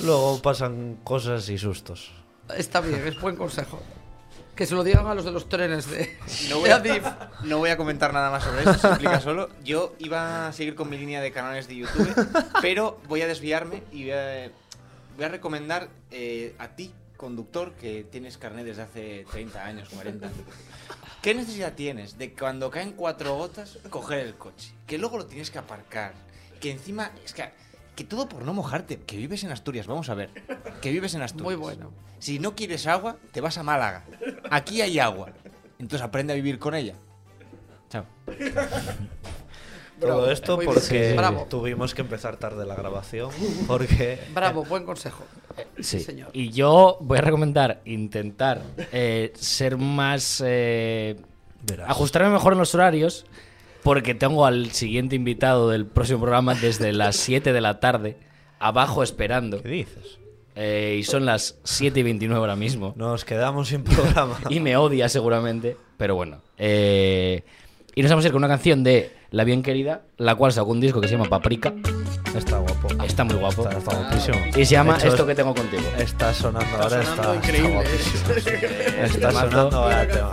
luego 0.00 0.42
pasan 0.42 0.98
cosas 1.04 1.48
y 1.48 1.58
sustos. 1.58 2.10
Está 2.56 2.80
bien, 2.80 3.06
es 3.06 3.20
buen 3.20 3.36
consejo. 3.36 3.80
Que 4.56 4.66
se 4.66 4.74
lo 4.74 4.84
digan 4.84 5.06
a 5.06 5.14
los 5.14 5.24
de 5.24 5.32
los 5.32 5.48
trenes 5.48 5.90
de, 5.90 6.18
No 6.50 6.58
voy, 6.58 6.68
a, 6.68 6.76
Adif. 6.76 7.02
no 7.44 7.58
voy 7.58 7.70
a 7.70 7.78
comentar 7.78 8.12
nada 8.12 8.30
más 8.30 8.44
sobre 8.44 8.62
eso, 8.62 8.74
se 8.74 8.88
explica 8.88 9.18
solo. 9.20 9.48
Yo 9.64 9.94
iba 9.98 10.48
a 10.48 10.52
seguir 10.52 10.74
con 10.74 10.90
mi 10.90 10.98
línea 10.98 11.22
de 11.22 11.32
canales 11.32 11.66
de 11.66 11.76
YouTube, 11.76 12.28
pero 12.60 13.00
voy 13.08 13.22
a 13.22 13.26
desviarme 13.26 13.82
y 13.90 14.02
voy 14.04 14.12
a, 14.12 14.50
voy 15.16 15.24
a 15.24 15.28
recomendar 15.28 15.88
eh, 16.10 16.54
a 16.58 16.68
ti, 16.68 16.92
conductor, 17.20 17.74
que 17.74 18.02
tienes 18.04 18.38
carnet 18.38 18.64
desde 18.64 18.80
hace 18.80 19.26
30 19.30 19.62
años, 19.62 19.90
40. 19.90 20.30
¿Qué 21.20 21.34
necesidad 21.34 21.74
tienes 21.74 22.16
de 22.16 22.32
cuando 22.32 22.70
caen 22.70 22.92
cuatro 22.92 23.36
gotas 23.36 23.78
coger 23.90 24.20
el 24.20 24.36
coche? 24.36 24.72
Que 24.86 24.96
luego 24.96 25.18
lo 25.18 25.26
tienes 25.26 25.50
que 25.50 25.58
aparcar. 25.58 26.14
Que 26.60 26.70
encima, 26.70 27.10
es 27.22 27.34
que, 27.34 27.44
que 27.94 28.04
todo 28.04 28.26
por 28.26 28.42
no 28.42 28.54
mojarte. 28.54 29.00
Que 29.00 29.18
vives 29.18 29.44
en 29.44 29.52
Asturias, 29.52 29.86
vamos 29.86 30.08
a 30.08 30.14
ver. 30.14 30.30
Que 30.80 30.90
vives 30.90 31.12
en 31.12 31.20
Asturias. 31.20 31.44
Muy 31.44 31.56
bueno. 31.56 31.92
Si 32.20 32.38
no 32.38 32.54
quieres 32.54 32.86
agua, 32.86 33.18
te 33.32 33.42
vas 33.42 33.58
a 33.58 33.62
Málaga. 33.62 34.06
Aquí 34.50 34.80
hay 34.80 34.98
agua. 34.98 35.30
Entonces 35.78 36.00
aprende 36.00 36.32
a 36.32 36.36
vivir 36.36 36.58
con 36.58 36.74
ella. 36.74 36.94
Chao. 37.90 38.06
Todo 40.00 40.30
esto 40.30 40.58
porque. 40.58 41.12
Bravo. 41.12 41.46
tuvimos 41.50 41.94
que 41.94 42.00
empezar 42.00 42.38
tarde 42.38 42.64
la 42.64 42.74
grabación. 42.74 43.30
Porque 43.66 44.18
Bravo, 44.32 44.64
buen 44.64 44.86
consejo. 44.86 45.26
Sí, 45.80 46.00
señor. 46.00 46.30
Y 46.32 46.50
yo 46.50 46.98
voy 47.00 47.18
a 47.18 47.20
recomendar 47.22 47.80
intentar 47.84 48.62
eh, 48.92 49.32
ser 49.34 49.76
más. 49.76 50.42
eh, 50.46 51.16
ajustarme 51.86 52.30
mejor 52.30 52.52
en 52.54 52.58
los 52.58 52.74
horarios, 52.74 53.26
porque 53.82 54.14
tengo 54.14 54.46
al 54.46 54.70
siguiente 54.72 55.16
invitado 55.16 55.70
del 55.70 55.86
próximo 55.86 56.20
programa 56.20 56.54
desde 56.54 56.92
las 56.94 57.16
7 57.16 57.52
de 57.52 57.60
la 57.60 57.80
tarde, 57.80 58.16
abajo 58.58 59.02
esperando. 59.02 59.62
¿Qué 59.62 59.68
dices? 59.68 60.18
Eh, 60.56 60.96
y 60.98 61.04
son 61.04 61.24
las 61.24 61.58
7 61.64 62.00
y 62.00 62.02
29 62.02 62.38
ahora 62.40 62.56
mismo. 62.56 62.92
Nos 62.96 63.24
quedamos 63.24 63.68
sin 63.68 63.84
programa. 63.84 64.38
Y 64.50 64.60
me 64.60 64.76
odia 64.76 65.08
seguramente, 65.08 65.76
pero 65.96 66.14
bueno. 66.16 66.42
Eh, 66.58 67.42
y 67.94 68.02
nos 68.02 68.10
vamos 68.10 68.24
a 68.24 68.28
ir 68.28 68.32
con 68.32 68.40
una 68.40 68.48
canción 68.48 68.82
de 68.84 69.10
La 69.30 69.44
Bien 69.44 69.62
Querida, 69.62 70.02
la 70.18 70.34
cual 70.34 70.52
sacó 70.52 70.70
un 70.70 70.80
disco 70.80 71.00
que 71.00 71.08
se 71.08 71.14
llama 71.16 71.28
Paprika. 71.28 71.72
Está 72.34 72.58
guapo. 72.58 72.88
Está 73.04 73.24
muy 73.24 73.34
guapo. 73.36 73.62
Está, 73.66 73.78
está 73.78 73.96
guapísimo. 73.96 74.38
Y 74.56 74.64
se 74.64 74.72
llama 74.72 74.96
hecho, 74.98 75.08
Esto 75.08 75.26
que 75.26 75.34
tengo 75.34 75.54
contigo. 75.54 75.82
Está 75.98 76.32
sonando 76.32 76.76
ahora, 76.76 77.02
sonando 77.04 77.34
está, 77.34 77.36
increíble, 77.36 77.82
está 77.84 78.28
guapísimo. 78.32 79.04
Está 79.04 79.32
sonando 79.32 79.76
ahora 79.76 80.02
el 80.02 80.08
tema. 80.08 80.30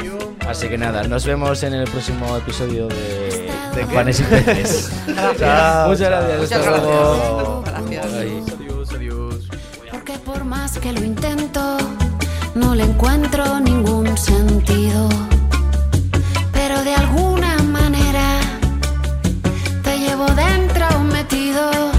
Así 0.48 0.68
que 0.70 0.78
nada, 0.78 1.04
nos 1.04 1.26
vemos 1.26 1.62
en 1.64 1.74
el 1.74 1.90
próximo 1.90 2.38
episodio 2.38 2.88
de, 2.88 3.50
¿De? 3.76 3.86
Panes 3.94 4.20
y 4.20 4.24
Peces. 4.24 4.92
Chao, 5.38 5.90
Muchas 5.90 6.00
chao. 6.00 6.10
gracias. 6.10 6.40
Muchas 6.40 6.52
hasta 6.60 6.72
luego. 6.78 7.64
gracias. 7.66 8.12
Gracias. 8.14 8.54
Adiós, 8.56 8.90
adiós. 8.94 9.36
Porque 9.92 10.14
por 10.20 10.44
más 10.46 10.78
que 10.78 10.94
lo 10.94 11.04
intento, 11.04 11.78
no 12.56 12.76
le 12.76 12.84
encuentro 12.84 13.60
ningún 13.60 14.16
sentido. 14.18 15.10
Metido. 21.58 21.97